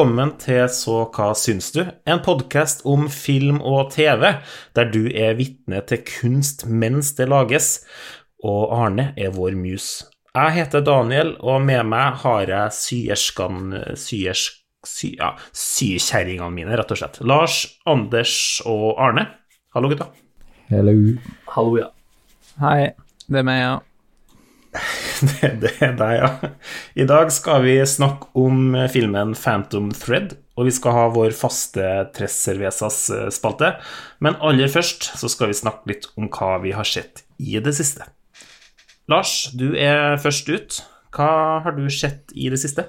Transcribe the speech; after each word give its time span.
velkommen 0.00 0.30
til 0.40 0.62
Så 0.72 0.94
hva 1.12 1.26
syns 1.36 1.66
du? 1.74 1.82
En 2.08 2.22
podkast 2.24 2.86
om 2.88 3.02
film 3.12 3.58
og 3.60 3.90
TV, 3.92 4.22
der 4.72 4.86
du 4.88 5.10
er 5.12 5.34
vitne 5.36 5.82
til 5.84 6.00
kunst 6.08 6.64
mens 6.64 7.10
det 7.18 7.26
lages, 7.28 7.82
og 8.40 8.72
Arne 8.72 9.10
er 9.20 9.34
vår 9.34 9.58
mus. 9.60 10.06
Jeg 10.32 10.54
heter 10.56 10.80
Daniel, 10.80 11.34
og 11.44 11.60
med 11.68 11.84
meg 11.90 12.16
har 12.22 12.48
jeg 12.48 12.78
syerskene 12.78 13.82
syersk, 14.00 14.56
Sy, 14.88 15.10
ja, 15.18 15.34
sykjerringene 15.52 16.48
mine, 16.48 16.72
rett 16.80 16.96
og 16.96 17.02
slett. 17.02 17.20
Lars, 17.20 17.58
Anders 17.84 18.32
og 18.64 18.94
Arne. 18.96 19.26
Hallo, 19.76 19.92
gutta. 19.92 20.08
Hello. 20.72 20.96
Hallo, 21.52 21.76
ja. 21.76 21.92
Hei, 22.64 22.94
det 23.28 23.42
er 23.44 23.48
meg, 23.52 23.60
ja. 23.66 23.74
Det, 25.20 25.48
det 25.60 25.72
er 25.84 25.96
deg, 25.98 26.12
ja. 26.16 26.50
I 26.96 27.04
dag 27.04 27.28
skal 27.34 27.64
vi 27.66 27.74
snakke 27.84 28.30
om 28.40 28.72
filmen 28.88 29.34
Phantom 29.36 29.90
Thread, 29.92 30.36
og 30.56 30.68
vi 30.68 30.72
skal 30.72 30.94
ha 30.96 31.02
vår 31.12 31.34
faste 31.36 31.88
Tres 32.16 32.38
Cervezas-spalte. 32.46 33.74
Men 34.24 34.38
aller 34.40 34.70
først 34.72 35.10
så 35.20 35.28
skal 35.28 35.50
vi 35.50 35.58
snakke 35.58 35.92
litt 35.92 36.08
om 36.16 36.30
hva 36.32 36.54
vi 36.64 36.72
har 36.76 36.88
sett 36.88 37.24
i 37.36 37.58
det 37.60 37.74
siste. 37.76 38.08
Lars, 39.10 39.50
du 39.52 39.74
er 39.74 40.16
først 40.22 40.48
ut. 40.48 40.80
Hva 41.12 41.60
har 41.64 41.76
du 41.76 41.84
sett 41.92 42.32
i 42.32 42.48
det 42.52 42.60
siste? 42.62 42.86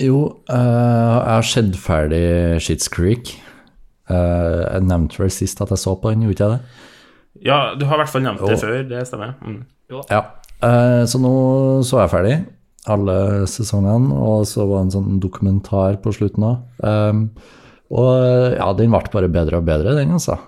Jo, 0.00 0.42
eh, 0.48 0.56
jeg 0.56 1.34
har 1.36 1.46
sett 1.46 1.76
ferdig 1.76 2.24
Shits 2.64 2.88
Creek. 2.92 3.34
Eh, 4.10 4.60
jeg 4.64 4.86
nevnte 4.88 5.20
vel 5.20 5.32
sist 5.34 5.60
at 5.60 5.70
jeg 5.74 5.82
så 5.82 5.94
på 6.00 6.14
den, 6.14 6.24
gjorde 6.26 6.46
jeg 6.46 6.56
det? 6.56 6.86
Ja, 7.46 7.58
du 7.76 7.84
har 7.86 7.98
i 7.98 8.02
hvert 8.02 8.12
fall 8.12 8.24
nevnt 8.24 8.42
det 8.48 8.56
før, 8.60 8.80
det 8.88 9.04
stemmer. 9.08 9.36
Mm. 9.44 9.60
Ja. 9.90 10.22
Eh, 10.64 11.02
så 11.08 11.20
nå 11.20 11.34
så 11.86 12.02
jeg 12.02 12.12
ferdig 12.12 12.38
alle 12.90 13.46
sesongene, 13.50 14.14
og 14.16 14.46
så 14.48 14.64
var 14.64 14.80
det 14.80 14.86
en 14.88 14.94
sånn 14.94 15.18
dokumentar 15.20 15.98
på 16.02 16.12
slutten 16.16 16.46
òg. 16.48 17.26
og 17.90 18.54
ja, 18.56 18.70
den 18.78 18.94
ble 18.94 19.12
bare 19.12 19.28
bedre 19.28 19.60
og 19.60 19.66
bedre, 19.68 19.96
den, 19.98 20.14
altså. 20.16 20.38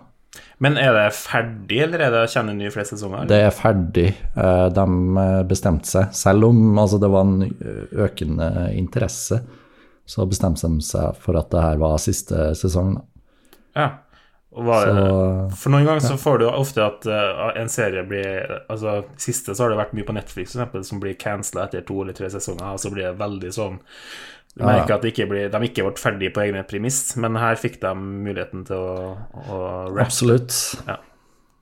Men 0.62 0.76
er 0.78 0.94
det 0.94 1.08
ferdig, 1.16 1.80
eller 1.82 2.04
er 2.06 2.12
det 2.14 2.20
å 2.22 2.30
kjenne 2.30 2.54
nye 2.54 2.70
flere 2.70 2.86
sesonger? 2.86 3.26
Det 3.30 3.40
er 3.42 3.54
ferdig. 3.54 4.06
Eh, 4.38 4.68
De 4.70 4.84
eh, 5.24 5.40
bestemte 5.50 5.90
seg. 5.90 6.12
Selv 6.14 6.48
om 6.52 6.78
altså, 6.78 7.00
det 7.02 7.10
var 7.10 7.26
en 7.26 7.50
økende 8.06 8.48
interesse, 8.78 9.40
så 10.06 10.26
bestemte 10.30 10.70
de 10.70 10.86
seg 10.86 11.18
for 11.22 11.38
at 11.40 11.50
det 11.52 11.64
her 11.66 11.82
var 11.82 11.98
siste 12.02 12.52
sesong. 12.58 12.94
da. 12.96 13.04
Ja. 13.74 13.88
Var 14.52 14.86
Så 14.86 15.04
For 15.56 15.72
noen 15.72 15.86
ganger 15.88 16.02
så 16.04 16.16
får 16.20 16.42
du 16.42 16.46
ofte 16.50 16.82
at 16.84 17.06
uh, 17.08 17.46
en 17.56 17.70
serie 17.72 18.02
blir 18.04 18.50
Altså, 18.68 18.98
siste 19.20 19.54
så 19.56 19.64
har 19.64 19.72
det 19.72 19.78
vært 19.80 19.94
mye 19.96 20.08
på 20.08 20.16
Netflix, 20.16 20.52
for 20.52 20.60
eksempel, 20.60 20.84
som 20.84 21.00
blir 21.00 21.16
cancela 21.20 21.64
etter 21.64 21.84
to 21.88 22.02
eller 22.02 22.16
tre 22.18 22.28
sesonger, 22.34 22.74
og 22.74 22.82
så 22.82 22.92
blir 22.92 23.06
det 23.08 23.14
veldig 23.22 23.52
sånn 23.56 23.78
Du 24.52 24.60
Ja. 24.60 24.66
merker 24.68 24.98
at 24.98 25.06
de 25.06 25.08
ikke 25.14 25.24
blir, 25.30 25.48
de 25.48 25.62
ikke 25.70 25.86
ble 25.86 25.96
ferdige 25.96 26.34
på 26.36 26.42
egne 26.44 26.60
premiss, 26.68 26.98
men 27.16 27.38
her 27.40 27.56
fikk 27.56 27.78
de 27.80 27.94
muligheten 27.96 28.66
til 28.68 28.76
å, 28.76 29.16
å 29.48 29.60
rappe. 29.88 30.04
absolutt. 30.04 30.52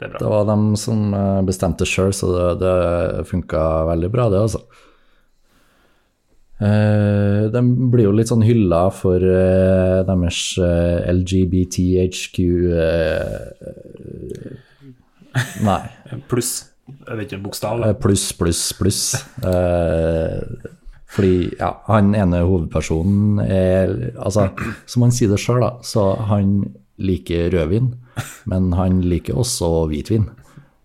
Det 0.01 0.09
er 0.09 0.17
Det 0.19 0.31
var 0.33 0.49
de 0.49 0.57
som 0.81 1.15
eh, 1.15 1.43
bestemte 1.47 1.87
sjøl, 1.87 2.11
så 2.17 2.33
det, 2.35 2.47
det 2.65 3.27
funka 3.31 3.63
veldig 3.93 4.11
bra, 4.11 4.27
det, 4.33 4.41
altså. 4.49 4.65
Eh, 6.61 7.20
de 7.55 7.63
blir 7.93 8.09
jo 8.09 8.15
litt 8.17 8.31
sånn 8.31 8.45
hylla 8.47 8.87
for 8.95 9.23
uh, 9.23 10.01
deres 10.09 10.43
uh, 10.63 11.03
LGBTHQ 11.11 12.37
eh, 12.75 14.59
Nei. 15.65 15.81
Pluss. 16.31 16.53
Jeg 16.91 17.17
vet 17.17 17.29
ikke 17.29 17.39
en 17.39 17.47
bokstav, 17.47 17.83
eh. 17.87 17.95
Pluss, 18.03 18.27
pluss, 18.37 18.63
pluss. 18.79 19.03
Eh, 19.47 20.41
fordi 21.11 21.51
ja, 21.59 21.73
han 21.89 22.15
ene 22.15 22.43
hovedpersonen 22.47 23.41
er 23.43 23.93
Altså, 24.15 24.49
som 24.91 25.07
han 25.07 25.15
sier 25.15 25.31
det 25.33 25.41
sjøl, 25.43 25.63
da, 25.63 25.73
så 25.87 26.13
han 26.31 26.61
liker 27.01 27.51
rødvin, 27.55 27.95
men 28.51 28.73
han 28.77 29.01
liker 29.07 29.39
også 29.39 29.87
hvitvin. 29.91 30.29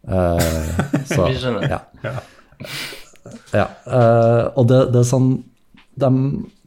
Eh, 0.06 0.86
så 1.12 1.28
Vi 1.30 1.42
skjønner. 1.42 1.68
ja. 1.74 1.82
ja. 3.54 3.68
Uh, 3.86 4.54
og 4.56 4.70
det, 4.70 4.80
det 4.94 5.02
er 5.02 5.10
sånn 5.10 5.30
de, 5.96 6.10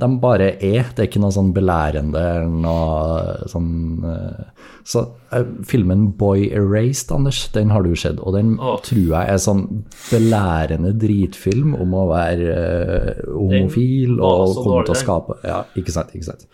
de 0.00 0.08
bare 0.22 0.48
er. 0.56 0.88
Det 0.94 1.02
er 1.02 1.08
ikke 1.08 1.20
noe 1.22 1.34
sånn 1.34 1.50
belærende 1.56 2.20
eller 2.20 2.52
noe 2.64 3.48
sånn 3.50 4.06
eh, 4.08 4.68
Så 4.88 5.02
eh, 5.36 5.50
filmen 5.68 6.06
Boy 6.18 6.46
Erased, 6.48 7.12
Anders, 7.14 7.42
den 7.54 7.72
har 7.74 7.84
du 7.84 7.92
sett, 7.98 8.20
og 8.22 8.36
den 8.38 8.56
oh. 8.56 8.78
tror 8.84 9.04
jeg 9.04 9.34
er 9.34 9.42
sånn 9.42 9.66
belærende 10.08 10.94
dritfilm 10.96 11.76
om 11.76 11.92
å 11.98 12.06
være 12.12 12.54
eh, 12.54 13.26
homofil 13.34 14.16
og 14.16 14.56
komme 14.62 14.86
til 14.88 14.96
å 14.96 15.02
skape 15.02 15.38
Ja, 15.44 15.62
ikke 15.78 15.94
sant, 15.94 16.16
ikke 16.16 16.30
sant. 16.32 16.48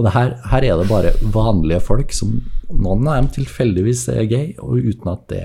Og 0.00 0.06
det 0.06 0.12
her, 0.14 0.30
her 0.48 0.64
er 0.64 0.78
det 0.80 0.86
bare 0.88 1.10
vanlige 1.34 1.82
folk 1.84 2.14
som 2.16 2.38
Noen 2.70 3.08
av 3.10 3.16
dem 3.18 3.26
tilfeldigvis 3.34 4.04
er 4.14 4.24
gay, 4.30 4.52
og 4.62 4.78
uten 4.78 5.08
at 5.10 5.24
det 5.28 5.40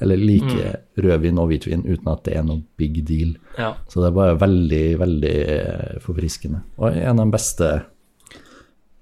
Eller 0.00 0.16
liker 0.16 0.76
rødvin 1.02 1.40
og 1.42 1.48
hvitvin 1.50 1.82
uten 1.84 2.06
at 2.12 2.22
det 2.24 2.36
er 2.38 2.44
noe 2.46 2.62
big 2.78 3.00
deal. 3.04 3.32
Ja. 3.58 3.72
Så 3.90 3.98
det 4.00 4.12
er 4.12 4.14
bare 4.16 4.36
veldig, 4.38 4.82
veldig 5.00 5.32
eh, 5.56 5.96
forfriskende. 6.04 6.60
Og 6.78 6.94
en 6.94 7.18
av 7.18 7.24
de 7.26 7.34
beste 7.34 7.70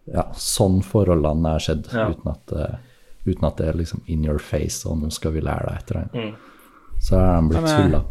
ja, 0.09 0.25
sånn 0.41 0.81
forholdene 0.87 1.53
jeg 1.53 1.59
har 1.59 1.65
sett, 1.67 1.93
Ja. 1.93 2.09
uten, 2.11 2.31
at, 2.33 2.53
eh, 2.57 2.77
uten 3.29 3.45
at 3.49 3.57
det 3.61 3.69
er 3.69 3.77
liksom 3.77 4.01
in 4.07 4.25
your 4.25 4.39
face, 4.39 4.87
og 4.89 4.97
nå 5.03 5.11
skal 5.13 5.33
vi 5.37 5.41
lære 5.45 5.67
deg 5.69 5.83
etter 5.83 5.95
det. 6.01 6.09
Mm. 6.15 6.35
Så 7.01 7.19
er 7.21 7.43
de 7.43 7.49
blitt 7.53 7.69
tulla. 7.77 8.03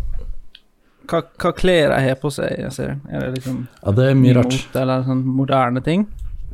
Hva, 1.10 1.22
hva 1.42 1.52
klær 1.58 1.90
de 1.96 2.02
har 2.10 2.16
på 2.22 2.32
seg? 2.34 2.54
Jeg 2.60 2.72
ser. 2.74 2.96
Er 3.10 3.20
det 3.26 3.40
liksom 3.40 3.68
Ja, 3.84 3.92
det 3.92 4.06
er 4.12 4.16
mye 4.16 4.36
rart. 4.38 4.54
mot 4.54 4.76
eller 4.82 5.04
sånn 5.10 5.24
moderne 5.26 5.84
ting? 5.84 6.06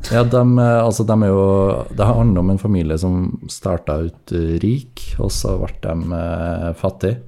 Ja, 0.09 0.23
de, 0.23 0.59
eh, 0.59 0.81
altså, 0.81 1.03
de 1.05 1.23
er 1.23 1.27
jo 1.29 1.85
Det 1.93 2.05
handler 2.07 2.39
om 2.41 2.49
en 2.49 2.57
familie 2.61 2.97
som 2.97 3.39
starta 3.49 3.99
ut 4.07 4.31
rik, 4.63 5.03
og 5.21 5.31
så 5.31 5.57
ble 5.61 5.75
de 5.83 5.93
eh, 6.17 6.71
fattige. 6.79 7.19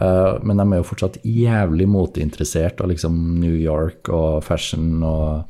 Eh, 0.00 0.38
men 0.42 0.56
de 0.60 0.72
er 0.72 0.76
jo 0.80 0.86
fortsatt 0.86 1.18
jævlig 1.26 1.88
moteinteressert 1.90 2.80
av 2.80 2.88
liksom 2.92 3.40
New 3.42 3.56
York 3.56 4.08
og 4.14 4.44
fashion 4.46 5.02
og 5.02 5.44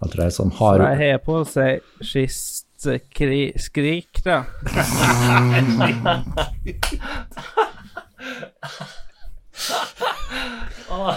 alt 0.00 0.12
det 0.14 0.22
der. 0.22 0.30
Som 0.34 0.50
har 0.58 0.78
de 0.80 0.84
har 1.04 1.18
på 1.24 1.44
seg 1.48 1.80
skist-skrik, 2.00 4.12
da. 4.24 4.42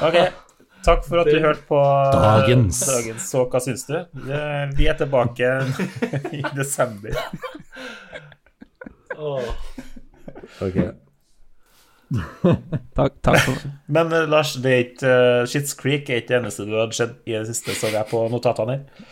Ok, 0.04 0.18
takk 0.86 1.06
for 1.08 1.22
at 1.24 1.30
du 1.32 1.40
hørte 1.44 1.64
på 1.68 1.80
Dagens. 2.14 2.80
dagens 2.88 3.30
Så 3.32 3.46
hva 3.50 3.62
syns 3.64 3.86
du? 3.90 3.96
Eh, 3.98 4.66
Vi 4.78 4.88
er 4.92 4.98
tilbake 5.00 5.50
i 6.40 6.44
desember. 6.58 7.16
Åh. 9.18 9.50
Ok. 10.64 10.78
Takk, 12.94 13.16
takk 13.26 13.40
for 13.42 13.62
Men 13.90 14.12
eh, 14.14 14.28
Lars, 14.30 14.52
det 14.62 14.70
er 14.70 14.82
ikke 14.84 15.10
uh, 15.10 15.46
Shits 15.50 15.74
Creek 15.80 16.12
er 16.12 16.20
ikke 16.22 16.30
det 16.30 16.40
eneste 16.44 16.66
du 16.68 16.76
hadde 16.78 16.94
sett 16.94 17.16
i 17.26 17.34
det 17.34 17.48
siste, 17.50 17.74
så 17.74 17.90
jeg 17.90 18.06
på 18.12 18.20
notatene 18.30 18.76
her. 18.76 19.08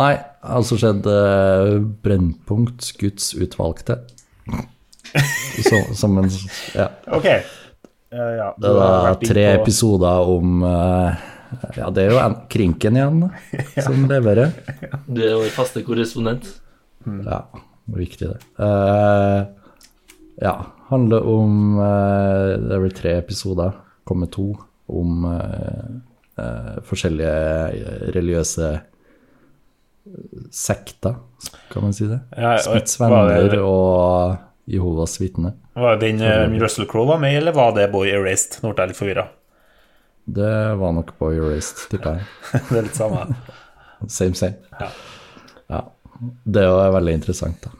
Nei, 0.00 0.10
altså 0.44 0.76
skjedde 0.80 1.14
uh, 1.14 1.78
Brennpunkt 2.04 2.90
Guds 3.00 3.32
utvalgte. 3.40 4.02
Så, 5.64 5.80
som 5.98 6.18
en 6.20 6.28
Ja. 6.76 6.86
Ok. 7.12 7.26
Eh, 8.12 8.32
ja, 8.40 8.48
Det 8.58 8.66
er 8.70 8.74
var 8.78 9.14
tre 9.22 9.44
på- 9.56 9.60
episoder 9.62 10.30
om 10.36 10.62
eh, 10.66 11.14
Ja, 11.76 11.90
det 11.90 12.04
er 12.04 12.10
jo 12.14 12.18
en, 12.22 12.34
Krinken 12.50 12.96
igjen 12.98 13.22
som 13.84 14.04
leverer. 14.10 14.52
Du 15.06 15.20
er 15.22 15.34
vår 15.38 15.50
faste 15.54 15.82
korrespondent. 15.86 16.46
Ja, 17.06 17.40
viktig 17.90 18.28
det. 18.32 18.38
Uh, 18.60 19.46
ja, 20.42 20.52
handler 20.90 21.26
om 21.26 21.78
uh, 21.78 22.58
Det 22.60 22.76
er 22.76 22.82
vel 22.84 22.94
tre 22.94 23.14
episoder, 23.18 23.72
kommer 24.06 24.30
to, 24.30 24.52
om 24.90 25.24
uh, 25.24 25.98
eh, 26.38 26.78
forskjellige 26.86 28.12
religiøse 28.14 28.70
sekter, 30.50 31.14
kan 31.70 31.82
man 31.84 31.92
si 31.94 32.06
det. 32.10 32.20
Ja, 32.36 32.54
og- 32.56 32.64
Smiths 32.64 32.98
var 32.98 33.10
venner 33.28 33.50
det- 33.50 33.60
og 33.62 34.38
Jehovas 34.70 35.16
vitne. 35.20 35.54
Var 35.74 35.98
den 36.00 36.20
eh, 36.22 36.46
Russell 36.62 36.86
Crowe 36.90 37.08
var 37.14 37.20
med, 37.22 37.36
eller 37.40 37.52
var 37.56 37.72
det 37.76 37.88
Boy 37.92 38.10
Erased? 38.12 38.60
Nå 38.62 38.72
ble 38.72 38.84
jeg 38.86 38.92
litt 38.92 39.00
forvirra. 39.00 39.26
Det 40.30 40.52
var 40.78 40.92
nok 40.94 41.14
Boy 41.18 41.38
Erased, 41.40 41.86
tipper 41.90 42.20
jeg. 42.20 42.28
Det 42.70 42.78
er 42.78 42.86
litt 42.86 42.98
samme. 42.98 43.26
Same, 44.06 44.34
same. 44.38 44.56
Ja. 44.80 44.90
Ja. 45.74 45.82
Det 46.44 46.62
er 46.62 46.68
jo 46.68 46.80
veldig 46.94 47.14
interessant, 47.20 47.64
da. 47.66 47.74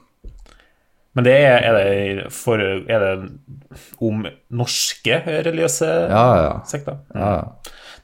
Men 1.18 1.26
det 1.26 1.32
er, 1.42 1.64
er, 1.66 1.76
det 1.76 2.28
for, 2.32 2.60
er 2.62 3.02
det 3.02 3.14
om 4.06 4.22
norske 4.54 5.16
religiøse 5.26 5.88
Ja, 6.10 6.24
ja. 6.38 6.52
sekter? 6.70 7.00
ja. 7.14 7.32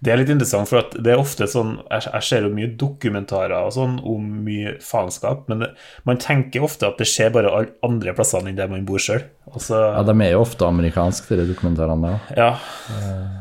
Det 0.06 0.12
er 0.14 0.20
litt 0.20 0.28
interessant, 0.30 0.68
for 0.70 0.78
at 0.84 0.92
det 1.02 1.10
er 1.10 1.18
ofte 1.18 1.48
sånn 1.50 1.72
Jeg, 1.90 2.04
jeg 2.06 2.26
ser 2.28 2.44
jo 2.46 2.50
mye 2.54 2.68
dokumentarer 2.78 3.56
og 3.58 3.72
sånn 3.74 3.96
om 4.06 4.28
mye 4.46 4.76
faenskap, 4.84 5.48
men 5.50 5.64
det, 5.64 5.72
man 6.06 6.20
tenker 6.22 6.62
ofte 6.62 6.86
at 6.86 7.00
det 7.00 7.08
skjer 7.10 7.32
bare 7.34 7.50
alle 7.50 7.72
andre 7.86 8.14
plassene 8.14 8.52
enn 8.52 8.60
der 8.60 8.70
man 8.70 8.86
bor 8.86 9.02
sjøl. 9.02 9.24
ja, 9.50 10.04
de 10.06 10.14
er 10.22 10.30
jo 10.30 10.44
ofte 10.44 10.68
amerikanske, 10.68 11.40
de 11.40 11.48
dokumentarene 11.50 12.12
der. 12.12 12.38
Ja, 12.38 12.52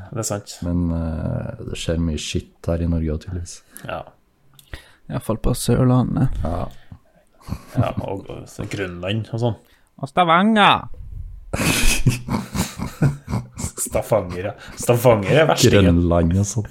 det 0.10 0.24
er 0.24 0.30
sant. 0.32 0.58
Men 0.66 0.90
uh, 0.90 1.54
det 1.70 1.78
skjer 1.84 2.02
mye 2.02 2.22
skitt 2.22 2.72
her 2.72 2.82
i 2.82 2.90
Norge 2.90 3.14
òg, 3.14 3.22
tydeligvis. 3.28 3.60
Ja. 3.86 4.02
Iallfall 5.12 5.38
på 5.46 5.54
Sørlandet. 5.54 6.42
Ja. 6.42 6.66
Ja, 7.78 7.94
og, 8.02 8.26
og 8.26 8.50
så 8.50 8.66
Grønland 8.70 9.30
og 9.30 9.44
sånn. 9.44 9.62
Og 10.02 10.10
Stavanger! 10.10 10.90
Stavanger, 13.96 14.50
ja. 14.50 14.54
Stavanger 14.82 15.40
er 15.42 15.48
verstingen. 15.50 15.86
Grønland 16.02 16.36
og 16.42 16.48
sånn. 16.50 16.68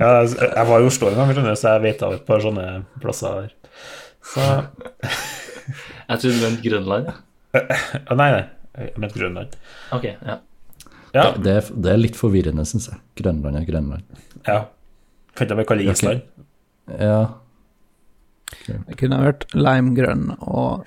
Ja, 0.00 0.10
jeg 0.24 0.66
var 0.70 0.80
i 0.80 0.86
Oslo 0.88 1.10
en 1.10 1.18
gang, 1.20 1.50
så 1.58 1.74
jeg 1.74 1.82
vet 1.84 2.04
av 2.06 2.14
et 2.16 2.22
par 2.28 2.40
sånne 2.44 2.66
plasser 3.02 3.42
der. 3.42 3.50
Så 4.30 4.46
Jeg 6.10 6.18
trodde 6.22 6.32
du 6.36 6.42
mente 6.46 6.64
Grønland. 6.68 7.10
ja. 7.54 7.62
ja, 8.08 8.16
Nei, 8.16 8.30
nei. 8.36 8.44
Jeg 8.80 9.02
mente 9.02 9.18
Grønland. 9.20 9.56
Ok, 9.92 10.04
ja. 10.14 10.38
Ja, 11.14 11.24
Det, 11.34 11.52
er, 11.58 11.68
det 11.74 11.90
er 11.92 11.98
litt 12.00 12.16
forvirrende, 12.18 12.64
syns 12.70 12.88
jeg. 12.92 13.00
Grønland 13.20 13.58
er 13.60 13.66
Grønland. 13.68 14.20
ja. 14.46 14.60
Kan 15.38 15.46
bare 15.54 15.64
kalle 15.64 15.84
det 15.86 15.92
Island? 15.94 16.24
Ja. 16.98 17.20
Jeg 18.66 18.96
kunne 18.98 19.20
hørt 19.22 19.44
limegrønn 19.54 20.32
og 20.42 20.82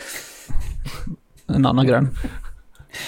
en 1.48 1.66
annen 1.66 1.88
grønn. 1.88 2.10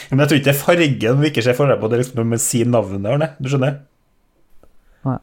Men 0.10 0.20
jeg 0.24 0.30
tror 0.30 0.40
ikke 0.40 0.48
det 0.48 0.56
er 0.56 0.62
fargen 0.62 1.20
vi 1.22 1.28
ikke 1.32 1.44
ser 1.46 1.58
forskjell 1.58 1.82
på, 1.82 1.90
det 1.90 1.96
er 1.98 2.02
liksom 2.04 2.20
når 2.22 2.30
man 2.32 2.42
sier 2.42 2.66
navnet, 2.70 3.10
Arne. 3.12 3.28
Du 3.40 3.50
skjønner? 3.52 3.74
Nei. 5.06 5.20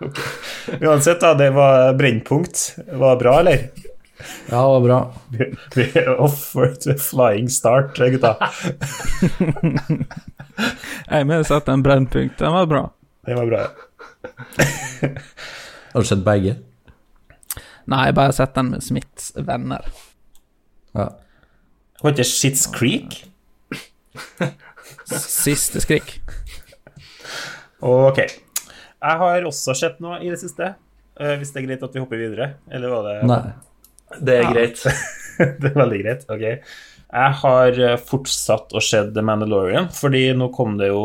okay. 0.00 0.28
Uansett, 0.88 1.20
da, 1.20 1.34
det 1.38 1.50
var 1.54 1.92
Brennpunkt. 1.98 2.56
Var 2.86 3.16
det 3.16 3.22
bra, 3.22 3.38
eller? 3.42 3.58
ja, 4.22 4.56
det 4.56 4.56
var 4.56 4.80
bra. 4.80 5.14
Vi 5.74 5.84
er 5.98 6.08
off 6.14 6.38
for 6.52 6.64
a 6.70 6.96
flying 6.98 7.50
start, 7.50 7.98
gutta. 7.98 8.36
Jeg 11.12 11.26
mener 11.26 11.42
satt 11.48 11.68
en 11.72 11.82
brennpunkt. 11.84 12.38
Den 12.38 12.52
var 12.54 12.66
bra. 12.70 12.82
Den 13.26 13.36
var 13.40 13.46
bra. 13.50 13.62
ja. 15.02 15.08
Har 15.92 16.00
du 16.00 16.06
sett 16.08 16.24
begge? 16.24 16.54
Nei, 17.90 18.06
jeg 18.06 18.14
bare 18.16 18.32
sett 18.32 18.54
den 18.56 18.70
med 18.72 18.80
Smiths 18.84 19.32
venner. 19.36 19.84
Ja. 20.96 21.06
Var 22.02 22.14
ikke 22.14 22.26
Shits 22.26 22.64
Creek? 22.74 23.20
Siste 25.06 25.82
skrik. 25.82 26.16
Ok. 27.82 28.18
Jeg 28.22 29.18
har 29.22 29.46
også 29.46 29.74
sett 29.78 30.00
noe 30.02 30.20
i 30.22 30.30
det 30.30 30.38
siste. 30.40 30.74
Eh, 31.20 31.36
hvis 31.38 31.52
det 31.54 31.62
er 31.62 31.68
greit 31.68 31.84
at 31.86 31.94
vi 31.94 32.02
hopper 32.02 32.20
videre, 32.20 32.48
eller 32.70 32.90
var 32.92 33.06
det 33.06 33.14
Nei. 33.28 33.42
Det 34.18 34.38
er 34.38 34.48
greit. 34.50 34.82
det 35.62 35.70
er 35.70 35.78
veldig 35.78 36.00
greit. 36.02 36.26
Ok. 36.32 36.44
Jeg 37.12 37.38
har 37.42 37.80
eh, 37.86 37.98
fortsatt 38.00 38.74
å 38.74 38.82
se 38.82 39.02
The 39.12 39.24
Mandalorian, 39.26 39.90
fordi 39.92 40.24
nå 40.36 40.48
kom 40.54 40.78
det 40.80 40.88
jo 40.90 41.02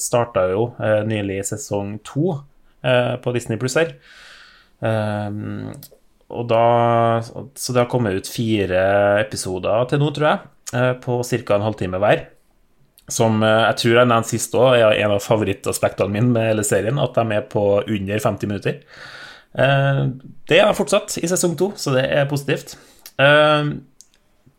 Starta 0.00 0.46
jo 0.52 0.70
eh, 0.80 1.00
nylig 1.08 1.42
sesong 1.50 1.98
to 2.06 2.34
eh, 2.82 3.14
på 3.20 3.34
Disney 3.36 3.60
Pluss 3.60 3.78
her. 3.80 3.94
Og 6.30 6.48
da 6.50 7.20
Så 7.54 7.72
det 7.74 7.82
har 7.82 7.90
kommet 7.90 8.14
ut 8.16 8.28
fire 8.30 8.82
episoder 9.20 9.88
til 9.90 10.00
nå, 10.02 10.10
tror 10.14 10.28
jeg, 10.28 10.50
eh, 10.74 10.92
på 11.02 11.20
ca. 11.26 11.54
en 11.56 11.66
halvtime 11.68 11.98
hver. 12.02 12.26
Som 13.10 13.42
eh, 13.42 13.64
jeg 13.70 13.76
tror 13.82 13.96
jeg 13.98 14.10
nevnte 14.10 14.30
sist 14.30 14.54
òg, 14.54 14.76
er 14.78 14.98
en 15.04 15.16
av 15.16 15.24
favorittaspektene 15.24 16.14
mine 16.14 16.30
med 16.34 16.50
hele 16.52 16.64
serien. 16.66 16.98
At 17.02 17.14
de 17.18 17.36
er 17.36 17.46
på 17.50 17.64
under 17.82 18.18
50 18.18 18.46
minutter. 18.48 18.80
Eh, 19.58 20.04
Det 20.48 20.60
er 20.60 20.72
fortsatt 20.74 21.18
i 21.22 21.26
sesong 21.30 21.56
to, 21.58 21.72
så 21.76 21.94
det 21.94 22.06
er 22.10 22.30
positivt. 22.30 22.76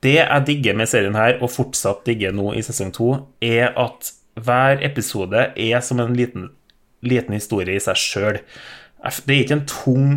Det 0.02 0.16
jeg 0.18 0.46
digger 0.46 0.76
med 0.78 0.90
serien 0.90 1.16
her, 1.16 1.38
og 1.42 1.50
fortsatt 1.54 2.06
digger 2.06 2.34
nå 2.34 2.54
i 2.58 2.62
sesong 2.66 2.92
to, 2.94 3.28
er 3.42 3.72
at 3.78 4.12
hver 4.40 4.82
episode 4.86 5.52
er 5.56 5.82
som 5.82 6.00
en 6.00 6.14
liten, 6.16 6.50
liten 7.04 7.34
historie 7.34 7.76
i 7.76 7.80
seg 7.84 8.00
sjøl. 8.00 8.40
Det 9.02 9.34
er 9.34 9.40
ikke 9.44 9.56
en 9.58 9.66
tung 9.66 10.10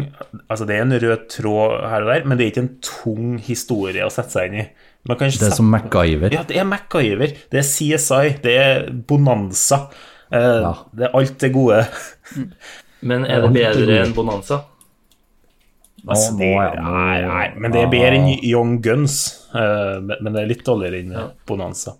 Altså, 0.50 0.66
det 0.68 0.76
er 0.76 0.82
en 0.84 0.92
rød 1.00 1.28
tråd 1.32 1.88
her 1.88 2.02
og 2.04 2.10
der, 2.12 2.24
men 2.28 2.36
det 2.38 2.44
er 2.46 2.50
ikke 2.52 2.64
en 2.66 2.74
tung 2.84 3.38
historie 3.40 4.04
å 4.04 4.10
sette 4.12 4.30
seg 4.36 4.50
inn 4.50 4.58
i. 4.60 4.66
Man 5.08 5.16
kan 5.18 5.28
ikke 5.28 5.38
Det 5.40 5.46
er 5.46 5.50
sette- 5.50 5.56
som 5.56 5.70
MacGyver. 5.72 6.32
ja, 6.32 6.42
det 6.48 6.56
er 6.60 6.64
MacGyver, 6.68 7.32
det 7.50 7.58
er 7.60 7.66
CSI, 7.68 8.36
det 8.44 8.56
er 8.60 8.90
Bonanza. 8.92 9.88
Eh, 10.32 10.60
Ja. 10.60 10.74
Det 10.94 11.04
er 11.08 11.16
alt 11.16 11.38
det 11.38 11.52
gode. 11.52 11.86
Men 13.02 13.24
er 13.26 13.40
det 13.42 13.52
bedre 13.52 13.98
enn 14.04 14.14
Bonanza? 14.16 14.60
Altså, 16.06 16.36
det, 16.36 16.50
nei, 16.76 17.20
nei, 17.24 17.44
men 17.56 17.72
det 17.72 17.80
er 17.80 17.86
bedre 17.88 18.16
enn 18.18 18.26
Young 18.44 18.82
Guns. 18.84 19.48
eh, 19.54 20.00
men 20.04 20.16
men 20.20 20.32
det 20.34 20.42
er 20.42 20.46
litt 20.50 20.64
dårligere 20.66 20.98
enn 21.00 21.12
Ja. 21.12 21.22
Bonanza. 21.46 21.94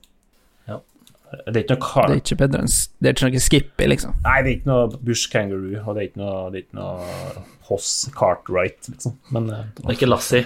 Det 1.47 1.55
er 1.55 1.63
ikke 1.65 1.77
noe 1.77 1.85
car 1.85 2.11
Det 2.11 2.17
er 2.17 2.23
ikke 2.23 2.39
bedre 2.43 2.61
enn 2.65 2.71
Det 2.75 3.11
er 3.11 3.17
ikke 3.17 3.31
noe 3.31 3.43
Skippy, 3.47 3.89
liksom. 3.91 4.15
Nei, 4.27 4.37
det 4.45 4.51
er 4.51 4.55
ikke 4.59 4.71
noe 4.71 5.01
Bush 5.09 5.33
Kangaroo, 5.33 5.81
og 5.85 5.97
det 5.97 6.03
er 6.05 6.11
ikke 6.11 6.23
noe, 6.23 6.37
det 6.53 6.61
er 6.61 6.67
ikke 6.67 6.79
noe 6.81 7.43
Hoss 7.71 7.91
Cartwright, 8.17 8.91
liksom. 8.93 9.19
Men 9.35 9.51
eh, 9.51 9.67
Det 9.79 9.87
er 9.89 9.99
ikke 9.99 10.11
Lassie. 10.11 10.45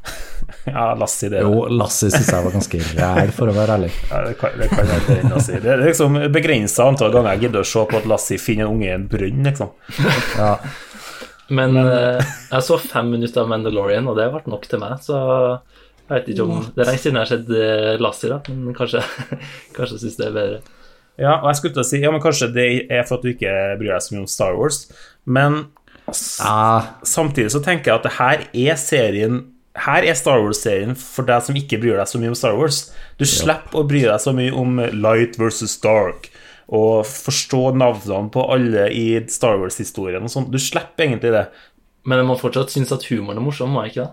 ja, 0.64 0.84
Lassie, 0.96 1.28
det 1.32 1.42
Jo, 1.44 1.64
Lassie 1.68 2.08
syns 2.12 2.30
jeg 2.32 2.46
var 2.46 2.54
ganske 2.54 2.82
ræl, 2.96 3.32
for 3.36 3.50
å 3.52 3.56
være 3.56 3.76
ærlig. 3.78 3.90
Ja, 4.10 4.22
det 4.28 4.36
kan, 4.40 4.54
det 4.60 4.70
kan 4.72 4.88
jeg 4.88 5.02
ikke 5.04 5.32
Lassie. 5.34 5.60
Det 5.64 5.72
er 5.74 5.82
liksom 5.84 6.20
begrensa 6.32 6.86
antall 6.88 7.12
ganger 7.14 7.36
jeg 7.36 7.46
gidder 7.48 7.66
å 7.66 7.70
se 7.72 7.84
på 7.90 7.98
at 8.00 8.08
Lassie 8.10 8.40
finner 8.40 8.68
en 8.68 8.76
unge 8.76 8.88
i 8.88 8.94
en 8.94 9.08
brønn, 9.10 9.42
liksom. 9.50 9.74
Ja, 10.38 10.54
Men 11.50 11.76
eh, 11.82 12.32
jeg 12.52 12.66
så 12.66 12.78
fem 12.80 13.10
minutter 13.16 13.42
av 13.42 13.50
Mandalorian, 13.50 14.08
og 14.08 14.16
det 14.18 14.30
ble 14.32 14.44
nok 14.54 14.68
til 14.70 14.82
meg, 14.82 15.00
så 15.04 15.18
jeg 16.10 16.18
vet 16.18 16.28
ikke 16.34 16.44
om 16.44 16.62
Det 16.74 16.82
er 16.82 16.88
lenge 16.90 17.02
siden 17.04 17.16
jeg 17.16 17.22
har 17.22 17.30
sett 17.30 17.50
Lassi, 17.54 18.02
Lassie, 18.02 18.30
da, 18.32 18.40
men 18.52 18.76
kanskje, 18.76 19.02
kanskje 19.76 20.00
syns 20.02 20.18
det 20.18 20.26
er 20.26 20.36
bedre. 20.36 20.60
Ja, 21.20 21.36
og 21.36 21.50
jeg 21.50 21.60
skulle 21.60 21.76
til 21.76 21.84
å 21.84 21.88
si 21.90 22.00
Ja, 22.02 22.10
men 22.10 22.22
kanskje 22.24 22.50
det 22.54 22.66
er 22.90 23.06
for 23.06 23.18
at 23.20 23.26
du 23.26 23.30
ikke 23.32 23.54
bryr 23.78 23.94
deg 23.94 24.02
så 24.04 24.16
mye 24.16 24.24
om 24.24 24.30
Star 24.30 24.58
Wars, 24.58 24.84
men 25.24 25.62
Ah, 26.42 26.96
samtidig 27.06 27.52
så 27.54 27.60
tenker 27.62 27.92
jeg 27.92 28.00
at 28.00 28.06
det 28.08 28.16
her 28.16 28.40
er 28.50 28.78
serien 28.80 29.36
her 29.78 30.02
er 30.02 30.16
Star 30.18 30.40
Wars-serien 30.42 30.96
for 30.98 31.28
deg 31.28 31.44
som 31.46 31.56
ikke 31.56 31.78
bryr 31.78 32.00
deg 32.00 32.08
så 32.10 32.18
mye 32.18 32.32
om 32.32 32.38
Star 32.38 32.56
Wars. 32.58 32.80
Du 33.20 33.24
slipper 33.28 33.78
å 33.80 33.86
bry 33.86 34.02
deg 34.02 34.18
så 34.22 34.32
mye 34.34 34.50
om 34.56 34.80
light 34.98 35.38
versus 35.38 35.76
dark 35.82 36.26
og 36.70 37.06
forstå 37.06 37.72
navnene 37.78 38.30
på 38.34 38.44
alle 38.54 38.88
i 38.94 39.04
Star 39.30 39.58
Wars-historien 39.62 40.26
og 40.26 40.32
sånn. 40.32 40.48
Du 40.50 40.58
slipper 40.60 41.06
egentlig 41.06 41.32
det. 41.34 41.44
Men 42.02 42.22
jeg 42.22 42.28
må 42.28 42.36
fortsatt 42.40 42.74
synes 42.74 42.92
at 42.94 43.06
humoren 43.10 43.38
er 43.38 43.46
morsom, 43.46 43.72
må 43.74 43.84
jeg 43.84 43.94
ikke 43.94 44.08
det? 44.08 44.12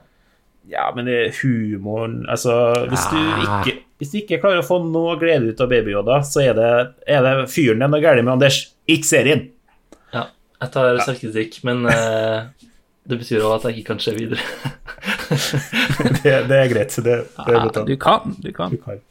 Ja, 0.68 0.90
men 0.96 1.06
det 1.08 1.16
er 1.16 1.36
humoren 1.42 2.26
Altså, 2.30 2.54
hvis 2.92 3.06
du 3.12 3.18
Ah. 3.18 3.62
ikke, 3.64 3.78
hvis 4.02 4.12
du 4.12 4.18
ikke 4.20 4.40
klarer 4.42 4.60
å 4.62 4.68
få 4.68 4.82
noe 4.84 5.16
glede 5.22 5.54
ut 5.54 5.62
av 5.64 5.70
Baby 5.72 5.94
Yoda, 5.96 6.20
så 6.28 6.42
er 6.44 6.54
det, 6.58 6.72
er 7.08 7.22
det 7.24 7.48
fyren 7.54 7.80
det 7.80 7.88
er 7.88 7.94
noe 7.94 8.02
galt 8.04 8.24
med, 8.24 8.34
Anders. 8.36 8.58
Ikke 8.88 9.08
serien. 9.08 9.46
Ja, 10.14 10.26
jeg 10.62 10.72
tar 10.76 11.00
selvkritikk, 11.06 11.62
men 11.68 11.86
uh, 11.88 12.50
det 13.08 13.20
betyr 13.22 13.42
også 13.48 13.56
at 13.62 13.70
jeg 13.72 13.80
ikke 13.82 13.94
kan 13.94 14.04
se 14.04 14.14
videre. 14.18 14.44
Det, 15.28 16.32
det 16.48 16.56
er 16.58 16.70
greit. 16.72 16.94
Det, 16.96 17.04
det 17.04 17.14
er 17.48 17.58
Ja, 17.58 17.84
du 17.86 17.96
kan, 18.00 18.36
du 18.44 18.52
kan. 18.56 18.72
du 18.72 18.78
kan. 18.82 19.02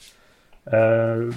Eh, 0.72 1.34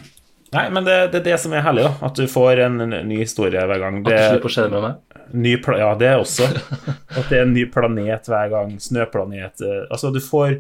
nei, 0.55 0.65
men 0.73 0.85
det, 0.87 0.97
det 1.13 1.21
er 1.21 1.27
det 1.31 1.37
som 1.43 1.53
er 1.53 1.63
herlig, 1.65 1.85
da. 1.87 1.93
At 2.09 2.17
du 2.19 2.25
får 2.29 2.63
en, 2.65 2.79
en 2.85 2.95
ny 3.09 3.21
historie 3.21 3.61
hver 3.69 3.81
gang. 3.83 4.01
At 4.01 4.09
du 4.09 4.15
er 4.15 4.27
slipper 4.33 4.51
å 4.51 4.55
se 4.55 4.65
det 4.65 4.73
med 4.73 4.85
meg. 4.87 5.21
ny 5.45 5.53
ja, 5.81 5.91
det 5.99 6.09
er 6.09 6.23
også. 6.23 6.49
At 7.19 7.29
det 7.29 7.37
er 7.37 7.45
en 7.45 7.53
ny 7.55 7.67
planet 7.71 8.29
hver 8.31 8.51
gang. 8.53 8.75
Snøplanet. 8.81 9.61
eh, 9.65 9.85
Altså, 9.89 10.11
du 10.15 10.21
får 10.23 10.57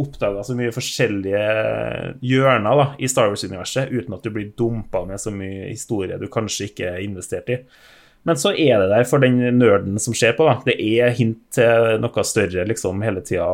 oppdaga 0.00 0.40
så 0.46 0.54
mye 0.56 0.72
forskjellige 0.72 1.40
hjørner 2.24 2.78
da, 2.80 2.86
i 2.96 3.08
Star 3.12 3.28
Wars-universet 3.28 3.90
uten 3.92 4.14
at 4.16 4.24
du 4.24 4.30
blir 4.32 4.48
dumpa 4.56 5.02
med 5.04 5.20
så 5.20 5.28
mye 5.34 5.66
historie 5.68 6.16
du 6.16 6.30
kanskje 6.32 6.70
ikke 6.70 6.94
er 6.94 7.02
investert 7.04 7.52
i. 7.52 7.58
Men 8.26 8.40
så 8.40 8.50
er 8.56 8.80
det 8.82 8.88
der 8.90 9.04
for 9.06 9.22
den 9.22 9.36
nerden 9.58 10.00
som 10.02 10.16
ser 10.16 10.32
på. 10.34 10.48
da. 10.48 10.56
Det 10.66 10.74
er 10.82 11.12
hint 11.14 11.44
til 11.54 12.00
noe 12.02 12.24
større 12.26 12.64
liksom 12.66 13.04
hele 13.06 13.20
tida. 13.22 13.46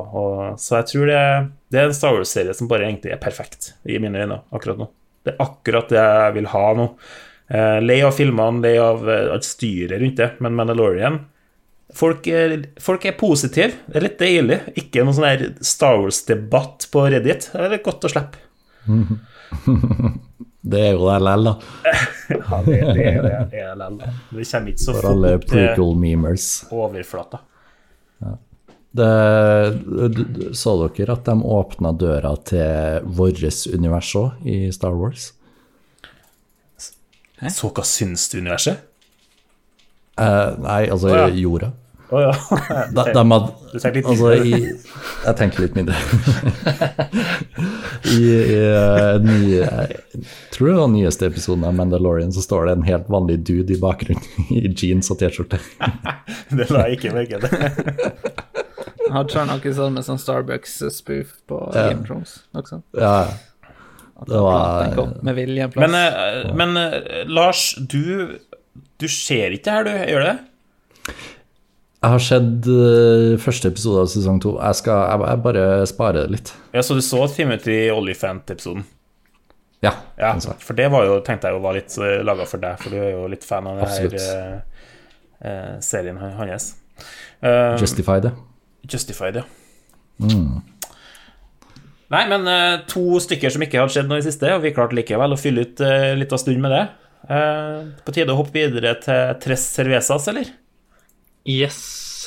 Så 0.57 0.79
jeg 0.79 0.89
tror 0.93 1.11
det, 1.11 1.21
det 1.75 1.83
er 1.83 1.91
en 1.91 1.99
Star 1.99 2.15
Wars-serie 2.17 2.55
som 2.57 2.71
bare 2.71 2.87
egentlig 2.87 3.13
er 3.13 3.21
perfekt 3.21 3.75
i 3.85 3.99
mine 4.01 4.23
øyne 4.23 4.41
akkurat 4.55 4.81
nå. 4.81 4.89
Det 5.23 5.35
er 5.35 5.43
akkurat 5.45 5.89
det 5.93 6.01
jeg 6.03 6.35
vil 6.39 6.49
ha 6.53 6.65
nå. 6.79 6.87
Eh, 7.53 7.79
lei 7.85 7.99
av 8.07 8.15
filmene, 8.17 8.63
lei 8.65 8.77
av 8.81 9.05
eh, 9.09 9.29
alt 9.35 9.45
styret 9.47 10.01
rundt 10.01 10.17
det, 10.23 10.31
men 10.43 10.55
Mandalorian 10.59 11.21
Folk 11.93 12.25
er, 12.33 12.55
folk 12.81 13.03
er 13.05 13.13
positive. 13.21 13.75
Det 13.85 13.99
er 13.99 14.05
litt 14.07 14.15
deilig. 14.23 14.57
Ikke 14.81 15.03
noen 15.05 15.13
sånn 15.19 15.59
Star 15.61 15.99
Wars-debatt 16.01 16.87
på 16.89 17.03
Reddit. 17.13 17.51
Det 17.53 17.61
er 17.67 17.75
litt 17.75 17.85
godt 17.85 18.07
å 18.09 18.11
slippe. 18.15 18.41
det 20.73 20.81
er 20.87 20.95
jo 20.97 21.05
det 21.11 21.19
LL, 21.21 21.45
da. 21.51 21.53
Ja, 22.33 22.63
det, 22.65 22.79
det, 22.79 22.79
er- 22.81 22.95
det, 22.97 23.33
er- 23.37 23.49
det 23.53 23.61
er 23.67 23.77
da. 23.77 23.91
Det 23.93 24.47
kommer 24.49 24.73
ikke 24.73 24.85
så 24.87 24.95
For 24.97 25.05
fort 25.05 25.45
til 25.45 25.53
prequel-memers. 25.53 26.47
overflata. 26.73 27.43
Det, 28.93 30.53
så 30.53 30.75
dere 30.83 31.15
at 31.17 31.25
de 31.25 31.39
åpna 31.49 31.95
døra 31.97 32.35
til 32.45 33.07
vårt 33.09 33.41
univers 33.73 34.11
òg, 34.21 34.43
i 34.45 34.67
Star 34.75 34.93
Wars? 34.99 35.31
Så 37.51 37.73
hva 37.73 37.83
syns 37.89 38.29
du, 38.31 38.39
universet? 38.43 38.77
Eh, 40.21 40.51
nei, 40.61 40.91
altså 40.93 41.09
oh, 41.09 41.17
ja. 41.17 41.29
jorda. 41.33 41.73
Oh, 42.13 42.21
ja. 42.21 42.37
De, 42.93 43.13
de 43.13 43.31
had, 43.31 43.47
Du 43.73 43.79
tenker 43.81 43.97
litt 43.97 44.07
altså, 44.13 44.33
i, 44.37 44.53
jeg 45.25 45.35
tenker 45.39 45.63
litt 45.65 45.77
mindre. 45.79 45.97
I, 48.13 48.21
i 48.21 48.61
eh, 48.61 49.17
nye, 49.25 49.65
jeg 49.65 50.21
tror 50.53 50.69
det 50.69 50.77
var 50.77 50.85
den 50.91 50.99
nyeste 50.99 51.25
episoden 51.31 51.65
av 51.65 51.73
Mandalorian, 51.79 52.29
så 52.35 52.43
står 52.45 52.61
det 52.69 52.75
en 52.77 52.85
helt 52.91 53.09
vanlig 53.13 53.37
dude 53.49 53.73
i 53.73 53.81
bakgrunnen 53.81 54.21
i 54.59 54.61
jeans 54.69 55.09
og 55.15 55.19
T-skjorte. 55.23 55.59
Det 56.53 56.69
la 56.69 56.85
jeg 56.91 56.97
ikke 57.01 57.17
merke 57.17 57.41
til. 57.47 57.57
Hadde 59.13 59.39
han 59.39 59.49
noe 59.53 59.73
sånn 59.77 59.95
med 59.97 60.05
sånn 60.07 60.21
Starbucks-spoof 60.23 61.33
på 61.49 61.59
Ja. 61.75 61.89
Game 61.91 62.05
Thrones? 62.07 62.39
Noe 62.55 62.63
sånt? 62.69 62.85
Ja, 62.99 63.29
Det 64.27 64.39
var- 64.41 65.23
med 65.23 65.35
vilje 65.35 65.65
en 65.65 65.71
plass. 65.71 65.91
Men, 65.91 65.95
eh, 65.95 66.55
men 66.55 66.77
eh, 66.77 67.25
Lars, 67.27 67.75
du, 67.75 68.39
du 68.99 69.09
ser 69.09 69.51
ikke 69.51 69.71
her, 69.73 69.85
du? 69.85 69.91
Gjør 69.91 70.21
du 70.21 70.27
det? 70.33 70.39
jeg 72.03 72.11
har 72.11 72.19
sett 72.19 72.67
eh, 72.67 73.37
første 73.39 73.69
episode 73.71 74.01
av 74.03 74.09
sesong 74.11 74.41
to. 74.43 74.57
Jeg, 74.59 74.75
skal, 74.75 75.03
jeg, 75.11 75.29
jeg 75.29 75.43
bare 75.45 75.87
sparer 75.87 76.25
det 76.27 76.31
litt. 76.35 76.53
Ja, 76.75 76.83
Så 76.83 76.95
du 76.99 77.01
så 77.03 77.27
Timothy 77.35 77.91
Olyphant-episoden? 77.95 78.85
Ja. 79.83 79.93
Ja, 80.19 80.33
for 80.63 80.75
det 80.79 80.89
var 80.91 81.05
jo, 81.07 81.21
tenkte 81.27 81.49
jeg 81.51 81.57
jo 81.57 81.63
var 81.63 81.75
litt 81.75 81.95
laga 81.99 82.45
for 82.47 82.59
deg, 82.63 82.79
for 82.79 82.91
du 82.91 82.97
er 83.03 83.11
jo 83.17 83.27
litt 83.31 83.43
fan 83.47 83.67
av 83.67 83.81
denne 83.81 83.89
Absolutt. 83.91 84.63
uh, 85.43 85.81
serien 85.83 86.19
han- 86.23 86.37
hans. 86.39 86.75
Uh, 87.43 87.75
Justify 87.83 88.21
det. 88.23 88.31
Justified, 88.89 89.43
ja. 89.43 89.47
Nei, 92.13 92.27
men 92.29 92.45
uh, 92.45 92.83
to 92.89 93.17
stykker 93.25 93.53
som 93.53 93.63
ikke 93.65 93.79
hadde 93.81 93.95
skjedd 93.95 94.11
noe 94.11 94.19
i 94.21 94.23
det 94.23 94.29
siste, 94.29 94.51
og 94.53 94.65
vi 94.67 94.75
klarte 94.77 94.97
likevel 94.99 95.33
å 95.33 95.39
fylle 95.41 95.65
ut 95.65 95.81
uh, 95.81 96.13
litt 96.19 96.35
av 96.35 96.43
stund 96.43 96.61
med 96.61 96.75
det. 96.75 96.83
Uh, 97.23 97.95
på 98.05 98.13
tide 98.13 98.35
å 98.35 98.41
hoppe 98.41 98.59
videre 98.59 98.93
til 99.01 99.39
Tres 99.41 99.65
Cervezas, 99.79 100.27
eller? 100.29 100.51
Yes. 101.49 101.79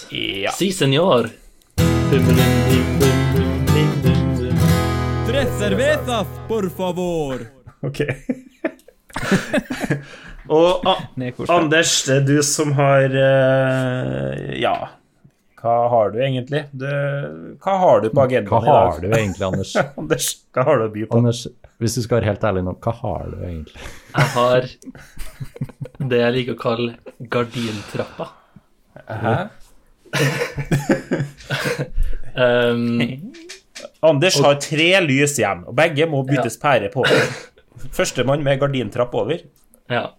Ja. 0.10 0.56
Si 0.58 0.72
senor. 0.74 1.30
Tres 5.30 5.54
cervezas, 5.60 6.34
por 6.50 6.70
favor. 6.74 7.46
Ok. 7.86 8.02
og 10.56 10.82
Anders, 11.46 11.94
det 12.10 12.18
er 12.18 12.26
du 12.26 12.38
som 12.44 12.74
har 12.76 13.14
Ja, 14.60 14.76
hva 15.62 15.76
har 15.92 16.12
du 16.14 16.20
egentlig? 16.22 16.62
Du, 16.76 16.88
hva 17.64 17.76
har 17.82 18.02
du 18.04 18.10
på 18.10 18.18
Hva 18.20 18.26
agendaen 18.28 18.66
i 18.66 18.70
har 18.70 19.00
du 19.02 19.08
egentlig, 19.10 19.46
Anders? 19.48 19.76
Anders, 20.02 20.28
hva 20.54 20.66
har 20.68 20.82
du 20.82 20.86
å 20.88 20.94
by 20.94 21.06
på? 21.10 21.20
Anders, 21.22 21.46
hvis 21.82 21.98
du 21.98 22.02
skal 22.06 22.20
være 22.20 22.30
helt 22.32 22.48
ærlig 22.50 22.66
nå, 22.68 22.76
hva 22.86 22.94
har 23.02 23.30
du 23.32 23.38
egentlig? 23.48 23.86
Jeg 24.16 24.28
har 24.36 24.70
det 26.12 26.20
jeg 26.22 26.36
liker 26.38 26.58
å 26.58 26.62
kalle 26.62 26.92
gardintrappa. 27.36 28.32
Hæ? 29.10 29.38
Um, 32.36 33.32
Anders 34.04 34.36
har 34.44 34.58
tre 34.60 34.90
lys 35.06 35.38
igjen, 35.40 35.62
og 35.70 35.76
begge 35.78 36.04
må 36.12 36.20
byttes 36.28 36.58
pære 36.60 36.90
på. 36.92 37.06
Førstemann 37.96 38.44
med 38.44 38.60
gardintrapp 38.60 39.16
over. 39.16 39.40
ja. 39.88 40.10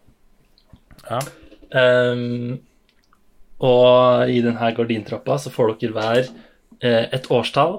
Ja. 1.07 1.21
Um, 1.77 2.57
og 3.65 4.31
i 4.33 4.41
denne 4.45 4.73
gardintrappa 4.77 5.39
så 5.41 5.53
får 5.53 5.77
dere 5.81 5.97
hver 5.97 6.23
eh, 6.85 7.05
et 7.15 7.29
årstall, 7.33 7.79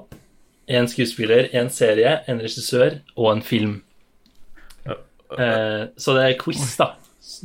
en 0.68 0.88
skuespiller, 0.90 1.48
en 1.56 1.70
serie, 1.72 2.18
en 2.28 2.40
regissør 2.42 2.98
og 3.16 3.30
en 3.32 3.44
film. 3.44 3.76
Eh, 4.88 5.82
så 5.96 6.16
det 6.16 6.24
er 6.24 6.40
quiz, 6.40 6.64
da, 6.80 6.92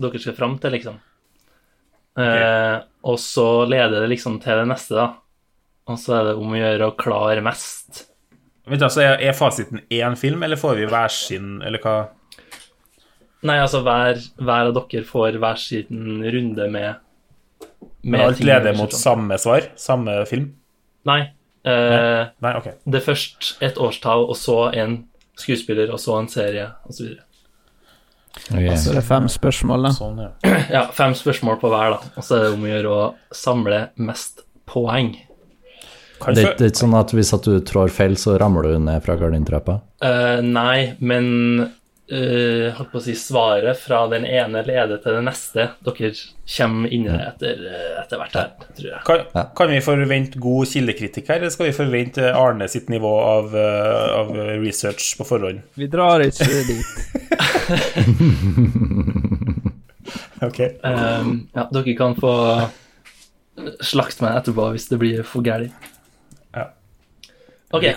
dere 0.02 0.22
skal 0.22 0.38
fram 0.38 0.58
til, 0.62 0.76
liksom. 0.78 0.98
Eh, 2.20 2.78
og 3.10 3.20
så 3.20 3.48
leder 3.70 4.04
det 4.04 4.12
liksom 4.16 4.40
til 4.44 4.64
det 4.64 4.72
neste, 4.72 4.98
da. 4.98 5.08
Og 5.92 6.00
så 6.00 6.18
er 6.18 6.28
det 6.30 6.36
om 6.40 6.54
å 6.54 6.60
gjøre 6.60 6.90
å 6.90 6.98
klare 6.98 7.44
mest. 7.44 8.06
Vent, 8.70 8.86
altså, 8.86 9.04
er, 9.04 9.18
er 9.20 9.36
fasiten 9.36 9.84
én 9.92 10.16
film, 10.20 10.44
eller 10.46 10.60
får 10.60 10.78
vi 10.80 10.90
hver 10.90 11.12
sin, 11.12 11.58
eller 11.62 11.84
hva? 11.84 11.98
Nei, 13.44 13.58
altså 13.60 13.82
hver, 13.84 14.22
hver 14.40 14.70
av 14.70 14.78
dere 14.78 15.04
får 15.04 15.40
hver 15.44 15.60
sin 15.60 16.24
runde 16.24 16.70
med, 16.72 17.03
Men 18.04 18.26
alt 18.28 18.44
leder 18.44 18.76
mot 18.78 18.94
samme 18.94 19.38
svar? 19.40 19.70
Samme 19.80 20.20
film? 20.30 20.52
Nei. 21.08 21.22
Eh, 21.64 22.24
Nei, 22.44 22.54
ok. 22.60 22.72
Det 22.84 23.00
er 23.00 23.06
først 23.06 23.54
et 23.64 23.80
årstall, 23.80 24.26
og 24.28 24.36
så 24.38 24.58
en 24.76 25.04
skuespiller, 25.40 25.92
og 25.94 26.02
så 26.04 26.18
en 26.20 26.28
serie, 26.32 26.68
osv. 26.90 27.14
Så 28.34 28.92
det 28.92 28.98
er 28.98 29.06
fem 29.06 29.28
spørsmål, 29.32 29.88
da. 29.88 29.92
Sånn, 29.96 30.20
ja. 30.26 30.56
Ja, 30.74 30.88
fem 30.96 31.14
spørsmål 31.18 31.60
på 31.62 31.70
hver, 31.72 31.96
da. 31.96 32.14
Og 32.18 32.26
så 32.26 32.38
er 32.38 32.48
det 32.48 32.56
om 32.56 32.66
å 32.66 32.72
gjøre 32.72 32.96
å 32.96 33.04
samle 33.36 33.86
mest 34.02 34.44
poeng. 34.70 35.14
Kanskje... 36.24 36.42
Det, 36.42 36.52
det 36.58 36.66
er 36.66 36.74
ikke 36.74 36.84
sånn 36.84 36.98
at 36.98 37.14
hvis 37.16 37.34
at 37.36 37.48
du 37.48 37.56
trår 37.68 37.94
feil, 37.94 38.18
så 38.20 38.36
ramler 38.42 38.74
du 38.74 38.84
ned 38.84 39.04
fra 39.06 39.16
gardintrappa? 39.20 39.80
Uh, 40.04 40.40
nei, 40.44 40.96
men 41.04 41.30
uh, 42.12 42.74
holdt 42.78 42.92
på 42.92 43.00
å 43.00 43.04
si 43.06 43.16
svaret 43.18 43.80
fra 43.80 44.02
den 44.12 44.26
ene 44.28 44.64
leder 44.68 44.98
til 45.04 45.18
den 45.20 45.28
neste. 45.30 45.70
Dere 45.86 46.12
kommer 46.58 46.92
inn 46.92 47.08
i 47.08 47.12
det 47.12 47.24
etter, 47.30 47.64
eh, 47.70 47.94
etter 48.02 48.20
hvert 48.20 48.36
her, 48.38 48.50
tror 48.78 48.90
jeg. 48.90 49.02
kan, 49.08 49.20
kan 49.56 49.72
vi 49.72 49.80
forvente 49.86 50.42
god 50.44 50.68
kildekritikk 50.74 51.32
her, 51.32 51.40
eller 51.40 51.54
skal 51.54 51.70
vi 51.70 51.78
forvente 51.78 52.34
Arne 52.36 52.68
sitt 52.72 52.92
nivå 52.92 53.14
av, 53.24 53.56
eh, 53.56 54.08
av 54.20 54.28
research 54.64 55.14
på 55.20 55.24
forhånd? 55.28 55.64
Vi 55.80 55.88
drar 55.92 56.26
ikke 56.28 56.48
dit. 56.68 56.90
Ok. 60.44 60.60
Um, 60.84 61.48
ja, 61.56 61.68
dere 61.72 61.94
kan 61.98 62.16
få 62.20 62.34
slakte 63.86 64.26
meg 64.26 64.40
etterpå 64.42 64.72
hvis 64.74 64.90
det 64.92 65.00
blir 65.02 65.24
for 65.28 65.46
gærent. 65.46 65.92
Ja. 66.56 66.70
Ok, 67.74 67.88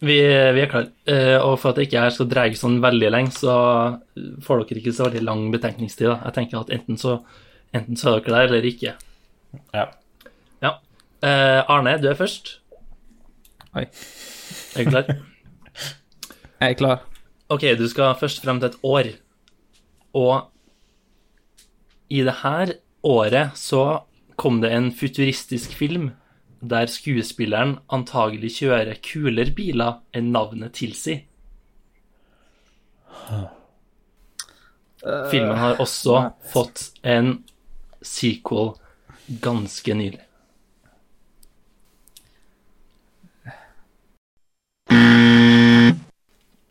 Vi 0.00 0.16
er 0.24 0.54
vi, 0.56 0.62
er 0.64 0.70
klare. 0.70 0.88
Eh, 1.12 1.36
og 1.36 1.58
for 1.60 1.70
at 1.70 1.78
det 1.78 1.88
ikke 1.88 2.04
her 2.06 2.14
skal 2.14 2.28
dreie 2.30 2.56
sånn 2.56 2.78
veldig 2.80 3.10
lenge, 3.12 3.34
så 3.36 3.54
får 4.44 4.62
dere 4.64 4.80
ikke 4.80 4.94
så 4.96 5.08
veldig 5.08 5.24
lang 5.26 5.42
betenkningstid. 5.52 6.08
Da. 6.08 6.16
Jeg 6.24 6.36
tenker 6.38 6.62
at 6.62 6.72
enten 6.72 7.00
så, 7.00 7.18
enten 7.76 8.00
så 8.00 8.14
er 8.14 8.22
dere 8.24 8.36
der, 8.38 8.48
eller 8.48 8.68
ikke. 8.70 8.94
Ja. 9.76 9.86
Ja. 10.64 10.72
Eh, 11.20 11.60
Arne, 11.68 11.98
du 12.00 12.08
er 12.08 12.16
først. 12.16 12.56
Oi. 13.76 13.84
Er 13.84 14.86
du 14.86 14.94
klar? 14.94 15.10
Jeg 16.60 16.74
er 16.74 16.78
klar. 16.80 17.04
Ok, 17.50 17.66
du 17.76 17.86
skal 17.90 18.16
først 18.20 18.40
frem 18.44 18.60
til 18.62 18.70
et 18.70 18.80
år. 18.86 19.12
Og 20.16 20.48
i 22.10 22.24
det 22.26 22.40
her 22.40 22.72
året 23.06 23.56
så 23.58 24.02
kom 24.40 24.62
det 24.64 24.72
en 24.72 24.90
futuristisk 24.96 25.76
film 25.76 26.10
der 26.60 26.90
skuespilleren 26.92 27.78
antagelig 27.92 28.52
kjører 28.58 29.00
kulere 29.04 29.54
biler 29.56 30.00
enn 30.16 30.32
navnet 30.34 30.76
tilsier. 30.76 31.24
Filmen 35.30 35.56
har 35.56 35.80
også 35.80 36.18
fått 36.52 36.90
en 37.02 37.38
sequel 38.04 38.74
ganske 39.40 39.96
nylig. 39.96 40.20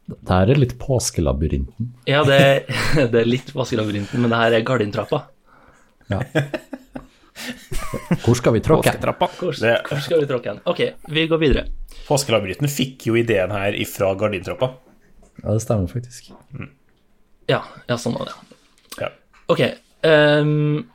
Det 0.10 0.36
her 0.36 0.52
er 0.54 0.60
litt 0.62 0.76
påskelabyrinten. 0.78 1.94
Ja, 2.06 2.22
det, 2.28 2.70
det 3.14 3.24
er 3.24 3.30
litt 3.30 3.50
påskelabyrinten, 3.56 4.22
men 4.22 4.30
det 4.30 4.42
her 4.44 4.58
er 4.60 4.66
Gardintrappa. 4.68 5.24
Ja. 6.12 6.22
Hvor 8.24 8.38
skal 8.38 8.56
vi 8.56 8.62
tråkke? 8.64 8.94
Hvor, 9.00 9.32
hvor 9.40 10.04
skal 10.04 10.22
vi 10.22 10.28
tråkke 10.30 10.52
hen? 10.52 10.62
Ok, 10.70 10.82
vi 11.14 11.26
går 11.30 11.42
videre. 11.42 11.66
Påskelabyrinten 12.08 12.70
fikk 12.72 13.10
jo 13.10 13.18
ideen 13.20 13.54
her 13.54 13.76
ifra 13.78 14.12
gardintrappa. 14.20 14.72
Ja, 15.44 15.54
det 15.54 15.62
stemmer 15.64 15.90
faktisk. 15.92 16.32
Ja, 17.50 17.64
ja 17.90 17.98
sånn 18.02 18.18
var 18.18 18.30
det. 18.30 18.58
Ja. 19.00 19.12
Ok. 19.50 19.64
Um, 20.06 20.90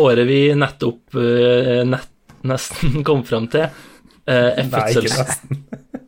året 0.00 0.28
vi 0.28 0.40
nettopp 0.58 1.16
uh, 1.16 1.82
nett, 1.88 2.10
nesten 2.48 3.00
kom 3.08 3.24
fram 3.28 3.48
til, 3.52 3.68
uh, 4.28 4.50
er, 4.52 4.68
fødsels, 4.72 5.40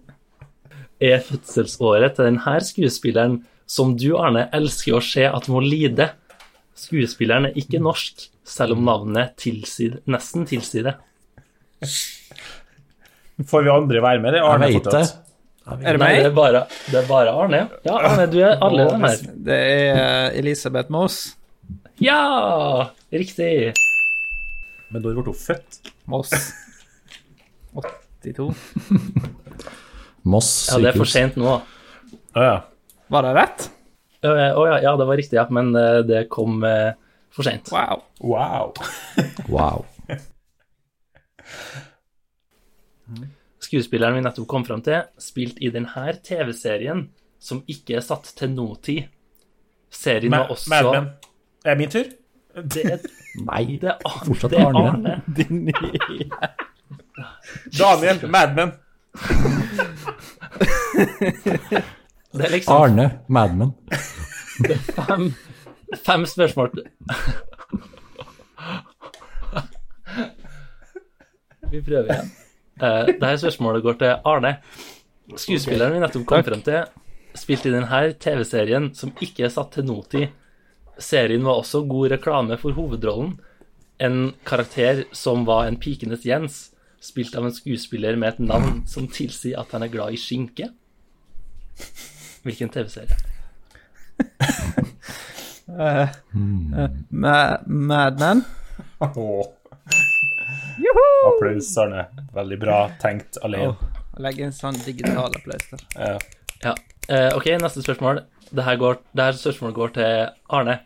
er 1.10 1.24
fødselsåret 1.24 2.16
til 2.16 2.30
denne 2.30 2.58
skuespilleren 2.64 3.40
som 3.66 3.94
du, 3.96 4.12
Arne, 4.20 4.48
elsker 4.54 4.98
å 4.98 5.02
se 5.04 5.24
at 5.28 5.48
må 5.48 5.62
lide. 5.64 6.10
Skuespilleren 6.78 7.46
er 7.50 7.58
ikke 7.60 7.78
norsk, 7.82 8.26
selv 8.44 8.74
om 8.76 8.82
navnet 8.86 9.36
tilsier, 9.40 10.00
nesten 10.10 10.46
tilsier 10.50 10.88
det. 10.88 10.94
Får 13.50 13.64
vi 13.66 13.70
andre 13.72 14.02
være 14.02 14.22
med? 14.22 14.34
Det 14.34 14.40
er 14.40 14.48
Arne 14.48 14.70
fortsatt. 14.74 15.20
Er 15.64 15.96
det 15.96 16.00
Nei, 16.02 16.10
det 16.20 16.26
er 16.28 16.34
bare, 16.36 16.64
det 16.92 16.98
er 17.00 17.06
bare 17.08 17.32
Arne. 17.40 17.60
Ja, 17.86 17.94
Arne, 18.10 18.26
du 18.30 18.36
er 18.44 18.58
alle 18.62 18.84
dem 18.90 19.06
her. 19.06 19.22
Det 19.46 19.56
er 19.56 20.00
eh, 20.02 20.38
Elisabeth 20.42 20.92
Moss. 20.92 21.22
Ja! 22.02 22.90
Riktig. 23.14 23.72
Men 24.92 25.02
da 25.04 25.14
ble 25.14 25.24
hun 25.24 25.38
født. 25.38 25.80
Moss. 26.10 26.34
82. 28.24 28.50
Moss 30.24 30.50
Ja, 30.72 30.78
det 30.80 30.90
er 30.92 30.98
for 30.98 31.08
sykehus. 31.08 31.14
sent 31.16 31.40
nå. 31.40 31.56
Å 32.34 32.44
ja. 32.44 32.54
Var 33.12 33.26
det 33.26 33.32
rett? 33.36 33.66
Å 34.24 34.62
ja, 34.70 34.76
ja, 34.84 34.92
det 34.96 35.04
var 35.08 35.16
riktig, 35.20 35.36
ja, 35.36 35.44
men 35.52 35.74
eh, 35.76 35.98
det 36.08 36.22
kom 36.32 36.62
eh, 36.64 36.92
for 37.34 37.42
sent. 37.46 37.68
Wow. 37.74 37.98
Wow. 38.20 38.72
Wow. 39.52 39.84
Skuespilleren 43.64 44.14
vi 44.16 44.20
nettopp 44.24 44.46
kom 44.48 44.64
fram 44.64 44.82
til, 44.84 45.02
spilte 45.20 45.60
i 45.64 45.70
denne 45.74 46.12
TV-serien, 46.24 47.08
som 47.40 47.62
ikke 47.68 47.96
er 47.98 48.02
satt 48.04 48.24
til 48.38 48.50
nåtid. 48.54 49.04
Serien 49.94 50.30
Ma- 50.32 50.38
var 50.44 50.50
også 50.56 50.70
Mad 50.72 50.84
Men. 50.94 51.04
Er 51.64 51.68
det 51.74 51.78
min 51.82 51.90
tur? 51.92 52.04
Det 52.74 52.82
er, 52.86 52.98
Nei, 53.44 53.64
det 53.82 53.88
er, 53.92 53.96
Ar- 54.06 54.24
Fortsatt 54.28 54.50
det 54.54 54.58
er 54.60 54.66
Arne. 54.68 54.84
Arne. 54.88 55.14
Din 55.36 55.56
Daniel, 57.78 58.18
Mad 58.30 58.50
Men. 58.58 58.70
Det 62.34 62.48
er 62.48 62.50
liksom 62.56 62.82
Arne 62.82 63.10
Madman. 63.28 63.72
Det 64.64 64.76
fem, 64.78 65.32
fem 66.06 66.24
spørsmål 66.30 66.70
Vi 71.70 71.80
prøver 71.82 72.10
igjen. 72.10 72.28
Uh, 72.78 73.06
Dette 73.08 73.32
spørsmålet 73.42 73.82
går 73.82 73.96
til 74.02 74.28
Arne. 74.30 74.52
Skuespilleren 75.34 75.94
vi 75.96 76.02
nettopp 76.02 76.26
kom 76.28 76.44
frem 76.46 76.62
til, 76.62 76.84
spilte 77.38 77.70
i 77.70 77.74
denne 77.74 78.00
TV-serien 78.22 78.90
som 78.94 79.14
ikke 79.24 79.46
er 79.48 79.54
satt 79.54 79.74
til 79.74 79.88
notid. 79.88 80.28
Serien 81.02 81.42
var 81.46 81.62
også 81.62 81.82
god 81.90 82.14
reklame 82.14 82.58
for 82.60 82.76
hovedrollen. 82.76 83.34
En 83.98 84.34
karakter 84.46 85.04
som 85.14 85.46
var 85.48 85.66
en 85.66 85.80
pikenes 85.82 86.26
Jens, 86.26 86.60
spilt 87.02 87.34
av 87.38 87.46
en 87.46 87.54
skuespiller 87.54 88.18
med 88.18 88.34
et 88.34 88.46
navn 88.52 88.82
som 88.90 89.10
tilsier 89.10 89.58
at 89.58 89.74
han 89.74 89.86
er 89.86 89.92
glad 89.92 90.14
i 90.14 90.20
skinke. 90.20 90.70
Hvilken 92.44 92.68
TV-serie? 92.68 93.16
uh, 95.68 96.08
Ma 97.24 97.58
Madman. 97.66 98.44
Oh. 99.00 99.44
Applaus, 101.28 101.76
Arne. 101.78 102.06
Veldig 102.34 102.58
bra 102.60 102.78
tenkt 103.02 103.38
alene. 103.42 103.74
Legg 104.20 104.40
en 104.44 104.52
sånn 104.54 104.76
digital 104.84 105.32
applaus 105.34 105.70
der. 105.72 105.86
Uh. 105.98 106.34
Ja. 106.64 106.74
Eh, 107.08 107.30
ok, 107.36 107.48
neste 107.60 107.82
spørsmål. 107.84 108.22
Dette, 108.50 108.76
går, 108.80 109.00
dette 109.16 109.40
spørsmålet 109.40 109.76
går 109.76 109.94
til 109.96 110.12
Arne. 110.56 110.78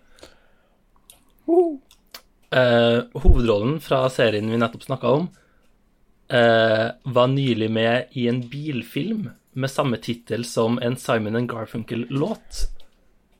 Eh, 2.49 2.99
hovedrollen 3.23 3.77
fra 3.85 4.01
serien 4.13 4.49
vi 4.51 4.59
nettopp 4.61 4.87
snakka 4.87 5.13
om, 5.19 5.29
uh, 6.33 6.87
var 7.05 7.29
nylig 7.33 7.69
med 7.73 8.17
i 8.17 8.27
en 8.29 8.41
bilfilm 8.51 9.29
med 9.59 9.71
samme 9.71 9.97
tittel 9.97 10.45
som 10.47 10.79
en 10.83 10.97
Simon 10.97 11.37
and 11.37 11.51
Garfunkel-låt. 11.51 12.69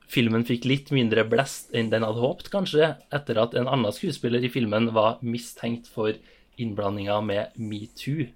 Filmen 0.09 0.45
fikk 0.49 0.65
litt 0.67 0.91
mindre 0.95 1.23
blest 1.29 1.75
enn 1.77 1.91
den 1.93 2.07
hadde 2.07 2.23
håpet, 2.23 2.51
kanskje, 2.51 2.95
etter 3.15 3.39
at 3.43 3.55
en 3.59 3.69
annen 3.69 3.95
skuespiller 3.95 4.43
i 4.43 4.51
filmen 4.51 4.91
var 4.97 5.21
mistenkt 5.23 5.91
for 5.93 6.17
innblandinga 6.59 7.21
med 7.23 7.61
metoo. 7.61 8.27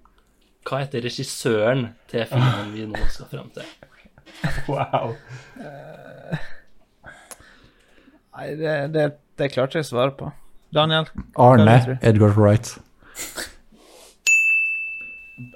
Hva 0.63 0.83
heter 0.85 1.03
regissøren 1.03 1.89
til 2.11 2.23
filmen 2.29 2.71
vi 2.75 2.85
nå 2.87 3.07
skal 3.11 3.31
fram 3.31 3.51
til? 3.55 3.67
Wow. 4.71 5.11
Nei, 8.33 8.45
det, 8.57 8.71
det, 8.95 9.03
det 9.37 9.49
klarte 9.53 9.77
jeg 9.77 9.85
å 9.85 9.89
svare 9.91 10.15
på. 10.17 10.29
Daniel? 10.73 11.09
Arne? 11.37 11.75
Edgar 12.01 12.31
Wright. 12.37 12.71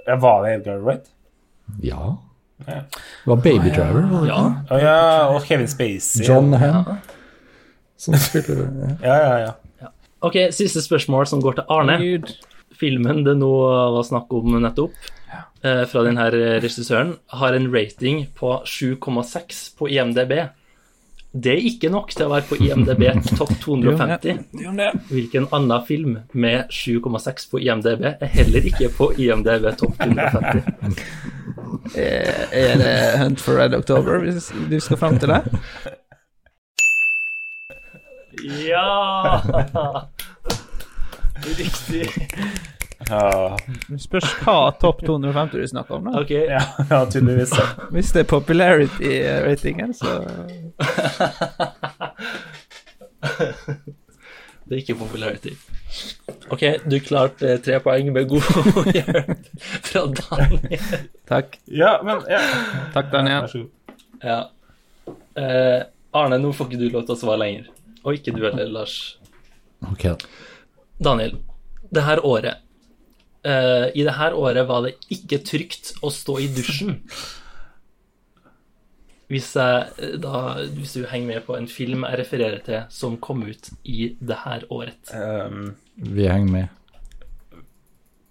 Var 0.05 0.43
det 0.43 0.51
Edgar 0.60 0.84
Wright? 0.84 1.07
Ja. 1.83 2.15
Det 2.65 2.79
var 3.29 3.36
Baby 3.43 3.69
Driver, 3.69 4.01
var 4.09 4.21
det 4.24 4.27
Ja, 4.31 4.39
ikke? 4.63 4.79
Ja, 4.81 5.27
og 5.36 5.41
Kevin 5.45 5.67
Spacey. 5.69 6.24
John 6.25 6.53
Hamm. 6.57 6.97
Som 7.97 8.17
spiller 8.21 8.63
ja. 9.01 9.13
Ja, 9.13 9.17
ja, 9.17 9.38
ja. 9.82 9.91
OK, 10.25 10.38
siste 10.51 10.82
spørsmål 10.82 11.27
som 11.30 11.41
går 11.41 11.60
til 11.60 11.67
Arne. 11.69 11.97
Gud. 12.01 12.34
Filmen 12.77 13.23
det 13.25 13.38
nå 13.39 13.51
var 13.93 14.03
snakk 14.06 14.34
om 14.38 14.58
nettopp, 14.62 14.93
eh, 15.65 15.84
fra 15.89 16.03
denne 16.06 16.27
regissøren, 16.62 17.15
har 17.34 17.53
en 17.58 17.69
rating 17.73 18.25
på 18.38 18.60
7,6 18.65 19.62
på 19.77 19.89
IMDb. 19.89 20.34
Det 21.38 21.51
er 21.53 21.65
ikke 21.69 21.89
nok 21.93 22.10
til 22.13 22.25
å 22.25 22.32
være 22.34 22.45
på 22.49 22.58
IMDb 22.65 23.03
topp 23.38 23.53
250. 23.65 24.39
Hvilken 25.10 25.47
annen 25.53 25.86
film 25.86 26.17
med 26.34 26.69
7,6 26.73 27.49
på 27.51 27.62
IMDb 27.65 28.06
er 28.13 28.32
heller 28.38 28.65
ikke 28.69 28.89
på 28.97 29.12
IMDb 29.21 29.69
topp 29.77 29.97
250? 30.01 30.65
Er, 31.95 32.47
er 32.52 32.78
det 32.82 33.19
Hunt 33.21 33.41
for 33.41 33.60
Red 33.60 33.76
October 33.78 34.19
hvis 34.23 34.52
du 34.69 34.80
skal 34.80 34.97
fram 34.97 35.19
til 35.19 35.30
det? 35.30 35.41
Ja! 38.67 39.41
Riktig. 41.47 42.10
Ja, 43.08 43.56
spørs 44.02 44.26
hva 44.41 44.71
topp 44.82 45.04
250 45.06 45.62
du 45.62 45.67
snakker 45.69 45.95
om. 45.95 46.04
da. 46.10 46.21
Okay. 46.21 46.43
ja, 46.50 46.62
ja 46.89 47.06
tydeligvis. 47.12 47.54
Hvis 47.93 48.12
det 48.12 48.19
er 48.26 48.30
popularity-ratingen, 48.34 49.93
så 49.93 50.08
Det 54.67 54.76
er 54.76 54.82
ikke 54.82 54.95
popularity. 55.00 55.50
OK, 56.52 56.63
du 56.88 56.97
klarte 57.04 57.54
eh, 57.54 57.60
tre 57.63 57.80
poeng 57.84 58.10
med 58.15 58.28
god 58.30 58.43
hjelp 58.95 59.47
fra 59.88 60.04
Daniel. 60.19 60.84
takk. 61.30 61.58
Ja, 61.71 61.97
men 62.06 62.21
ja. 62.32 62.41
Takk, 62.95 63.12
Daniel. 63.13 63.47
Vær 63.47 63.52
så 63.54 63.63
god. 63.63 63.97
Ja. 64.23 64.39
Eh, 65.38 65.82
Arne, 66.17 66.39
nå 66.41 66.54
får 66.56 66.69
ikke 66.71 66.80
du 66.82 66.88
lov 66.93 67.08
til 67.08 67.15
å 67.15 67.19
svare 67.19 67.41
lenger. 67.43 67.67
Og 68.04 68.15
ikke 68.17 68.34
du 68.36 68.41
heller, 68.45 68.69
Lars. 68.71 68.95
Ok, 69.91 70.08
Daniel, 71.04 71.36
det 71.93 72.02
her 72.02 72.17
året 72.26 72.63
eh, 73.45 73.91
I 73.93 74.06
det 74.08 74.15
her 74.17 74.34
året 74.34 74.65
var 74.65 74.88
det 74.88 74.95
ikke 75.13 75.38
trygt 75.45 75.91
å 76.02 76.10
stå 76.13 76.39
i 76.41 76.47
dusjen. 76.56 76.95
Hvis, 79.28 79.50
jeg, 79.60 79.88
eh, 80.00 80.13
da, 80.24 80.32
hvis 80.78 80.94
du 80.96 81.02
henger 81.12 81.28
med 81.34 81.42
på 81.48 81.56
en 81.58 81.68
film 81.68 82.04
jeg 82.08 82.20
refererer 82.22 82.60
til 82.63 82.82
som 82.90 83.18
kom 83.20 83.42
ut 83.44 83.70
i 83.84 84.13
det 84.24 84.36
her 84.46 84.62
året. 84.72 85.12
Um, 85.12 85.74
vi 85.98 86.28
henger 86.32 86.52
med. 86.52 86.68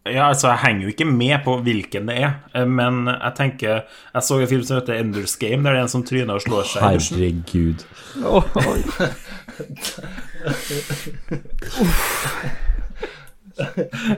ja, 0.06 0.28
altså, 0.28 0.48
jeg 0.52 0.58
henger 0.62 0.82
jo 0.86 0.92
ikke 0.94 1.04
med 1.10 1.38
på 1.44 1.56
hvilken 1.66 2.06
det 2.08 2.16
er, 2.22 2.30
eh, 2.54 2.64
men 2.64 3.06
jeg 3.10 3.32
tenker 3.36 3.82
Jeg 4.14 4.22
så 4.22 4.38
en 4.40 4.46
film 4.48 4.62
som 4.64 4.76
heter 4.80 4.94
Enders 5.02 5.36
Game, 5.36 5.64
der 5.66 5.72
det 5.74 5.78
er 5.80 5.82
en 5.82 5.88
som 5.92 6.04
tryner 6.06 6.34
og 6.38 6.42
slår 6.46 6.62
seg. 6.72 6.82
Herregud. 6.82 7.84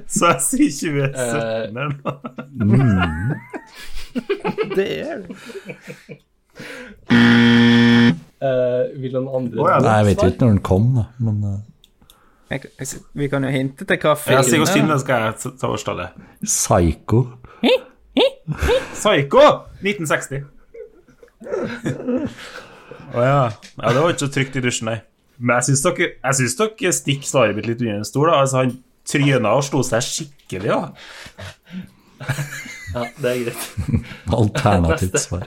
Så 0.08 0.26
jeg 0.32 0.40
sier 0.42 0.70
2017. 1.14 1.74
men- 1.74 2.00
Det 4.76 4.88
er 5.00 5.16
det. 5.22 5.36
Eh, 8.38 8.82
vil 9.02 9.16
noen 9.16 9.28
andre 9.34 9.58
oh, 9.58 9.66
ja, 9.66 9.78
Nei, 9.82 9.94
jeg 9.96 10.06
vet 10.06 10.20
jo 10.22 10.28
ikke 10.30 10.44
når 10.44 10.52
den 10.52 10.60
kom, 10.68 10.84
da, 10.94 11.08
men 11.26 11.40
uh... 11.42 11.56
Jeg, 12.52 12.68
jeg, 12.78 13.00
Vi 13.18 13.26
kan 13.32 13.44
jo 13.44 13.50
hinte 13.50 13.84
til 13.88 13.98
hva 13.98 14.14
Ja, 14.30 14.44
Stig 14.46 14.62
og 14.62 14.70
filmen 14.70 14.94
Stine 14.94 14.98
skal 15.02 15.24
jeg 15.26 15.56
ta 15.60 15.68
årstallet. 15.68 16.22
Psycho. 16.44 17.24
Psycho! 18.94 19.44
1960. 19.82 20.46
Å 23.14 23.24
ja. 23.24 23.42
ja. 23.42 23.92
Det 23.92 24.00
var 24.00 24.14
ikke 24.14 24.24
så 24.24 24.30
trygt 24.32 24.58
i 24.58 24.64
dusjen, 24.64 24.90
nei. 24.92 24.98
Men 25.38 25.60
jeg 25.60 25.70
syns 25.70 25.84
dere, 25.86 26.10
jeg 26.16 26.38
synes 26.40 26.56
dere 26.58 26.94
stikker 26.96 27.28
svaret 27.28 27.58
mitt 27.58 27.68
litt 27.68 27.82
under 27.84 28.00
en 28.00 28.08
stol. 28.08 28.30
Da. 28.30 28.40
Altså, 28.42 28.64
han 28.64 28.74
tryna 29.08 29.54
og 29.58 29.64
slo 29.66 29.84
seg 29.86 30.04
skikkelig, 30.04 30.72
da. 30.72 30.80
Ja, 32.94 33.04
det 33.20 33.30
er 33.30 33.42
greit. 33.44 33.68
Alternativt 34.40 35.20
svar. 35.22 35.46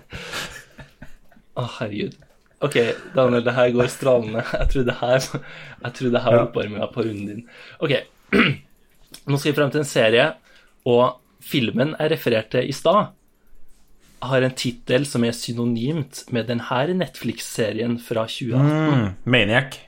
Å, 1.61 1.69
herregud. 1.77 2.17
OK, 2.61 2.77
Daniel, 3.15 3.43
det 3.45 3.53
her 3.57 3.71
går 3.73 3.89
strålende. 3.89 4.43
Jeg 4.53 4.69
tror 4.73 4.83
det 4.85 4.97
her, 4.99 5.23
jeg 5.81 5.95
tror 5.97 6.11
det 6.13 6.21
her 6.25 6.35
ja. 6.37 6.43
oppvarminga 6.45 6.89
på 6.93 7.05
runden 7.07 7.31
din. 7.31 7.47
OK. 7.81 7.95
Nå 9.29 9.39
skal 9.39 9.49
vi 9.49 9.57
frem 9.57 9.71
til 9.73 9.81
en 9.81 9.89
serie, 9.89 10.27
og 10.89 11.17
filmen 11.41 11.95
jeg 11.97 12.13
refererte 12.13 12.61
i 12.65 12.75
stad, 12.75 13.15
har 14.21 14.45
en 14.45 14.53
tittel 14.53 15.07
som 15.09 15.25
er 15.25 15.33
synonymt 15.33 16.27
med 16.33 16.51
denne 16.51 16.83
Netflix-serien 16.99 17.97
fra 18.01 18.27
2018. 18.29 18.99
Mm, 19.01 19.07
Maniac. 19.25 19.79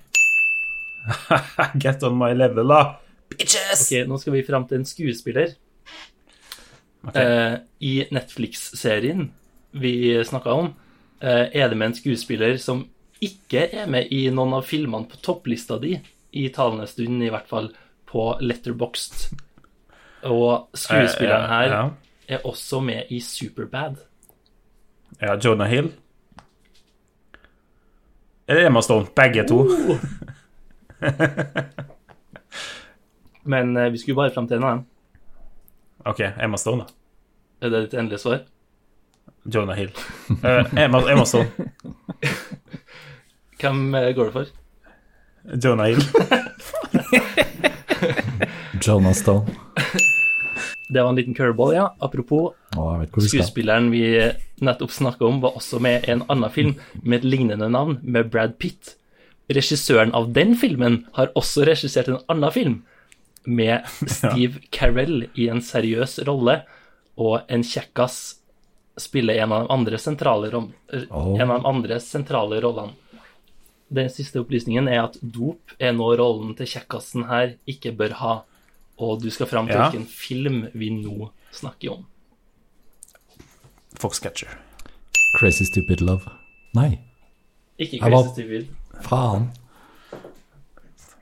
Get 1.84 2.04
on 2.04 2.18
my 2.18 2.34
level, 2.34 2.74
da. 2.74 2.82
Bitches! 3.30 3.86
Ok, 3.86 4.08
Nå 4.10 4.18
skal 4.22 4.38
vi 4.38 4.46
frem 4.48 4.66
til 4.70 4.82
en 4.82 4.90
skuespiller. 4.90 5.54
Okay. 7.04 7.22
Eh, 7.22 7.56
I 7.86 7.94
Netflix-serien 8.16 9.28
vi 9.78 9.94
snakka 10.26 10.54
om, 10.54 10.74
er 11.24 11.70
det 11.72 11.78
med 11.78 11.88
en 11.92 11.96
skuespiller 11.96 12.58
som 12.60 12.84
ikke 13.24 13.70
er 13.72 13.88
med 13.88 14.12
i 14.12 14.26
noen 14.34 14.54
av 14.58 14.66
filmene 14.68 15.08
på 15.08 15.20
topplista 15.24 15.78
di, 15.80 15.94
i 16.36 16.50
talende 16.52 16.88
stund 16.90 17.24
i 17.24 17.30
hvert 17.32 17.48
fall, 17.48 17.70
på 18.10 18.26
Letterboxd. 18.44 19.30
Og 20.28 20.70
skuespilleren 20.76 21.50
her 21.50 21.68
Eh, 21.68 21.72
Ja, 22.30 22.36
er 22.38 22.46
også 22.48 22.80
med 22.84 23.10
i 23.12 23.20
Superbad. 23.20 23.96
ja 25.22 25.36
Jonah 25.44 25.68
Hill. 25.70 25.92
Eller 28.48 28.66
Emma 28.68 28.82
Stone. 28.82 29.08
Begge 29.16 29.44
to. 29.48 29.64
Men 33.44 33.78
eh, 33.78 33.92
vi 33.92 33.98
skulle 33.98 34.16
bare 34.16 34.32
frem 34.34 34.48
til 34.48 34.58
en 34.58 34.64
av 34.64 34.70
dem. 34.78 34.86
Ok, 36.06 36.20
Emma 36.44 36.58
Stone, 36.60 36.84
da. 36.84 36.88
Er 37.64 37.70
det 37.72 37.82
ditt 37.86 37.94
endelige 38.00 38.20
svar? 38.24 38.42
Jonah 39.46 39.76
Hill. 39.76 39.92
Uh, 40.30 40.64
Emma, 40.80 41.04
Emma 41.12 41.26
Stone. 41.26 41.52
Hvem 43.60 43.96
eh, 43.96 44.12
går 44.16 44.26
det 44.26 44.34
for? 44.34 44.46
Jonah 45.64 45.88
Hill. 45.88 46.04
Jonah 48.88 49.14
Stone. 49.14 49.46
Det 50.90 51.02
var 51.02 51.10
en 51.10 51.16
liten 51.16 51.34
curveball, 51.34 51.74
ja. 51.76 51.88
Apropos, 52.04 52.54
Å, 52.76 52.88
jeg 52.94 53.00
vet 53.04 53.16
hvor 53.16 53.24
vi 53.24 53.32
skuespilleren 53.32 53.88
vi 53.94 54.04
nettopp 54.64 54.92
snakka 54.94 55.26
om, 55.28 55.40
var 55.44 55.58
også 55.60 55.80
med 55.84 56.06
i 56.06 56.14
en 56.14 56.26
annen 56.32 56.52
film 56.54 56.76
med 57.02 57.22
et 57.22 57.28
lignende 57.28 57.70
navn, 57.72 57.98
med 58.04 58.30
Brad 58.32 58.58
Pitt. 58.62 58.96
Regissøren 59.52 60.14
av 60.16 60.32
den 60.36 60.54
filmen 60.60 61.04
har 61.18 61.32
også 61.40 61.66
regissert 61.68 62.12
en 62.12 62.22
annen 62.32 62.54
film 62.54 62.78
med 63.44 63.88
Steve 64.16 64.62
Carell 64.72 65.28
i 65.34 65.50
en 65.52 65.64
seriøs 65.64 66.20
rolle, 66.28 66.62
og 67.20 67.44
en 67.52 67.66
kjekkas 67.66 68.43
spiller 68.98 69.40
en 69.42 69.52
av 69.52 69.68
de 69.68 69.74
andre 69.74 69.98
sentrale, 69.98 70.52
rom- 70.52 70.74
Oh. 71.12 71.40
en 71.40 71.50
av 71.52 71.62
de 71.62 71.68
andre 71.68 72.00
sentrale 72.00 72.62
rollene. 72.62 72.94
Den 73.94 74.10
siste 74.10 74.40
opplysningen 74.40 74.88
er 74.90 75.04
at 75.04 75.18
dop 75.22 75.60
er 75.80 75.92
nå 75.94 76.16
rollen 76.18 76.56
til 76.58 76.66
kjekkasen 76.66 77.28
her 77.28 77.56
ikke 77.68 77.96
bør 77.96 78.12
ha, 78.14 78.42
og 79.00 79.22
du 79.22 79.30
skal 79.30 79.48
fram 79.48 79.68
til 79.68 79.76
Ja. 79.76 79.90
hvilken 79.90 80.06
film 80.08 80.68
vi 80.74 80.90
nå 80.90 81.30
snakker 81.52 81.92
om. 81.92 82.06
Foxcatcher. 84.00 84.50
Crazy 85.40 85.64
Stupid 85.66 86.02
Love. 86.02 86.30
Nei, 86.76 87.00
Ikke 87.80 88.00
Crazy 88.00 88.12
var- 88.12 88.34
Stupid. 88.34 88.68
faen. 89.02 89.50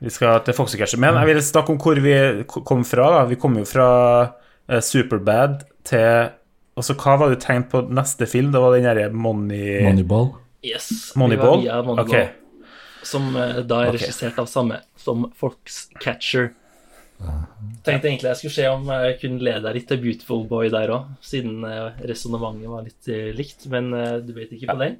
Vi 0.02 0.10
skal 0.10 0.40
til 0.44 0.54
Foxcatcher. 0.54 0.98
Men 0.98 1.14
jeg 1.16 1.26
vil 1.28 1.42
snakke 1.42 1.70
om 1.70 1.78
hvor 1.78 1.96
vi 2.02 2.44
kom 2.66 2.84
fra. 2.84 3.10
da. 3.20 3.26
Vi 3.26 3.36
kom 3.36 3.56
jo 3.58 3.64
fra 3.66 4.34
eh, 4.70 4.80
Superbad 4.80 5.64
til 5.84 6.30
Og 6.80 6.86
så 6.88 6.96
hva 6.96 7.18
var 7.20 7.30
det 7.32 7.40
du 7.40 7.44
tenkte 7.44 7.74
på 7.74 7.82
neste 7.92 8.28
film? 8.30 8.54
Det 8.54 8.62
var 8.64 8.76
den 8.76 8.88
derre 8.88 9.10
Money... 9.12 9.82
Moneyball. 9.84 10.32
Yes. 10.64 11.12
Moneyball? 11.20 11.66
Ja, 11.66 11.82
Moneyball. 11.84 12.08
Okay. 12.08 12.30
Som 13.04 13.36
eh, 13.36 13.60
da 13.68 13.84
er 13.86 13.96
regissert 13.98 14.40
av 14.40 14.48
samme 14.50 14.80
som 15.02 15.28
Foxcatcher. 15.38 16.52
Tenkte 17.86 18.10
egentlig 18.10 18.30
jeg 18.30 18.40
skulle 18.40 18.56
se 18.56 18.68
om 18.70 18.90
jeg 18.90 19.18
kunne 19.22 19.44
lede 19.46 19.62
deg 19.66 19.78
litt 19.78 19.88
til 19.90 20.00
Beautiful 20.02 20.44
Boy 20.50 20.72
der 20.74 20.94
òg, 20.94 21.10
siden 21.26 21.66
uh, 21.66 21.98
resonnementet 22.10 22.70
var 22.72 22.86
litt 22.86 23.10
eh, 23.12 23.30
likt, 23.38 23.68
men 23.74 23.92
eh, 23.98 24.18
du 24.26 24.32
vet 24.38 24.54
ikke 24.56 24.72
på 24.72 24.78
den? 24.82 24.98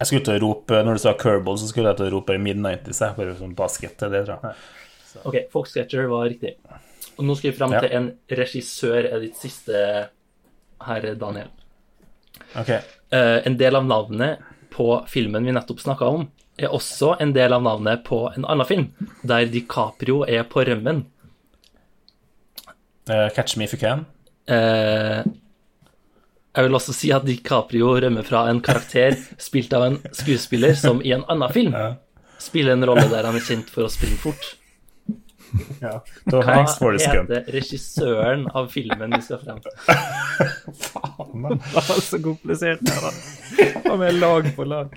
Jeg 0.00 0.08
skulle 0.08 0.24
til 0.24 0.38
å 0.38 0.42
rope 0.46 0.78
Når 0.86 0.96
du 0.96 1.02
sa 1.02 1.12
Kerbal, 1.18 1.58
så 1.60 1.66
skulle 1.68 1.90
jeg 1.90 1.98
til 1.98 2.08
å 2.08 2.12
rope 2.14 2.36
mid-90s. 2.40 3.02
jeg, 3.04 3.16
Bare 3.18 3.34
sånn 3.36 3.56
basket 3.58 3.98
til 4.00 4.14
det, 4.14 4.22
tror 4.28 4.46
jeg. 4.46 4.62
Ok, 5.28 5.36
Foxcatcher 5.52 6.06
var 6.08 6.30
riktig. 6.30 6.54
Og 7.18 7.26
nå 7.26 7.36
skal 7.36 7.50
vi 7.50 7.58
fram 7.58 7.74
Ja. 7.74 7.82
til 7.84 7.92
en 7.98 8.06
regissør, 8.30 9.10
er 9.10 9.20
ditt 9.20 9.36
siste 9.36 9.82
her, 10.86 11.06
Daniel. 11.20 11.50
Ok. 12.58 12.70
Uh, 13.12 13.38
en 13.46 13.56
del 13.58 13.76
av 13.76 13.86
navnet 13.86 14.44
på 14.70 14.92
filmen 15.10 15.44
vi 15.46 15.54
nettopp 15.54 15.82
snakka 15.82 16.08
om, 16.08 16.28
er 16.60 16.72
også 16.74 17.14
en 17.22 17.32
del 17.34 17.54
av 17.56 17.64
navnet 17.64 18.04
på 18.06 18.22
en 18.34 18.44
annen 18.44 18.68
film, 18.68 18.88
der 19.26 19.48
DiCaprio 19.50 20.22
er 20.28 20.44
på 20.48 20.64
rømmen. 20.68 21.04
Uh, 23.10 23.28
Catch 23.34 23.56
Me 23.56 23.66
If 23.66 23.74
You 23.74 23.80
Can. 23.80 24.04
Uh, 24.50 25.24
jeg 26.50 26.66
vil 26.66 26.76
også 26.76 26.94
si 26.94 27.10
at 27.14 27.26
DiCaprio 27.26 27.94
rømmer 28.02 28.26
fra 28.26 28.44
en 28.50 28.62
karakter 28.62 29.16
spilt 29.48 29.74
av 29.76 29.86
en 29.86 30.00
skuespiller 30.12 30.74
som 30.78 31.02
i 31.04 31.14
en 31.16 31.26
annen 31.30 31.54
film 31.54 31.76
spiller 32.40 32.72
en 32.72 32.86
rolle 32.88 33.06
der 33.10 33.26
han 33.28 33.36
er 33.36 33.44
kjent 33.44 33.70
for 33.70 33.86
å 33.86 33.92
springe 33.92 34.18
fort. 34.20 34.54
Ja. 35.84 35.96
Hva 36.30 36.60
heter 36.62 37.46
regissøren 37.50 38.46
av 38.56 38.68
filmen 38.72 39.16
vi 39.16 39.22
skal 39.24 39.40
frem 39.42 39.60
til? 39.64 39.72
Det 41.30 41.72
var 41.74 42.00
så 42.04 42.18
komplisert, 42.22 42.82
det 42.84 42.96
da. 43.00 43.10
Og 43.92 43.98
med 44.00 44.18
lag 44.20 44.48
på 44.56 44.66
lag. 44.68 44.92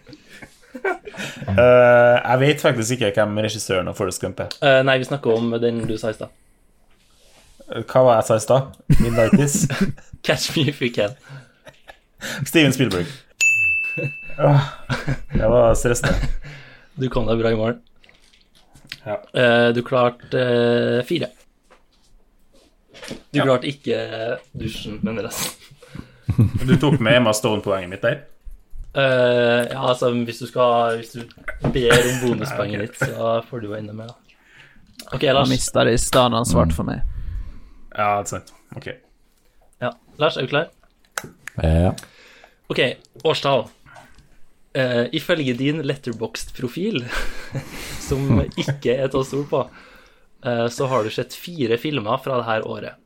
Uh, 0.84 2.18
jeg 2.18 2.40
vet 2.42 2.64
faktisk 2.64 2.96
ikke 2.98 3.12
hvem 3.20 3.38
regissøren 3.46 3.90
av 3.92 3.98
Forest 3.98 4.22
Gump 4.24 4.42
er. 4.44 4.56
Uh, 4.64 4.80
nei, 4.86 4.98
vi 5.02 5.08
snakker 5.10 5.36
om 5.38 5.54
den 5.62 5.84
du 5.88 5.96
sa 6.02 6.12
i 6.14 6.18
stad. 6.18 6.34
Eh, 7.70 7.84
Hva 7.86 8.04
var 8.08 8.20
jeg 8.20 8.28
sa 8.30 8.38
i 8.40 8.44
stad? 8.44 8.80
Mid-90s? 9.00 9.58
Catch 10.26 10.56
me 10.58 10.68
if 10.72 10.82
you 10.82 10.90
can. 10.94 11.16
Steven 12.48 12.74
Spielberg. 12.74 13.08
Åh, 14.40 14.70
det 15.34 15.50
var 15.50 15.76
stressende. 15.78 16.32
Du 16.98 17.10
kom 17.14 17.28
deg 17.30 17.42
bra 17.42 17.52
i 17.54 17.60
mål. 17.60 17.78
Ja. 19.04 19.18
Eh, 19.34 19.70
du 19.76 19.82
klarte 19.84 20.42
eh, 20.42 21.06
fire. 21.06 21.30
Du 23.32 23.42
klarte 23.42 23.68
ikke 23.68 23.98
dusjen, 24.52 25.00
men 25.04 25.22
resten. 25.26 25.60
Du 26.68 26.72
tok 26.82 26.98
med 27.04 27.20
Emma 27.20 27.34
Stone-poenget 27.36 27.92
mitt 27.92 28.02
der. 28.02 28.24
Uh, 28.94 29.66
ja, 29.70 29.82
altså, 29.90 30.12
hvis 30.14 30.38
du 30.38 30.46
skal 30.46 31.00
Hvis 31.00 31.12
du 31.16 31.24
ber 31.74 31.94
om 31.98 32.20
bonuspoenget 32.22 32.82
ditt, 32.84 33.00
så 33.02 33.42
får 33.50 33.62
du 33.62 33.68
jo 33.72 33.76
enda 33.78 33.94
mer, 33.94 34.14
da. 34.14 34.38
OK, 35.12 35.22
Lars. 35.22 35.34
Lars. 35.34 35.50
mista 35.50 35.84
det 35.86 35.94
i 35.98 36.02
stedet 36.02 36.38
han 36.38 36.48
svarte 36.48 36.78
for 36.78 36.88
meg. 36.88 37.02
Ja, 37.94 38.22
det 38.22 38.24
er 38.24 38.30
sant. 38.32 38.54
Ok. 38.78 38.88
Ja. 39.82 39.92
Lars, 40.22 40.38
er 40.38 40.48
du 40.48 40.54
klar? 40.54 40.70
Ja. 41.62 41.94
OK, 42.72 42.82
årstall. 43.26 43.68
Eh, 44.74 45.06
ifølge 45.14 45.54
din 45.54 45.84
letterboxed-profil, 45.86 47.04
som 48.08 48.40
ikke 48.42 48.96
er 48.96 49.12
til 49.12 49.20
å 49.20 49.28
stole 49.28 49.46
på, 49.52 49.60
uh, 50.48 50.66
så 50.74 50.88
har 50.90 51.06
du 51.06 51.14
sett 51.14 51.36
fire 51.38 51.78
filmer 51.78 52.18
fra 52.24 52.40
det 52.40 52.48
her 52.48 52.66
året. 52.66 52.98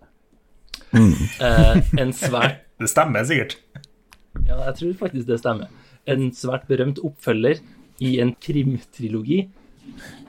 Uh, 0.96 1.76
en 2.00 2.16
svært 2.16 2.64
Det 2.80 2.88
stemmer 2.88 3.26
sikkert. 3.28 3.58
Ja, 4.46 4.62
jeg 4.70 4.76
tror 4.78 4.98
faktisk 5.00 5.28
det 5.28 5.40
stemmer. 5.42 5.72
En 6.08 6.30
svært 6.38 6.68
berømt 6.70 7.02
oppfølger 7.04 7.60
i 8.06 8.12
en 8.22 8.36
krimtrilogi. 8.38 9.48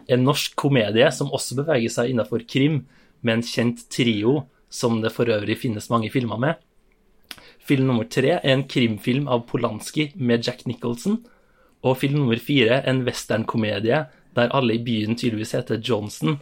En 0.08 0.24
norsk 0.24 0.56
komedie 0.58 1.06
som 1.14 1.30
også 1.30 1.60
beveger 1.60 1.92
seg 1.92 2.14
innenfor 2.14 2.42
krim, 2.48 2.86
med 3.20 3.38
en 3.38 3.44
kjent 3.44 3.84
trio 3.92 4.40
som 4.72 5.02
det 5.02 5.12
for 5.14 5.28
øvrig 5.30 5.58
finnes 5.60 5.90
mange 5.92 6.10
filmer 6.10 6.40
med. 6.40 6.58
Film 7.68 7.86
nummer 7.90 8.06
tre 8.08 8.30
er 8.38 8.52
en 8.54 8.62
krimfilm 8.70 9.26
av 9.28 9.42
Polanski 9.50 10.08
med 10.16 10.46
Jack 10.46 10.64
Nicholson. 10.70 11.18
Og 11.84 11.98
film 12.00 12.16
nummer 12.22 12.40
fire 12.42 12.80
en 12.88 13.02
westernkomedie 13.06 14.06
der 14.36 14.52
alle 14.54 14.74
i 14.78 14.82
byen 14.84 15.16
tydeligvis 15.18 15.52
heter 15.58 15.80
Johnson. 15.84 16.38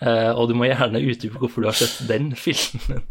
Eh, 0.00 0.30
og 0.30 0.48
du 0.50 0.54
må 0.58 0.68
gjerne 0.68 1.00
utdype 1.02 1.40
hvorfor 1.40 1.64
du 1.64 1.70
har 1.70 1.78
sett 1.78 2.04
den 2.10 2.30
filmen. 2.44 3.02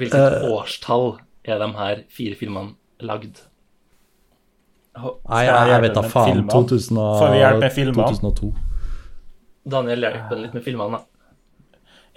Hvilket 0.00 0.44
årstall 0.48 1.06
er 1.44 1.60
de 1.60 1.68
her 1.76 2.02
fire 2.12 2.36
filmene 2.38 2.74
lagd? 3.04 3.42
Nei, 5.00 5.42
jeg, 5.46 5.68
jeg 5.70 5.82
vet 5.84 5.94
da 5.96 6.02
faen. 6.12 6.42
2000 6.50 6.98
og- 6.98 7.18
Får 7.20 7.30
vi 7.34 7.38
hjelp 7.42 7.60
med 7.64 7.72
filmene? 7.76 8.08
2002. 8.10 8.50
Daniel 9.70 10.00
hjelper 10.06 10.40
litt 10.40 10.54
med 10.56 10.64
filmene, 10.64 10.98
da. 10.98 11.04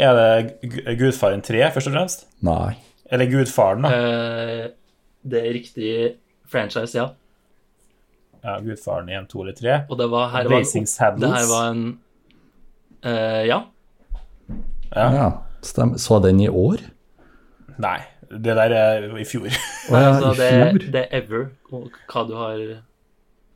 Er 0.02 0.16
det 0.18 0.98
Gudfaren 0.98 1.44
3, 1.46 1.60
først 1.74 1.90
og 1.90 1.94
fremst? 1.94 2.26
Nei. 2.46 2.74
Eller 3.14 3.30
Gudfaren, 3.30 3.86
da? 3.86 3.92
Eh, 3.94 4.64
det 5.24 5.42
er 5.44 5.54
riktig 5.54 5.92
franchise, 6.50 6.98
ja. 6.98 7.12
Ja, 8.44 8.58
Gudfaren 8.60 9.10
1, 9.10 9.30
2 9.32 9.44
eller 9.44 9.60
3. 9.60 9.76
Og 9.90 10.00
det 10.00 10.10
var 10.12 10.32
her 10.34 10.48
var 10.48 10.50
Blazing 10.50 10.88
Saddles. 10.90 11.30
det 11.30 11.38
her 11.38 11.52
var 11.52 11.70
en 11.72 11.86
eh, 13.04 13.46
Ja. 13.48 13.62
Ja. 14.96 15.06
Ja, 15.14 15.30
Stem. 15.62 15.98
Så 15.98 16.20
den 16.20 16.42
i 16.42 16.50
år? 16.50 16.82
Nei, 17.78 18.00
det 18.30 18.56
der 18.58 18.76
er 18.78 19.08
i 19.18 19.26
fjor. 19.26 19.48
Å 19.92 20.02
ja, 20.02 20.10
altså, 20.10 20.34
i 20.34 20.38
det, 20.42 20.50
fjor? 20.50 20.92
det 20.92 21.06
er 21.06 21.22
Ever, 21.22 21.48
og 21.72 21.96
hva 22.12 22.26
du 22.28 22.36
har 22.38 22.60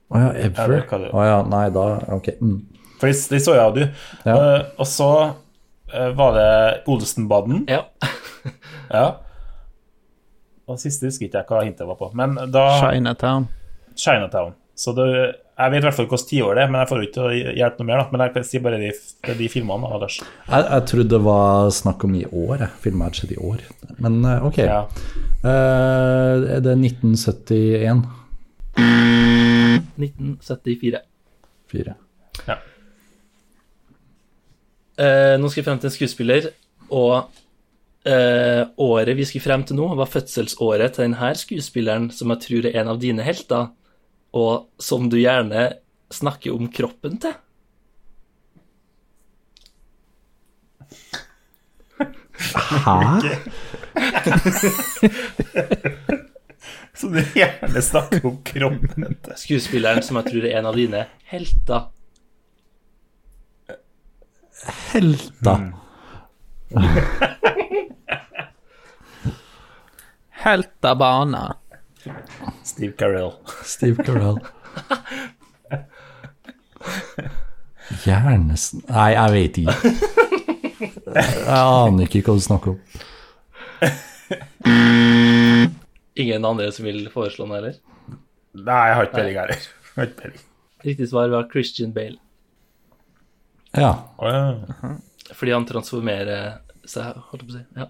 Å 0.08 0.22
ja, 0.22 0.32
ever? 0.32 0.64
Ja, 0.64 0.68
det 0.72 0.88
kan 0.90 1.04
du. 1.04 1.10
Å 1.12 1.26
ja, 1.28 1.42
nei, 1.52 1.68
da 1.76 1.86
Ok. 2.16 2.32
Mm. 2.40 2.62
For 2.98 3.12
det, 3.12 3.42
så 3.44 3.54
jeg 3.54 3.62
av, 3.62 3.76
du. 3.76 3.84
Ja. 4.26 4.38
Uh, 4.38 4.70
og 4.80 4.88
så 4.90 5.10
var 6.18 6.36
det 6.36 6.52
Olsenbanden. 6.92 7.66
Ja. 7.70 7.86
Ja. 8.88 9.18
Og 10.68 10.78
siste 10.80 11.10
husker 11.10 11.28
ikke 11.28 11.42
jeg 11.42 11.48
hva 11.50 11.64
hintet 11.66 11.88
var 11.90 11.98
på. 12.00 12.08
Men 12.16 12.38
da 12.52 12.64
Chinatown. 12.80 13.50
Chinatown. 14.00 14.54
Så 14.78 14.94
det, 14.94 15.08
jeg 15.58 15.74
vet 15.74 15.82
i 15.82 15.86
hvert 15.88 15.96
fall 15.98 16.06
hvilket 16.06 16.30
tiår 16.30 16.58
det 16.58 16.64
er, 16.64 16.70
men 16.70 16.84
jeg 16.84 16.90
får 16.92 17.00
jo 17.02 17.06
ikke 17.08 17.30
hjelpe 17.58 17.82
noe 17.82 17.88
mer. 17.90 18.02
da 18.04 18.14
Men 18.14 18.24
jeg 18.24 18.34
kan 18.36 18.46
si 18.46 18.60
bare 18.62 18.80
de, 18.82 18.92
de 19.40 19.48
filmene. 19.50 19.88
da, 19.88 19.98
Anders. 19.98 20.18
Jeg, 20.22 20.68
jeg 20.68 20.86
trodde 20.92 21.10
det 21.16 21.22
var 21.26 21.72
snakk 21.74 22.06
om 22.06 22.14
i 22.20 22.26
år. 22.28 22.68
Filmen 22.84 23.06
hadde 23.08 23.22
skjedd 23.22 23.34
i 23.34 23.40
år. 23.42 23.64
Men 24.06 24.20
eh, 24.22 24.46
ok. 24.52 24.60
Ja. 24.62 24.84
Uh, 25.42 26.46
er 26.58 26.62
det 26.66 26.76
1971? 26.78 28.06
1974. 29.98 31.02
4. 31.74 31.96
ja. 32.48 32.60
Uh, 34.98 35.36
nå 35.38 35.50
skal 35.52 35.62
vi 35.62 35.68
frem 35.68 35.82
til 35.82 35.92
en 35.92 35.94
skuespiller, 35.94 36.48
og 36.90 37.28
uh, 38.10 38.64
året 38.82 39.18
vi 39.18 39.28
skal 39.30 39.44
frem 39.44 39.66
til 39.68 39.78
nå, 39.78 39.90
var 40.00 40.10
fødselsåret 40.10 40.96
til 40.96 41.06
denne 41.06 41.34
skuespilleren, 41.38 42.10
som 42.14 42.34
jeg 42.34 42.46
tror 42.46 42.70
er 42.70 42.80
en 42.82 42.94
av 42.96 43.02
dine 43.02 43.26
helter, 43.26 43.70
og 44.38 44.82
som 44.82 45.06
du 45.10 45.20
gjerne 45.20 45.70
snakker 46.14 46.56
om 46.56 46.72
kroppen 46.74 47.20
til. 47.22 47.36
Hæ? 52.48 52.96
som 56.98 57.14
du 57.14 57.22
gjerne 57.36 57.82
snakker 57.82 58.26
om 58.26 58.38
kroppen 58.46 59.14
til. 59.14 59.38
Skuespilleren 59.44 60.04
som 60.06 60.18
jeg 60.22 60.32
tror 60.32 60.48
er 60.48 60.58
en 60.58 60.70
av 60.70 60.78
dine 60.78 61.06
helter 61.30 61.82
Helta. 64.66 65.56
Mm. 65.56 65.74
av 70.82 70.98
bana. 70.98 71.56
Steve 72.64 72.94
Carell. 72.98 73.32
Steve 73.64 74.04
Carell. 74.04 74.40
Hjernesen 78.04 78.84
Nei, 78.88 79.12
jeg 79.16 79.32
vet 79.34 79.58
ikke. 79.62 79.76
Jeg 81.08 81.58
aner 81.58 82.04
ikke 82.06 82.22
hva 82.28 82.36
du 82.38 82.44
snakker 82.44 82.76
om. 82.76 82.80
Ingen 86.18 86.46
andre 86.46 86.72
som 86.76 86.88
vil 86.88 87.08
foreslå 87.14 87.48
den 87.48 87.56
heller? 87.58 87.76
Nei, 88.58 88.84
jeg 88.90 88.96
har 88.98 89.04
ikke 89.08 89.20
peiling 89.20 89.38
heller. 89.42 89.60
Riktig 90.86 91.08
svar 91.10 91.32
var 91.34 91.48
Christian 91.52 91.94
Bale. 91.96 92.20
Ja. 93.76 93.92
Oh, 94.18 94.30
ja. 94.32 94.94
Fordi 95.36 95.52
han 95.54 95.66
transformerer 95.68 96.60
seg, 96.88 97.18
holdt 97.32 97.44
jeg 97.44 97.50
på 97.50 97.52
å 97.52 97.58
si. 97.58 97.64
Ja. 97.76 97.88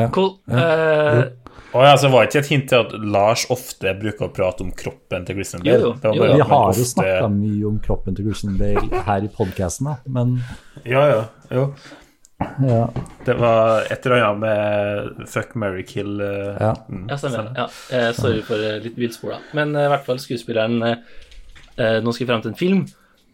ja. 0.00 0.08
Cool. 0.14 0.30
Ja. 0.48 0.64
Uh, 0.64 1.50
oh, 1.74 1.84
ja, 1.84 1.92
så 2.00 2.08
var 2.08 2.24
det 2.24 2.30
ikke 2.30 2.40
et 2.40 2.50
hint 2.54 2.68
til 2.72 2.80
at 2.86 2.94
Lars 3.04 3.44
ofte 3.52 3.92
bruker 4.00 4.28
å 4.30 4.32
prate 4.34 4.64
om 4.64 4.70
kroppen 4.72 5.26
til 5.28 5.36
Christian 5.36 5.64
Bale? 5.66 5.76
Jo, 5.76 5.90
jo. 5.90 5.94
Det 6.00 6.08
var 6.08 6.20
bare 6.22 6.30
jo. 6.30 6.36
Vi 6.40 6.46
har 6.48 6.62
jo 6.64 6.70
ofte- 6.72 6.90
snakka 6.94 7.30
mye 7.36 7.64
om 7.68 7.80
kroppen 7.84 8.16
til 8.16 8.30
Christian 8.30 8.56
Bale 8.60 9.02
her 9.10 9.26
i 9.28 9.32
podkasten, 9.36 9.90
da, 9.92 9.98
men 10.18 10.38
Ja, 10.88 11.02
ja. 11.10 11.20
Jo. 11.52 11.66
ja. 12.64 12.84
Det 13.26 13.34
var 13.36 13.84
et 13.92 14.06
eller 14.08 14.24
annet 14.24 14.40
med 14.46 15.28
fuck, 15.28 15.52
marry, 15.60 15.84
kill 15.84 16.14
uh, 16.24 16.56
ja. 16.56 16.72
mm, 16.88 17.04
ja, 17.12 17.18
stemmer. 17.20 17.50
Ja. 17.58 17.66
Eh, 17.92 18.08
sorry 18.16 18.40
for 18.46 18.56
eh, 18.64 18.78
litt 18.80 18.96
villspor, 18.96 19.36
da. 19.36 19.42
Men 19.60 19.76
eh, 19.76 19.84
i 19.84 19.92
hvert 19.92 20.08
fall 20.08 20.22
skuespilleren 20.22 20.80
eh, 20.88 20.96
Nå 22.00 22.12
skal 22.12 22.24
vi 22.26 22.28
frem 22.32 22.42
til 22.44 22.50
en 22.54 22.58
film, 22.58 22.80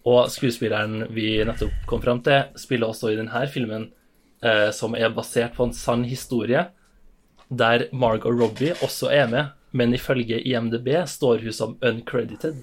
og 0.06 0.30
skuespilleren 0.30 1.08
vi 1.14 1.32
nettopp 1.44 1.86
kom 1.90 2.02
frem 2.02 2.22
til, 2.22 2.46
spiller 2.58 2.92
også 2.92 3.10
i 3.10 3.18
denne 3.18 3.42
filmen, 3.50 3.88
eh, 4.42 4.70
som 4.70 4.94
er 4.94 5.10
basert 5.14 5.56
på 5.56 5.66
en 5.66 5.74
sann 5.74 6.04
historie, 6.06 6.68
der 7.48 7.88
Margot 7.92 8.34
Robbie 8.34 8.74
også 8.82 9.10
er 9.10 9.26
med, 9.30 9.52
men 9.72 9.94
ifølge 9.94 10.40
IMDb 10.40 10.88
står 11.06 11.42
hun 11.42 11.52
som 11.52 11.76
uncredited. 11.82 12.62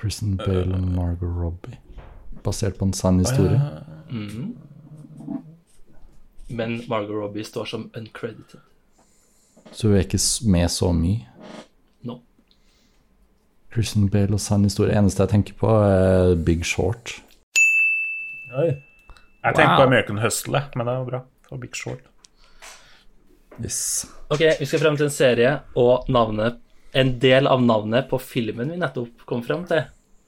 Christian 0.00 0.36
Bale 0.36 0.74
og 0.74 0.82
Margot 0.82 1.36
Robbie. 1.42 1.78
Basert 2.44 2.78
på 2.78 2.84
en 2.84 2.92
sann 2.92 3.18
historie. 3.18 3.60
Men 6.48 6.80
Margot 6.88 7.22
Robbie 7.22 7.44
står 7.44 7.64
som 7.64 7.90
uncredited. 7.96 8.60
Så 9.72 9.88
hun 9.88 9.96
er 9.96 10.04
ikke 10.04 10.20
med 10.50 10.68
så 10.72 10.90
mye. 10.96 11.26
No. 12.06 12.18
Christian 13.72 14.08
Bale 14.10 14.34
og 14.36 14.42
sann 14.42 14.64
historie. 14.66 14.96
Eneste 14.98 15.22
jeg 15.24 15.32
tenker 15.34 15.58
på, 15.60 15.70
er 15.86 16.34
Big 16.46 16.64
Short. 16.66 17.16
Oi. 18.58 18.70
Jeg 19.40 19.54
tenkte 19.56 19.70
Wow. 19.72 19.76
på 19.78 19.86
American 19.88 20.18
Hustle, 20.20 20.60
men 20.76 20.86
det 20.86 20.94
var 20.98 21.04
bra. 21.08 21.20
Det 21.44 21.50
var 21.54 21.58
Big 21.62 21.76
Short. 21.78 22.02
Yes. 23.62 24.06
Ok, 24.32 24.40
vi 24.60 24.66
skal 24.66 24.80
frem 24.82 24.96
til 24.96 25.06
en 25.08 25.12
serie, 25.14 25.54
og 25.76 26.06
navnet, 26.12 26.58
en 26.96 27.14
del 27.22 27.46
av 27.46 27.62
navnet 27.62 28.08
på 28.10 28.18
filmen 28.20 28.70
vi 28.72 28.78
nettopp 28.80 29.24
kom 29.28 29.42
frem 29.46 29.64
til, 29.68 29.84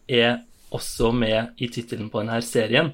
er 0.08 0.40
også 0.72 1.10
med 1.16 1.56
i 1.62 1.68
tittelen 1.72 2.10
på 2.12 2.20
denne 2.22 2.38
serien, 2.44 2.92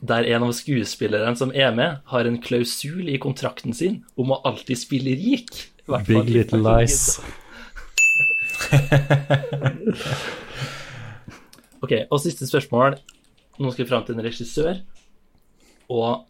der 0.00 0.26
en 0.30 0.44
av 0.46 0.52
skuespillerne 0.54 1.34
som 1.38 1.50
er 1.54 1.72
med, 1.74 1.98
har 2.06 2.26
en 2.28 2.38
klausul 2.42 3.08
i 3.10 3.18
kontrakten 3.18 3.74
sin 3.74 4.02
om 4.16 4.30
å 4.34 4.40
alltid 4.46 4.78
spille 4.78 5.14
rik. 5.18 5.50
Big 6.06 6.30
Little 6.30 6.62
Lies. 6.64 7.18
Ok, 11.78 11.92
og 12.10 12.18
siste 12.22 12.46
spørsmål. 12.48 12.96
Nå 13.62 13.70
skal 13.72 13.84
vi 13.84 13.90
frem 13.90 14.04
til 14.06 14.16
en 14.16 14.24
regissør. 14.26 14.80
Og 15.94 16.26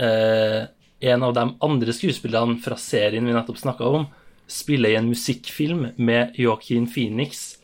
eh, 0.00 0.64
en 1.12 1.26
av 1.26 1.34
de 1.36 1.44
andre 1.66 1.94
skuespillerne 1.96 2.58
fra 2.64 2.78
serien 2.80 3.26
vi 3.28 3.34
nettopp 3.36 3.60
snakka 3.60 3.90
om, 3.98 4.08
spiller 4.50 4.94
i 4.94 4.98
en 4.98 5.10
musikkfilm 5.12 5.84
med 6.00 6.38
Joaquin 6.40 6.88
Phoenix 6.90 7.60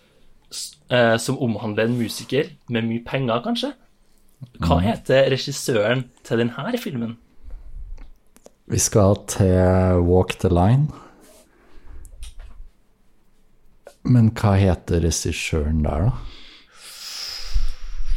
eh, 0.93 1.17
som 1.19 1.41
omhandler 1.43 1.89
en 1.89 1.99
musiker 1.99 2.53
med 2.71 2.87
mye 2.87 3.03
penger, 3.07 3.43
kanskje. 3.45 3.73
Hva 4.61 4.79
heter 4.85 5.31
regissøren 5.33 6.07
til 6.27 6.45
denne 6.45 6.79
filmen? 6.79 7.17
Vi 8.67 8.79
skal 8.83 9.17
til 9.31 10.05
Walk 10.05 10.37
the 10.43 10.53
Line. 10.53 10.93
Men 14.07 14.31
hva 14.39 14.55
heter 14.61 15.03
regissøren 15.03 15.83
der, 15.85 16.07
da? 16.07 16.13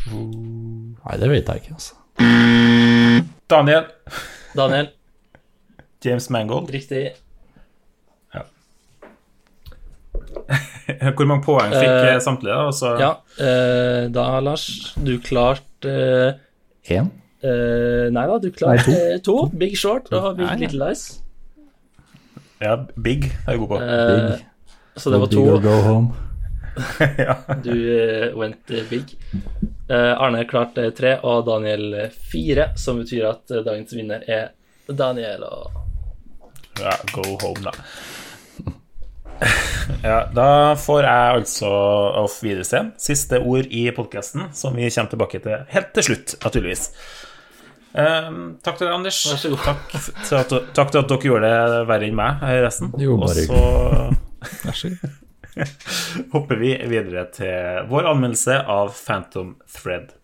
Nei, 0.09 1.15
det 1.21 1.29
vet 1.31 1.49
jeg 1.49 1.63
ikke, 1.63 1.77
altså. 1.77 1.95
Daniel. 3.49 3.89
Daniel, 4.57 4.91
James 6.05 6.29
Mangold. 6.29 6.69
riktig. 6.73 7.09
Hvor 11.15 11.25
mange 11.29 11.43
poeng 11.45 11.73
fikk 11.73 11.89
eh, 11.89 12.19
samtlige? 12.23 12.53
da? 12.53 12.65
Altså, 12.69 12.91
Ja, 12.99 13.09
uh, 13.39 14.09
da, 14.13 14.25
Lars, 14.43 14.65
du 14.97 15.17
klarte 15.21 15.93
Én? 16.89 17.09
Uh, 17.43 17.49
uh, 17.49 18.05
Nei 18.13 18.25
da, 18.29 18.37
du 18.41 18.49
klarte 18.55 18.95
eh, 18.97 19.19
to. 19.27 19.37
Big 19.53 19.77
Short 19.77 20.09
og 20.13 20.37
Big 20.37 20.45
Nei, 20.47 20.55
nei. 20.55 20.61
Little 20.65 20.89
Lies. 20.89 21.03
ja, 22.61 22.75
Big 22.97 23.29
er 23.29 23.53
jeg 23.53 23.61
god 23.63 23.73
på. 23.73 23.81
Uh, 23.81 23.89
Big. 24.09 24.48
Så 24.99 25.13
det 25.13 25.21
var 25.21 25.31
to. 25.31 25.45
go 25.63 25.77
home. 25.85 26.09
Du 27.63 27.75
eh, 27.99 28.37
went 28.37 28.71
eh, 28.71 28.83
big. 28.89 29.17
Eh, 29.89 30.21
Arne 30.21 30.45
klarte 30.47 30.91
tre, 30.95 31.17
og 31.23 31.45
Daniel 31.47 32.11
fire, 32.31 32.71
som 32.77 33.01
betyr 33.01 33.27
at 33.31 33.51
dagens 33.65 33.95
vinner 33.95 34.23
er 34.27 34.51
Daniel. 34.87 35.43
Og... 35.43 35.81
ja, 36.79 36.95
go 37.15 37.25
home, 37.41 37.69
da. 37.69 37.75
Ja, 40.03 40.19
da 40.31 40.75
får 40.77 41.01
jeg 41.03 41.39
altså 41.39 41.69
Videre 41.69 42.43
Wiedersehen. 42.43 42.91
Siste 43.01 43.39
ord 43.41 43.65
i 43.73 43.87
podkasten, 43.95 44.51
som 44.53 44.77
vi 44.77 44.89
kommer 44.93 45.09
tilbake 45.09 45.41
til 45.43 45.65
helt 45.73 45.89
til 45.95 46.05
slutt, 46.11 46.35
naturligvis. 46.43 46.85
Um, 47.89 48.59
takk 48.61 48.77
til 48.77 48.85
deg, 48.85 48.93
Anders. 48.93 49.19
Vær 49.31 49.41
så 49.41 49.49
god. 49.49 49.63
Takk 49.65 49.87
til, 49.97 50.37
at, 50.37 50.53
takk 50.77 50.91
til 50.93 51.01
at 51.01 51.09
dere 51.09 51.29
gjorde 51.31 51.49
det 51.49 51.79
verre 51.89 52.09
enn 52.09 52.19
meg, 52.19 52.43
resten. 52.63 52.93
Jo, 53.01 53.17
Og 53.17 53.25
bare 53.25 53.47
så 53.49 53.63
Vær 54.39 54.71
så 54.71 54.89
god. 54.89 55.17
hopper 56.33 56.55
vi 56.55 56.71
videre 56.87 57.25
til 57.33 57.89
vår 57.89 58.07
anmeldelse 58.13 58.61
av 58.67 58.93
Phantom 58.95 59.55
Thread. 59.67 60.15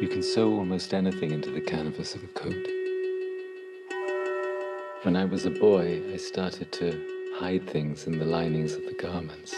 You 0.00 0.08
can 0.08 0.22
sew 0.22 0.58
almost 0.58 0.92
anything 0.92 1.30
into 1.32 1.50
the 1.50 1.60
canvas 1.60 2.14
of 2.14 2.22
a 2.24 2.32
coat. 2.34 2.66
When 5.04 5.16
I 5.16 5.24
was 5.24 5.46
a 5.46 5.50
boy, 5.50 6.02
I 6.12 6.16
started 6.16 6.72
to 6.72 6.92
hide 7.38 7.66
things 7.66 8.06
in 8.06 8.18
the 8.18 8.24
linings 8.24 8.74
of 8.74 8.84
the 8.86 8.94
garments. 8.94 9.54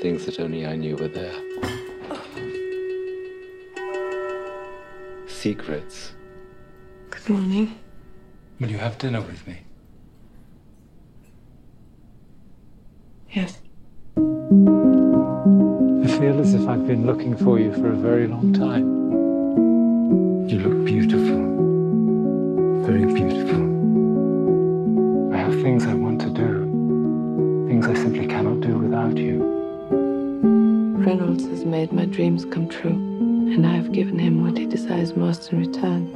Things 0.00 0.24
that 0.26 0.40
only 0.40 0.66
I 0.66 0.76
knew 0.76 0.96
were 0.96 1.08
there. 1.08 1.75
Secrets. 5.46 6.10
Good 7.08 7.28
morning. 7.28 7.78
Will 8.58 8.68
you 8.68 8.78
have 8.78 8.98
dinner 8.98 9.20
with 9.20 9.46
me? 9.46 9.60
Yes. 13.30 13.60
I 14.16 14.20
feel 16.18 16.40
as 16.40 16.52
if 16.52 16.66
I've 16.66 16.84
been 16.88 17.06
looking 17.06 17.36
for 17.36 17.60
you 17.60 17.72
for 17.74 17.92
a 17.92 17.94
very 17.94 18.26
long 18.26 18.52
time. 18.54 20.48
You 20.48 20.58
look 20.58 20.84
beautiful. 20.84 21.38
Very 22.84 23.06
beautiful. 23.06 23.62
I 25.32 25.36
have 25.36 25.54
things 25.62 25.86
I 25.86 25.94
want 25.94 26.20
to 26.22 26.30
do. 26.30 27.68
Things 27.68 27.86
I 27.86 27.94
simply 27.94 28.26
cannot 28.26 28.62
do 28.62 28.78
without 28.78 29.16
you. 29.16 29.44
Reynolds 31.06 31.44
has 31.44 31.64
made 31.64 31.92
my 31.92 32.06
dreams 32.06 32.44
come 32.44 32.68
true, 32.68 32.98
and 33.56 33.66
I 33.66 33.74
have 33.74 33.90
given 33.90 34.18
him 34.18 34.44
what 34.44 34.58
he 34.58 34.66
desires 34.66 35.16
most 35.16 35.50
in 35.50 35.60
return. 35.60 36.12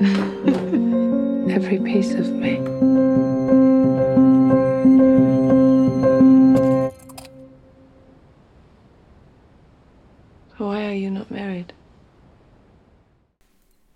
Every 1.50 1.78
piece 1.78 2.12
of 2.12 2.28
me. 2.28 2.58
Why 10.58 10.84
are 10.84 10.94
you 10.94 11.10
not 11.10 11.30
married? 11.30 11.72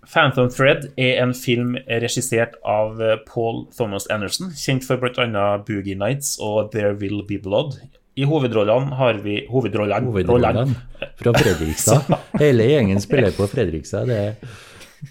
Phantom 0.06 0.48
Thread 0.48 0.92
er 0.96 1.22
en 1.22 1.34
film 1.34 1.76
regissert 1.88 2.54
av 2.64 3.02
eh, 3.02 3.18
Paul 3.26 3.66
Thomas 3.76 4.06
Anderson, 4.06 4.52
kjent 4.56 4.84
for 4.84 4.96
bl.a. 4.96 5.58
Boogie 5.58 5.94
Nights 5.94 6.38
og 6.40 6.72
There 6.72 6.94
Will 6.94 7.26
Be 7.28 7.38
Blood. 7.38 7.76
I 8.14 8.26
hovedrollene 8.30 8.94
har 8.94 9.18
vi 9.24 9.40
Hovedrollene. 9.50 10.06
hovedrollene. 10.06 10.74
fra 11.18 11.32
Fredrikstad. 11.34 12.14
Hele 12.42 12.68
gjengen 12.68 13.00
spiller 13.02 13.34
på 13.34 13.48
Fredrikstad. 13.50 14.06
Det 14.06 14.18
er, 14.20 14.54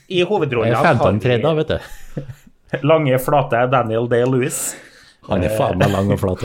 I 0.07 0.21
det 0.21 0.29
hovedrollene 0.29 0.79
har 0.79 1.19
vi 1.19 1.59
vet 1.59 1.73
du. 1.73 2.23
lange, 2.89 3.19
flate 3.19 3.67
Daniel 3.71 4.07
Day-Lewis. 4.09 4.75
Han 5.27 5.43
er 5.43 5.53
faen 5.55 5.79
meg 5.79 5.91
lang 5.91 6.09
og 6.11 6.19
flat. 6.19 6.41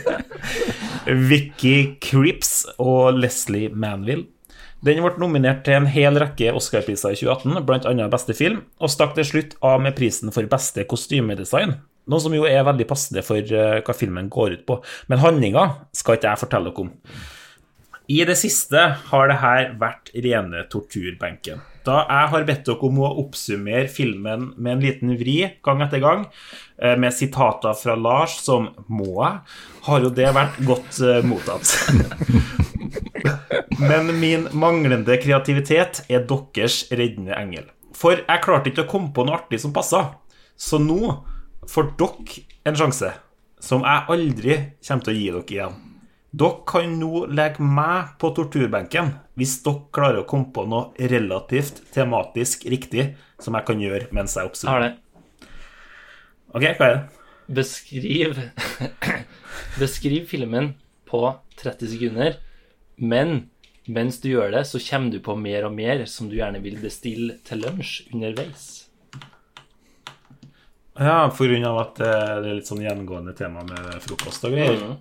Vicky 1.30 1.96
Creeps 2.00 2.66
og 2.78 3.16
Leslie 3.20 3.70
Manville. 3.72 4.26
Den 4.84 5.02
ble 5.04 5.12
nominert 5.20 5.62
til 5.66 5.76
en 5.76 5.88
hel 5.92 6.16
rekke 6.20 6.54
Oscar-priser 6.56 7.12
i 7.12 7.18
2018, 7.20 7.64
bl.a. 7.68 8.08
beste 8.12 8.36
film, 8.36 8.62
og 8.80 8.92
stakk 8.92 9.12
til 9.16 9.28
slutt 9.28 9.56
av 9.64 9.80
med 9.84 9.96
prisen 9.96 10.32
for 10.32 10.48
beste 10.48 10.86
kostymedesign. 10.88 11.76
Noe 12.10 12.22
som 12.22 12.34
jo 12.34 12.46
er 12.48 12.64
veldig 12.66 12.86
passende 12.90 13.22
for 13.26 13.38
eh, 13.38 13.80
hva 13.86 13.96
filmen 13.96 14.30
går 14.32 14.58
ut 14.58 14.64
på. 14.66 14.80
Men 15.10 15.22
handlinga 15.22 15.66
skal 15.96 16.18
ikke 16.18 16.32
jeg 16.32 16.42
fortelle 16.44 16.72
dere 16.72 16.88
om. 16.88 16.94
I 18.10 18.24
det 18.26 18.34
siste 18.40 18.80
har 19.06 19.28
det 19.30 19.38
her 19.38 19.68
vært 19.78 20.10
rene 20.18 20.64
torturbenken. 20.72 21.60
Da 21.86 22.00
jeg 22.08 22.30
har 22.32 22.46
bedt 22.48 22.64
dere 22.66 22.88
om 22.88 22.98
å 23.04 23.12
oppsummere 23.22 23.86
filmen 23.92 24.48
med 24.56 24.72
en 24.72 24.82
liten 24.82 25.14
vri 25.20 25.36
gang 25.64 25.84
etter 25.84 26.02
gang, 26.02 26.26
eh, 26.82 26.96
med 26.98 27.14
sitater 27.14 27.76
fra 27.78 27.94
Lars 27.94 28.40
som 28.42 28.68
'må 28.88 29.14
jeg', 29.22 29.40
har 29.86 30.00
jo 30.00 30.10
det 30.10 30.34
vært 30.34 30.58
godt 30.66 31.00
eh, 31.00 31.22
mottatt. 31.22 31.70
Men 33.90 34.10
min 34.20 34.48
manglende 34.52 35.16
kreativitet 35.22 36.02
er 36.10 36.26
deres 36.26 36.84
reddende 36.90 37.38
engel. 37.38 37.70
For 37.94 38.18
jeg 38.18 38.42
klarte 38.42 38.70
ikke 38.70 38.88
å 38.88 38.90
komme 38.90 39.12
på 39.14 39.24
noe 39.24 39.38
artig 39.38 39.60
som 39.60 39.72
passa. 39.72 40.16
Så 40.56 40.78
nå 40.82 41.24
får 41.70 41.92
dere 42.00 42.42
en 42.66 42.78
sjanse 42.78 43.12
som 43.62 43.84
jeg 43.86 44.06
aldri 44.14 44.56
kommer 44.86 45.06
til 45.06 45.12
å 45.12 45.18
gi 45.18 45.28
dere 45.30 45.54
igjen. 45.54 45.78
Dere 46.30 46.62
kan 46.70 46.92
nå 47.00 47.24
legge 47.34 47.64
meg 47.66 48.14
på 48.22 48.30
torturbenken 48.36 49.12
hvis 49.38 49.56
dere 49.64 49.86
klarer 49.94 50.22
å 50.22 50.28
komme 50.30 50.50
på 50.54 50.66
noe 50.70 51.08
relativt 51.12 51.82
tematisk 51.94 52.66
riktig 52.70 53.12
som 53.42 53.56
jeg 53.58 53.66
kan 53.68 53.82
gjøre 53.82 54.10
mens 54.14 54.36
jeg 54.38 54.50
Jeg 54.50 54.70
har 54.70 54.84
det. 54.84 54.92
Ok, 56.50 56.64
hva 56.78 56.86
er 56.86 56.94
det? 56.94 57.02
Beskriv 57.50 58.38
Beskriv 59.80 60.26
filmen 60.30 60.74
på 61.10 61.24
30 61.58 61.90
sekunder, 61.90 62.36
men 62.96 63.50
mens 63.90 64.20
du 64.22 64.30
gjør 64.30 64.52
det, 64.54 64.66
så 64.70 64.78
kommer 64.78 65.10
du 65.10 65.18
på 65.22 65.34
mer 65.34 65.66
og 65.66 65.74
mer 65.74 66.04
som 66.06 66.30
du 66.30 66.36
gjerne 66.38 66.62
vil 66.62 66.78
bestille 66.78 67.40
til 67.46 67.64
lunsj 67.64 68.06
underveis. 68.14 68.89
Ja, 71.00 71.30
for 71.32 71.48
grunn 71.48 71.64
av 71.64 71.78
at 71.80 72.00
eh, 72.04 72.34
det 72.44 72.50
er 72.50 72.58
litt 72.58 72.68
sånn 72.68 72.82
gjengående 72.84 73.32
tema 73.36 73.64
med 73.64 73.94
frokost 74.04 74.44
og 74.44 74.56
greier. 74.56 74.76
Mhm. 74.76 74.98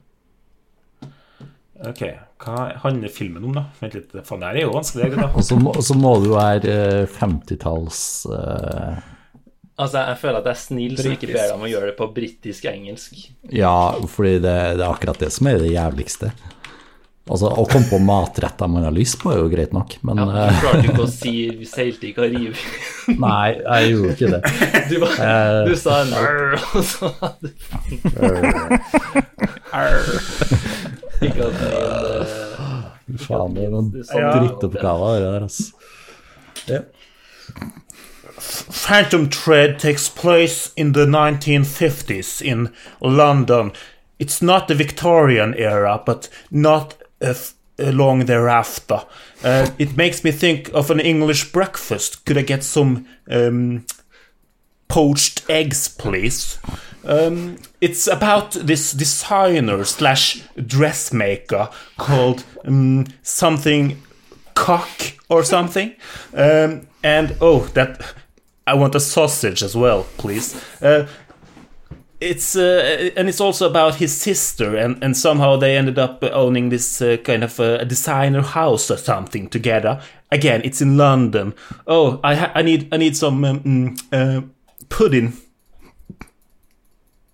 Ok, 1.90 2.02
hva 2.44 2.66
handler 2.84 3.12
filmen 3.12 3.46
om, 3.48 3.54
da? 3.56 3.62
Vent 3.80 3.94
litt, 3.96 4.12
faen, 4.28 4.42
det 4.42 4.50
her 4.50 4.58
er 4.60 4.66
jo 4.66 4.74
vanskelig. 4.74 5.14
Og 5.30 5.46
så 5.48 5.56
må, 5.60 5.72
og 5.72 5.86
så 5.88 5.96
må 5.96 6.12
du 6.24 6.34
være 6.34 6.74
eh, 6.74 7.14
50-talls 7.20 8.02
uh... 8.32 9.00
Altså, 9.80 10.02
jeg 10.10 10.18
føler 10.20 10.42
at 10.42 10.48
jeg 10.50 10.58
er 10.58 10.60
snill 10.60 10.98
som 11.00 11.14
ikke 11.14 11.30
ber 11.30 11.46
deg 11.46 11.54
om 11.56 11.62
å 11.64 11.70
gjøre 11.72 11.92
det 11.94 11.96
på 11.96 12.10
britisk-engelsk. 12.18 13.22
Ja, 13.56 13.76
fordi 14.12 14.34
det, 14.44 14.56
det 14.76 14.84
er 14.84 14.90
akkurat 14.90 15.22
det 15.24 15.30
som 15.32 15.48
er 15.48 15.62
det 15.64 15.70
jævligste. 15.72 16.34
Altså, 17.30 17.50
Å 17.54 17.66
komme 17.70 17.86
på 17.86 18.00
matretter 18.02 18.70
man 18.72 18.88
har 18.88 18.94
lyst 18.96 19.20
på, 19.22 19.30
er 19.30 19.44
jo 19.44 19.50
greit 19.52 19.74
nok, 19.76 19.96
men 20.08 20.18
Ja, 20.18 20.26
eh, 20.26 20.50
du 20.50 20.62
klarte 20.64 20.88
ikke 20.88 21.06
å 21.06 21.12
si 21.14 21.34
'vi 21.54 21.68
seilte 21.70 22.10
i 22.10 22.14
Karibia'? 22.16 22.58
Nei, 23.26 23.50
jeg 23.54 23.92
gjorde 23.92 24.14
ikke 24.16 24.32
det. 24.34 24.42
Du, 24.90 24.96
var, 25.04 25.14
du 25.70 25.76
sa 25.78 26.02
en 26.02 26.14
«Arr», 26.18 26.58
og 26.78 26.84
så 26.86 27.12
hadde 27.22 27.54
Ikke 31.22 31.50
at 31.50 31.60
det 31.62 31.74
er 31.78 32.48
Faen, 33.20 33.56
det 33.58 33.64
er 33.66 33.72
noen 33.74 33.90
drittoppgaver, 33.94 35.18
det 35.18 35.30
der, 35.34 35.46
altså. 35.48 35.64
Ja. 36.70 36.82
Phantom 38.40 39.30
Tread 39.30 39.80
takes 39.80 40.10
place 40.10 40.72
in 40.78 40.94
the 40.94 41.06
1950s 41.06 42.42
in 42.42 42.70
London. 43.02 43.72
It's 44.20 44.42
not 44.42 44.68
the 44.68 44.76
Victorian 44.76 45.56
era, 45.56 46.02
but 46.06 46.30
not 46.52 46.96
long 47.78 48.26
thereafter. 48.26 49.06
Uh, 49.44 49.70
it 49.78 49.96
makes 49.96 50.24
me 50.24 50.32
think 50.32 50.70
of 50.74 50.92
an 50.92 51.00
English 51.00 51.52
breakfast. 51.52 52.26
Could 52.26 52.38
I 52.38 52.42
get 52.42 52.64
some 52.64 53.06
um, 53.30 53.86
poached 54.88 55.50
eggs, 55.50 55.88
please? 55.88 56.60
Um, 57.06 57.58
it's 57.80 58.08
about 58.08 58.52
this 58.52 58.92
designer 58.92 59.84
slash 59.86 60.44
dressmaker 60.56 61.70
called 61.98 62.44
um, 62.66 63.08
something 63.24 64.02
cock 64.56 64.90
or 65.30 65.44
something. 65.44 65.96
Um, 66.34 66.88
and 67.02 67.38
oh, 67.40 67.60
that 67.74 68.14
I 68.68 68.74
want 68.74 68.96
a 68.96 69.00
sausage 69.00 69.64
as 69.64 69.76
well, 69.76 70.06
please. 70.18 70.62
Uh, 70.82 71.08
it's 72.22 72.56
uh, 72.56 73.12
and 73.16 73.30
it's 73.30 73.40
also 73.40 73.70
about 73.70 73.96
his 73.96 74.16
sister, 74.16 74.76
and, 74.76 75.02
and 75.04 75.16
somehow 75.16 75.56
they 75.58 75.78
ended 75.78 75.98
up 75.98 76.24
owning 76.24 76.70
this 76.70 77.02
uh, 77.02 77.18
kind 77.24 77.44
of 77.44 77.60
uh, 77.60 77.78
a 77.80 77.86
designer 77.86 78.42
house 78.42 78.92
or 78.92 78.98
something 78.98 79.48
together. 79.50 80.02
Again, 80.32 80.62
it's 80.64 80.82
in 80.82 80.98
London. 80.98 81.54
Oh, 81.88 82.20
I 82.24 82.36
ha- 82.36 82.52
I 82.56 82.62
need 82.62 82.94
I 82.94 82.98
need 82.98 83.16
some 83.16 83.44
um, 83.46 83.60
mm, 83.62 83.98
uh, 84.12 84.42
pudding. 84.90 85.34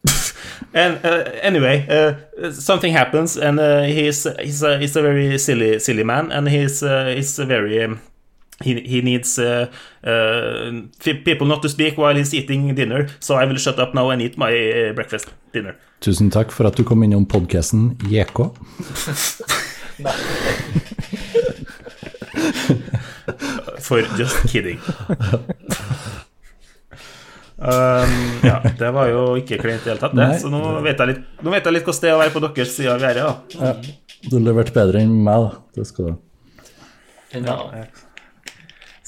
and 0.74 1.04
uh, 1.04 1.32
anyway, 1.42 1.86
uh, 1.90 2.52
something 2.52 2.94
happens, 2.94 3.38
and 3.38 3.60
uh, 3.60 3.84
he's 3.84 4.28
he's 4.40 4.62
a, 4.62 4.78
he's 4.78 4.96
a 4.96 5.02
very 5.02 5.38
silly 5.40 5.80
silly 5.80 6.04
man, 6.04 6.32
and 6.32 6.48
he's 6.48 6.84
uh, 6.84 7.08
he's 7.16 7.40
a 7.40 7.46
very 7.46 7.84
um, 7.84 8.02
he, 8.64 8.80
he 8.82 9.02
needs 9.02 9.38
uh, 9.40 9.68
uh, 10.04 10.72
people 11.00 11.48
not 11.48 11.62
to 11.62 11.70
speak 11.70 11.98
while 11.98 12.16
he's 12.16 12.34
eating 12.34 12.74
dinner, 12.76 13.08
so 13.20 13.36
I 13.36 13.46
will 13.46 13.58
shut 13.58 13.80
up 13.80 13.94
now 13.94 14.10
and 14.10 14.22
eat 14.22 14.38
my 14.38 14.52
uh, 14.52 14.94
breakfast 14.94 15.34
dinner. 15.54 15.76
Tusen 16.02 16.32
takk 16.32 16.52
for 16.52 16.68
at 16.68 16.76
du 16.78 16.84
kom 16.84 17.04
innom 17.04 17.26
podkasten 17.26 17.98
JK. 18.10 18.52
For 23.86 24.02
just 24.18 24.48
kidding. 24.50 24.80
Um, 27.58 28.40
ja, 28.44 28.62
det 28.80 28.92
var 28.92 29.08
jo 29.10 29.22
ikke 29.40 29.58
kleint 29.62 29.86
i 29.86 29.88
det 29.88 29.94
hele 29.94 30.02
tatt, 30.02 30.16
det. 30.18 30.28
Så 30.42 30.52
nå 30.52 30.62
vet 30.86 31.00
jeg 31.00 31.14
litt, 31.14 31.22
nå 31.42 31.54
vet 31.54 31.68
jeg 31.70 31.78
litt 31.78 31.88
hvordan 31.88 32.04
det 32.04 32.10
er 32.12 32.16
å 32.18 32.22
være 32.24 32.34
på 32.36 32.44
deres 32.46 32.74
side 32.76 32.92
av 32.92 33.06
gjerdet. 33.06 33.24
da. 33.56 33.74
Du 34.26 34.38
leverte 34.42 34.76
bedre 34.76 35.06
enn 35.06 35.16
meg, 35.26 35.48
da. 35.48 35.64
Det 35.78 35.88
skal 35.88 36.12
du. 36.12 36.14
Ja. 37.36 37.60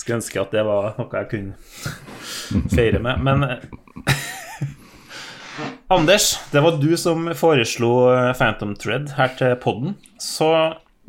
Skulle 0.07 0.21
ønske 0.21 0.39
at 0.39 0.53
det 0.55 0.61
var 0.63 0.93
noe 0.95 1.19
jeg 1.19 1.27
kunne 1.33 2.63
feire 2.71 2.99
med. 3.03 3.19
Men 3.27 3.43
eh, 3.43 3.57
Anders, 5.91 6.29
det 6.53 6.61
var 6.63 6.77
du 6.79 6.93
som 6.99 7.25
foreslo 7.35 7.89
eh, 8.13 8.29
Phantom 8.39 8.71
Thread 8.79 9.11
her 9.17 9.33
til 9.35 9.51
podden. 9.59 9.97
Så 10.15 10.47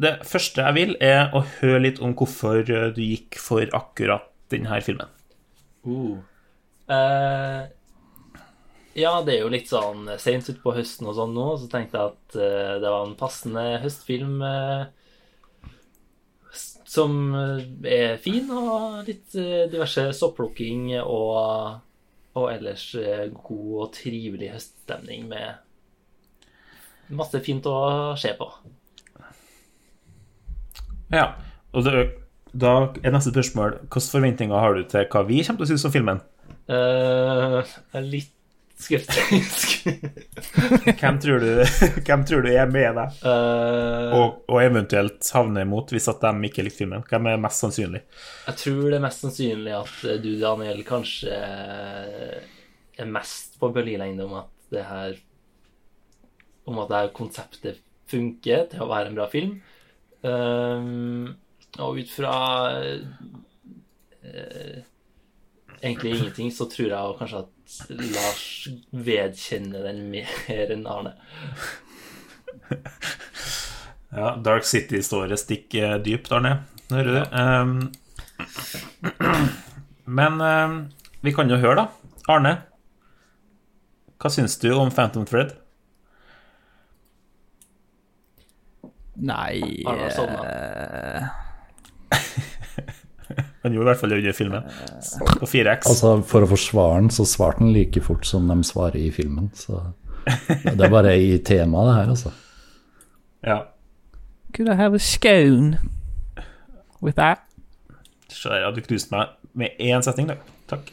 det 0.03 0.17
første 0.27 0.65
jeg 0.67 0.75
vil, 0.75 0.97
er 0.99 1.31
å 1.31 1.45
høre 1.61 1.85
litt 1.87 2.03
om 2.03 2.17
hvorfor 2.19 2.59
eh, 2.67 2.89
du 2.97 2.99
gikk 3.05 3.39
for 3.39 3.63
akkurat 3.77 4.27
denne 4.51 4.81
filmen. 4.83 5.07
Uh. 5.87 6.19
Uh, 6.91 7.71
ja, 8.99 9.15
det 9.23 9.37
er 9.37 9.43
jo 9.45 9.53
litt 9.55 9.71
sånn 9.71 10.09
seint 10.19 10.49
utpå 10.51 10.75
høsten 10.75 11.07
og 11.07 11.15
sånn 11.21 11.39
nå, 11.39 11.53
så 11.61 11.71
tenkte 11.71 12.01
jeg 12.03 12.17
at 12.17 12.39
uh, 12.41 12.75
det 12.83 12.89
var 12.89 13.07
en 13.07 13.19
passende 13.21 13.67
høstfilm 13.85 14.41
s- 14.43 14.89
som 16.89 17.35
eh, 17.37 17.65
er 17.85 18.17
fin, 18.23 18.49
og 18.49 19.05
litt 19.09 19.37
eh, 19.37 19.67
diverse 19.71 20.07
soppplukking 20.17 20.95
og, 21.03 21.81
og 22.39 22.47
ellers 22.53 22.91
eh, 22.97 23.27
god 23.35 23.75
og 23.85 23.91
trivelig 23.97 24.55
høststemning 24.55 25.27
med 25.29 27.15
masse 27.19 27.41
fint 27.45 27.69
å 27.69 28.15
se 28.21 28.33
på. 28.37 28.49
Ja, 31.13 31.31
og 31.73 31.85
det, 31.85 32.07
da 32.53 32.73
er 33.03 33.15
neste 33.15 33.33
spørsmål 33.33 33.79
hvilke 33.85 34.05
forventninger 34.05 34.65
har 34.65 34.77
du 34.77 34.83
til 34.89 35.07
hva 35.13 35.25
vi 35.29 35.41
kommer 35.45 35.61
til 35.61 35.69
å 35.69 35.71
synes 35.73 35.87
om 35.89 35.95
filmen? 35.95 36.25
Uh, 36.69 37.65
litt 38.05 38.33
skeptisk. 38.79 39.87
Hvem 41.01 41.19
tror 41.23 41.43
du, 41.43 41.49
hvem 42.07 42.25
tror 42.27 42.45
du 42.45 42.51
er 42.53 42.71
med 42.71 42.99
deg? 42.99 43.17
Uh, 43.25 44.15
Og, 44.19 44.37
og 44.49 44.61
eventuelt 44.63 45.31
havner 45.35 45.67
imot 45.67 45.91
hvis 45.95 46.09
at 46.11 46.23
de 46.23 46.49
ikke 46.49 46.65
likte 46.67 46.83
filmen? 46.83 47.05
Hvem 47.09 47.29
er 47.31 47.43
mest 47.43 47.65
sannsynlig? 47.65 48.03
Jeg 48.47 48.61
tror 48.63 48.85
det 48.87 48.99
er 48.99 49.05
mest 49.05 49.25
sannsynlig 49.25 49.75
at 49.77 50.05
eh, 50.07 50.21
du, 50.23 50.31
Daniel, 50.41 50.85
kanskje 50.87 51.35
er 52.99 53.11
mest 53.11 53.59
på 53.61 53.73
bølgelengde 53.75 54.27
om 54.27 54.39
at 54.43 54.55
det 54.75 54.85
her 54.85 55.19
Om 56.69 56.79
at 56.83 56.91
det 56.91 57.03
her 57.03 57.13
konseptet 57.17 57.83
funker 58.09 58.67
til 58.73 58.83
å 58.85 58.89
være 58.91 59.11
en 59.11 59.17
bra 59.17 59.27
film. 59.33 59.59
Um, 60.25 61.37
og 61.79 62.01
ut 62.01 62.11
fra 62.13 62.35
uh, 64.25 64.81
egentlig 65.83 66.13
ingenting, 66.15 66.51
så 66.53 66.67
tror 66.69 66.91
jeg 66.93 67.17
kanskje 67.21 67.43
at 67.45 67.51
Lars 67.89 68.69
vedkjenner 68.91 69.85
den 69.91 70.07
mer 70.13 70.73
enn 70.73 70.87
Arne. 70.89 71.13
Ja, 74.09 74.31
Dark 74.41 74.65
City-historie 74.65 75.37
stikker 75.37 75.99
dypt, 76.01 76.33
Arne. 76.33 76.63
Hører 76.89 77.13
du? 77.13 77.23
Um, 77.37 77.93
men 80.19 80.41
um, 80.41 80.79
vi 81.21 81.35
kan 81.37 81.51
jo 81.53 81.59
høre, 81.61 81.83
da. 81.83 81.87
Arne, 82.33 82.55
hva 84.19 84.31
syns 84.33 84.57
du 84.63 84.71
om 84.73 84.89
Phantom 84.91 85.27
Thread? 85.29 85.53
Nei 89.19 89.83
Har 89.85 89.99
han 89.99 90.11
sovna? 90.15 90.43
Han 93.65 93.75
gjorde 93.75 93.89
i 93.89 93.91
hvert 93.91 94.01
fall 94.01 94.13
det 94.13 94.19
under 94.23 94.37
filmen. 94.37 94.69
På 95.41 95.47
4X. 95.47 95.89
Altså, 95.91 96.13
For 96.31 96.47
å 96.47 96.51
forsvare 96.51 97.01
den, 97.01 97.11
så 97.15 97.27
svarte 97.27 97.65
han 97.65 97.73
like 97.75 98.03
fort 98.05 98.27
som 98.29 98.47
de 98.51 98.59
svarer 98.67 99.01
i 99.01 99.09
filmen. 99.15 99.51
Så 99.59 99.81
det 100.63 100.79
er 100.79 100.93
bare 100.93 101.17
i 101.19 101.33
temaet, 101.43 101.89
det 101.89 101.97
her, 101.97 102.13
altså. 102.15 102.33
Ja. 103.47 103.59
Could 104.55 104.71
I 104.71 104.77
have 104.79 104.95
a 104.95 105.03
scone 105.03 105.79
with 107.03 107.17
that? 107.17 107.43
Så 108.29 108.49
der, 108.53 108.63
ja, 108.67 108.71
du 108.71 108.81
knuste 108.85 109.15
meg 109.15 109.35
med 109.59 109.83
én 109.83 110.05
setning, 110.05 110.31
da. 110.31 110.39
Takk. 110.71 110.91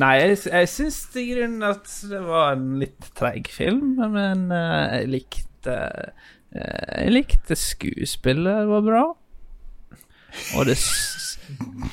Nei, 0.00 0.14
jeg, 0.20 0.38
jeg 0.46 0.70
syns 0.70 1.00
i 1.18 1.26
grunnen 1.32 1.64
at 1.66 1.90
det 2.08 2.20
var 2.24 2.54
en 2.54 2.78
litt 2.80 3.10
treig 3.18 3.50
film, 3.52 3.96
men 4.14 4.46
uh, 4.52 4.94
jeg 4.94 5.10
likte 5.10 5.74
uh, 5.74 6.22
Jeg 6.54 7.12
likte 7.12 7.58
skuespillet, 7.58 8.62
det 8.62 8.70
var 8.70 8.86
bra. 8.86 9.04
Og 10.56 10.66
det 10.68 10.76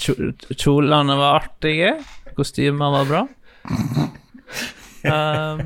Kjolene 0.01 1.17
var 1.19 1.41
artige. 1.41 1.95
Kostymene 2.37 2.91
var 2.93 3.09
bra. 3.09 3.21
Um, 5.01 5.61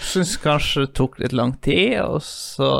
syns 0.00 0.36
kanskje 0.40 0.86
det 0.86 0.94
tok 0.96 1.18
litt 1.20 1.34
lang 1.36 1.56
tid, 1.64 1.98
og 2.04 2.20
så 2.24 2.70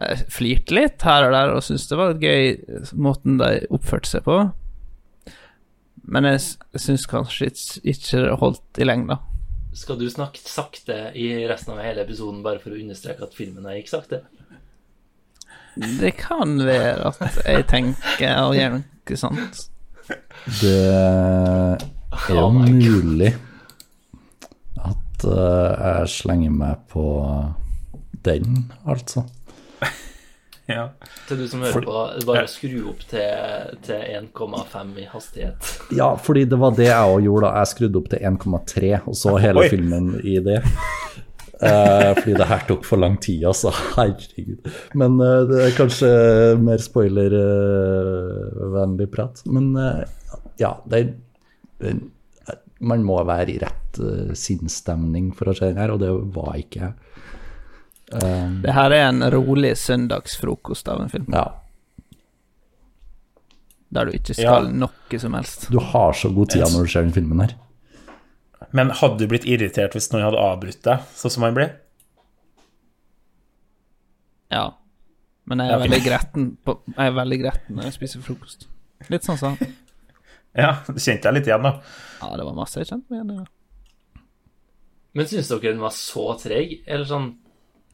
jeg 0.00 0.24
flirte 0.32 0.74
litt 0.76 1.02
her 1.04 1.26
og 1.26 1.34
der 1.34 1.52
og 1.52 1.64
syntes 1.66 1.88
det 1.90 1.98
var 2.00 2.14
gøy 2.22 2.54
måten 2.96 3.36
de 3.40 3.50
oppførte 3.74 4.08
seg 4.08 4.24
på. 4.24 4.38
Men 6.10 6.26
jeg, 6.26 6.40
syns 6.80 7.04
kanskje 7.06 7.50
ikke- 7.50 7.82
ikke 7.92 8.22
det 8.24 8.38
holdt 8.40 8.80
i 8.80 8.86
lengda. 8.88 9.18
Skal 9.76 9.98
du 10.00 10.08
snakke 10.10 10.40
sakte 10.42 11.12
i 11.14 11.46
resten 11.46 11.76
av 11.76 11.84
hele 11.84 12.02
episoden 12.02 12.42
bare 12.42 12.58
for 12.58 12.70
å 12.74 12.80
understreke 12.80 13.22
at 13.22 13.34
filmen 13.36 13.62
gikk 13.76 13.88
sakte? 13.92 14.22
Det 15.76 16.14
kan 16.18 16.58
være 16.66 17.12
at 17.12 17.42
jeg 17.46 17.66
tenker 17.70 18.40
og 18.42 18.56
gjør 18.58 18.78
noe 18.78 19.18
sånt. 19.18 19.66
Det 20.60 20.76
er 20.90 21.84
jo 22.30 22.40
Oh 22.40 22.54
mulig 22.54 23.34
at 24.80 25.26
eh, 25.28 25.82
jeg 25.84 26.08
slenger 26.10 26.54
meg 26.54 26.80
på 26.90 27.04
den, 28.24 28.64
altså. 28.88 29.26
Ja. 30.70 30.84
Til 31.26 31.40
du 31.40 31.46
som 31.50 31.64
hører 31.64 31.82
på, 31.82 31.94
bare 32.28 32.46
skru 32.50 32.76
opp 32.92 33.00
til, 33.10 33.70
til 33.82 34.02
1,5 34.20 34.92
i 35.02 35.06
hastighet. 35.10 35.70
Ja, 35.96 36.12
fordi 36.14 36.44
det 36.50 36.58
var 36.62 36.76
det 36.78 36.86
jeg 36.86 37.14
òg 37.14 37.24
gjorde. 37.26 37.48
da. 37.48 37.62
Jeg 37.62 37.72
skrudde 37.72 37.98
opp 37.98 38.10
til 38.12 38.26
1,3 38.30 38.92
og 39.00 39.16
så 39.18 39.36
hele 39.42 39.64
Oi. 39.64 39.70
filmen 39.72 40.12
i 40.22 40.36
det. 40.44 40.60
Eh, 41.60 42.14
fordi 42.16 42.32
det 42.38 42.46
her 42.48 42.62
tok 42.68 42.84
for 42.88 42.96
lang 43.02 43.18
tid, 43.20 43.42
altså. 43.50 43.70
Herregud. 43.96 44.60
Men 44.96 45.10
eh, 45.20 45.42
det 45.50 45.58
er 45.66 45.74
kanskje 45.76 46.08
mer 46.60 46.78
spoilervennlig 46.80 49.08
prat. 49.12 49.42
Men 49.46 49.76
eh, 49.76 50.04
ja, 50.62 50.72
det, 50.88 50.96
er 51.84 51.94
man 52.80 53.02
må 53.04 53.18
være 53.28 53.52
i 53.54 53.58
rett 53.60 53.98
eh, 54.00 54.32
sinnsstemning 54.38 55.32
for 55.36 55.48
å 55.52 55.54
se 55.56 55.66
den 55.70 55.78
her, 55.80 55.90
og 55.94 56.00
det 56.02 56.10
var 56.34 56.56
ikke 56.60 56.80
jeg. 56.80 56.92
Eh, 58.16 58.48
Det 58.64 58.72
her 58.76 58.90
er 58.96 59.04
en 59.10 59.22
rolig 59.32 59.74
søndagsfrokost 59.78 60.88
av 60.88 61.00
en 61.04 61.10
film, 61.12 61.26
ja. 61.34 61.44
der 63.90 64.04
du 64.08 64.12
ikke 64.16 64.34
skal 64.38 64.64
Ja. 64.70 64.76
noe 64.86 65.18
som 65.18 65.34
helst. 65.36 65.68
Du 65.70 65.78
har 65.92 66.12
så 66.16 66.28
god 66.34 66.48
tid 66.54 66.62
når 66.64 66.82
du 66.86 66.90
ser 66.94 67.02
den 67.04 67.12
filmen 67.12 67.40
her. 67.44 67.52
Men 68.72 68.90
hadde 69.00 69.18
du 69.24 69.30
blitt 69.30 69.46
irritert 69.50 69.96
hvis 69.96 70.10
noen 70.12 70.28
hadde 70.28 70.38
avbrutt 70.42 70.82
deg, 70.86 71.06
sånn 71.18 71.32
som 71.34 71.46
han 71.46 71.56
ble? 71.56 71.68
Ja. 74.50 74.64
Men 75.50 75.62
jeg 75.64 75.74
er 75.74 75.82
veldig 75.82 76.02
gretten 76.04 76.48
på, 76.66 76.76
Jeg 76.92 77.10
er 77.10 77.16
veldig 77.16 77.38
gretten 77.42 77.78
når 77.78 77.88
jeg 77.88 77.96
spiser 77.98 78.22
frokost. 78.24 78.68
Litt 79.10 79.26
sånn 79.26 79.40
sånn. 79.40 79.56
Ja, 80.54 80.72
det 80.86 80.98
kjente 81.02 81.28
jeg 81.30 81.36
litt 81.38 81.48
igjen, 81.48 81.62
da. 81.66 81.72
Ja, 82.20 82.30
det 82.38 82.46
var 82.46 82.56
masse 82.58 82.80
jeg 82.82 82.88
kjente 82.90 83.10
meg 83.10 83.20
igjen 83.20 83.32
i. 83.34 83.40
ja. 83.42 84.22
Men 85.18 85.26
syns 85.26 85.48
dere 85.50 85.72
den 85.72 85.82
var 85.82 85.94
så 85.94 86.24
treg? 86.38 86.76
Eller 86.86 87.06
sånn 87.10 87.32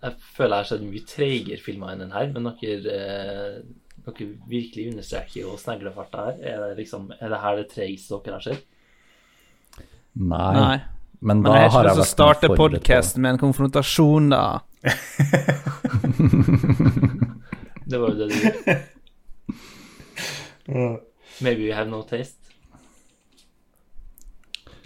Jeg 0.03 0.19
føler 0.37 0.53
jeg 0.59 0.65
har 0.67 0.69
sett 0.69 0.83
mye 0.85 1.07
treigere 1.09 1.63
filmer 1.65 1.93
enn 1.95 2.03
den 2.05 2.13
her, 2.13 2.27
men 2.35 2.49
dere, 2.61 2.97
eh, 3.01 3.55
dere 4.05 4.27
virkelig 4.51 4.91
understreker 4.93 5.39
jo 5.41 5.55
sneglefarta 5.61 6.27
her. 6.27 6.43
Er 6.45 6.59
det 6.67 6.83
liksom 6.83 7.07
Er 7.17 7.33
det 7.33 7.41
her 7.41 7.57
det 7.57 7.71
treigeste 7.73 8.21
dere 8.25 8.37
har 8.37 8.45
sett? 8.45 8.67
Nei. 10.17 10.55
Nei. 10.57 10.81
Men 11.21 11.43
da 11.43 11.51
Men 11.53 11.61
jeg 11.63 11.71
har 11.71 11.71
har 11.71 11.85
ikke 11.85 11.89
jeg 11.89 11.97
lyst 11.99 12.17
til 12.17 12.25
å 12.25 12.29
vært 12.29 12.37
starte 12.37 12.49
mer 12.49 12.57
forberedt 12.57 12.73
på- 12.73 12.79
podkasten 12.87 13.21
med 13.23 13.31
en 13.31 13.39
konfrontasjon, 13.39 14.29
da. 14.31 14.59
Det 17.87 17.99
var 18.01 18.09
jo 18.11 18.17
det 18.19 18.29
du 18.29 18.35
gjorde. 18.43 18.83
Maybe 21.41 21.63
you 21.63 21.73
have 21.75 21.89
no 21.91 22.03
taste. 22.03 22.37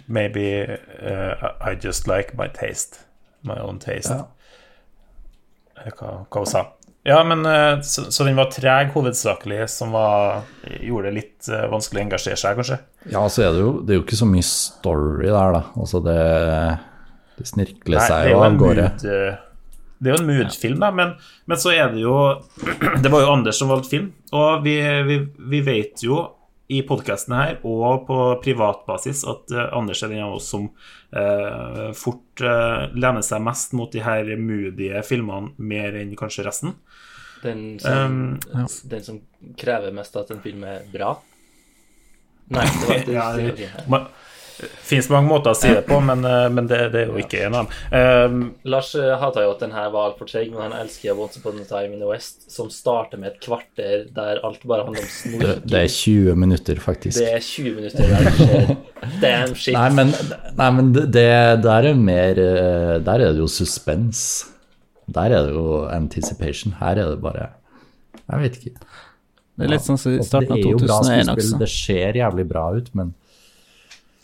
Maybe 0.07 0.63
uh, 0.67 1.35
I 1.61 1.75
just 1.83 2.07
like 2.07 2.35
my 2.37 2.47
taste. 2.47 2.99
My 3.43 3.55
own 3.59 3.79
taste. 3.79 4.13
Ja. 4.13 4.23
Hva, 5.97 6.11
hva 6.29 6.39
hun 6.43 6.51
sa. 6.51 6.63
Ja, 7.03 7.23
men 7.25 7.45
eh, 7.49 7.79
så, 7.81 8.03
så 8.13 8.25
den 8.27 8.37
var 8.37 8.51
treg 8.53 8.91
hovedsakelig, 8.93 9.63
som 9.73 9.95
var, 9.95 10.43
gjorde 10.85 11.09
det 11.09 11.13
litt 11.15 11.47
uh, 11.49 11.63
vanskelig 11.71 11.97
å 11.97 12.05
engasjere 12.05 12.37
seg, 12.37 12.59
kanskje? 12.59 12.77
Ja, 13.09 13.23
så 13.33 13.47
er 13.47 13.55
det 13.55 13.63
jo, 13.63 13.71
det 13.81 13.95
er 13.95 13.97
jo 13.97 14.03
ikke 14.05 14.19
så 14.19 14.27
mye 14.29 14.45
story 14.45 15.29
der, 15.31 15.55
da. 15.55 15.61
Altså, 15.81 16.01
det, 16.05 16.17
det 17.39 17.47
snirkler 17.49 17.97
Nei, 17.97 18.09
seg 18.11 18.27
jo 18.29 18.35
jo 18.35 18.43
av 18.45 18.59
gårde. 18.61 18.85
eh, 19.15 19.39
Det 19.97 20.11
er 20.11 20.13
jo 20.13 20.19
en 20.21 20.29
mood-film, 20.29 20.77
da, 20.83 20.91
men, 20.99 21.15
men 21.49 21.61
så 21.63 21.73
er 21.73 21.89
det 21.95 22.03
jo 22.03 22.13
Det 23.03 23.09
var 23.13 23.25
jo 23.25 23.33
Anders 23.33 23.57
som 23.61 23.73
valgte 23.73 23.95
film, 23.95 24.11
og 24.37 24.61
vi, 24.65 24.77
vi, 25.09 25.17
vi 25.55 25.63
vet 25.65 26.05
jo 26.05 26.21
i 26.71 26.81
podkasten 26.87 27.35
her 27.35 27.57
og 27.67 28.05
på 28.07 28.17
privatbasis 28.43 29.23
at 29.27 29.51
eh, 29.51 29.69
Anders 29.75 30.03
er 30.05 30.13
den 30.13 30.23
av 30.23 30.37
oss 30.37 30.47
som 30.53 30.69
eh, 31.11 31.89
fort 31.97 32.43
eh, 32.45 32.85
lener 32.95 33.25
seg 33.25 33.43
mest 33.43 33.75
mot 33.77 33.91
de 33.91 34.03
her 34.05 34.29
moodige 34.39 35.01
filmene 35.07 35.51
mer 35.57 35.97
enn 35.99 36.15
kanskje 36.19 36.47
resten. 36.47 36.77
Den 37.41 37.79
som, 37.81 38.15
Um, 38.37 38.79
den 38.91 39.03
som 39.03 39.19
krever 39.57 39.93
mest 39.95 40.15
at 40.19 40.29
en 40.31 40.43
film 40.43 40.63
er 40.69 40.83
bra? 40.93 41.15
Nei, 42.53 42.67
det 42.67 42.87
var 42.87 42.99
ikke 43.01 43.15
Ja, 43.15 43.27
det. 43.37 43.55
det 43.57 44.03
fins 44.87 45.09
mange 45.11 45.27
måter 45.29 45.51
å 45.53 45.57
si 45.57 45.69
det 45.73 45.83
på, 45.87 45.97
men, 46.05 46.23
eh, 46.27 46.47
men 46.53 46.67
det, 46.69 46.79
det 46.93 47.01
er 47.03 47.11
jo 47.11 47.19
ikke 47.21 47.41
en 47.47 47.57
av 47.59 47.65
dem. 47.69 48.31
Um, 48.31 48.43
Lars 48.73 48.91
uh, 48.95 49.15
hata 49.21 49.43
jo 49.45 49.51
at 49.55 49.63
den 49.63 49.73
her 49.75 49.89
var 49.93 50.09
altfor 50.11 50.29
treig, 50.29 50.51
men 50.53 50.61
han 50.67 50.75
elsker 50.81 51.17
Once 51.17 51.39
Upon 51.41 51.59
a 51.61 51.65
Time 51.69 51.93
in 51.95 51.99
the 52.03 52.09
West, 52.09 52.47
som 52.51 52.69
starter 52.73 53.17
med 53.21 53.33
et 53.33 53.39
kvarter 53.43 54.05
der 54.15 54.41
alt 54.47 54.63
bare 54.67 54.85
handler 54.87 55.01
om 55.01 55.09
Det, 55.09 55.17
snorking. 55.17 55.65
det 55.71 55.81
er 55.81 55.91
20 55.97 56.35
minutter, 56.45 56.81
faktisk. 56.83 57.19
Det 57.19 57.33
er 57.33 57.45
20 57.47 57.75
minutter 57.79 58.13
der 58.13 58.29
det 58.29 58.33
skjer 58.37 58.71
damn 59.21 59.55
shit. 59.57 59.73
Nei, 59.77 59.87
men, 59.97 60.13
nei, 60.59 60.71
men 60.77 60.91
det, 60.95 61.07
det- 61.15 61.61
der 61.65 61.87
er 61.91 61.95
mer 61.97 62.39
eh, 62.41 62.97
Der 63.05 63.13
er 63.25 63.31
det 63.33 63.39
jo 63.41 63.47
suspens. 63.49 64.21
Der 65.11 65.33
er 65.33 65.47
det 65.47 65.55
jo 65.55 65.85
anticipation. 65.91 66.75
Her 66.79 66.99
er 67.01 67.09
det 67.15 67.21
bare 67.23 67.47
Jeg 68.31 68.39
vet 68.43 68.59
ikke. 68.61 68.75
Det 69.57 69.65
er 69.67 69.71
litt 69.73 69.83
sånn 69.85 69.97
som 69.99 70.13
i 70.15 70.21
starten 70.23 70.53
av 70.53 70.57
det 70.57 70.63
er 70.65 70.71
jo 70.71 70.77
bra 70.79 70.99
2001 71.01 71.25
skuespill, 71.27 71.49
også. 71.51 71.59
det 71.59 71.69
ser 71.69 72.19
jævlig 72.21 72.45
bra 72.49 72.63
ut, 72.77 72.87
men 72.97 73.11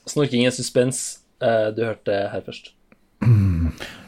Snorking 0.09 0.47
er 0.47 0.55
suspens. 0.55 1.19
Eh, 1.43 1.69
du 1.75 1.83
hørte 1.85 2.11
det 2.11 2.23
her 2.33 2.43
først. 2.45 2.73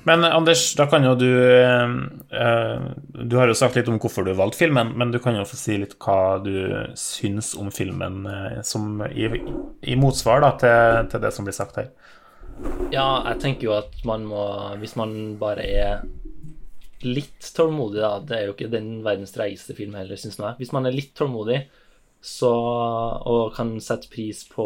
Men 0.03 0.23
Anders, 0.23 0.73
da 0.77 0.85
kan 0.89 1.03
jo 1.03 1.15
du 1.17 1.27
eh, 1.29 2.83
Du 3.29 3.35
har 3.37 3.49
jo 3.49 3.57
sagt 3.57 3.75
litt 3.77 3.89
om 3.91 3.99
hvorfor 4.01 4.25
du 4.25 4.31
valgte 4.37 4.63
filmen, 4.63 4.93
men 4.97 5.11
du 5.13 5.19
kan 5.21 5.37
jo 5.37 5.47
få 5.47 5.59
si 5.59 5.77
litt 5.81 5.97
hva 6.01 6.39
du 6.43 6.53
syns 6.97 7.51
om 7.59 7.71
filmen 7.73 8.23
eh, 8.29 8.61
som 8.65 9.03
i, 9.09 9.27
i 9.81 9.97
motsvar 9.99 10.45
da, 10.45 10.53
til, 10.61 11.11
til 11.11 11.25
det 11.25 11.33
som 11.35 11.47
blir 11.47 11.57
sagt 11.57 11.81
her. 11.81 11.91
Ja, 12.93 13.21
jeg 13.29 13.41
tenker 13.43 13.69
jo 13.69 13.75
at 13.77 13.93
man 14.03 14.25
må 14.27 14.41
Hvis 14.81 14.97
man 14.99 15.13
bare 15.39 15.63
er 15.63 16.01
litt 17.05 17.45
tålmodig, 17.55 18.01
da 18.03 18.17
Det 18.19 18.35
er 18.35 18.49
jo 18.49 18.55
ikke 18.57 18.71
den 18.73 18.97
verdens 19.05 19.31
treigeste 19.31 19.75
film 19.77 19.95
heller, 19.95 20.19
syns 20.19 20.39
jeg. 20.39 20.57
Hvis 20.59 20.73
man 20.75 20.89
er 20.89 20.95
litt 20.95 21.13
tålmodig 21.15 21.61
så, 22.19 22.51
og 22.51 23.53
kan 23.55 23.77
sette 23.79 24.09
pris 24.11 24.41
på 24.51 24.65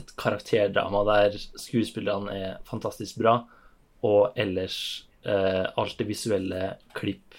et 0.00 0.14
karakterdrama 0.18 1.02
der 1.08 1.36
skuespillerne 1.38 2.36
er 2.36 2.62
fantastisk 2.68 3.20
bra, 3.20 3.38
og 4.02 4.38
ellers 4.40 4.78
eh, 5.24 5.66
alt 5.78 5.98
det 5.98 6.08
visuelle, 6.08 6.62
klipp, 6.96 7.36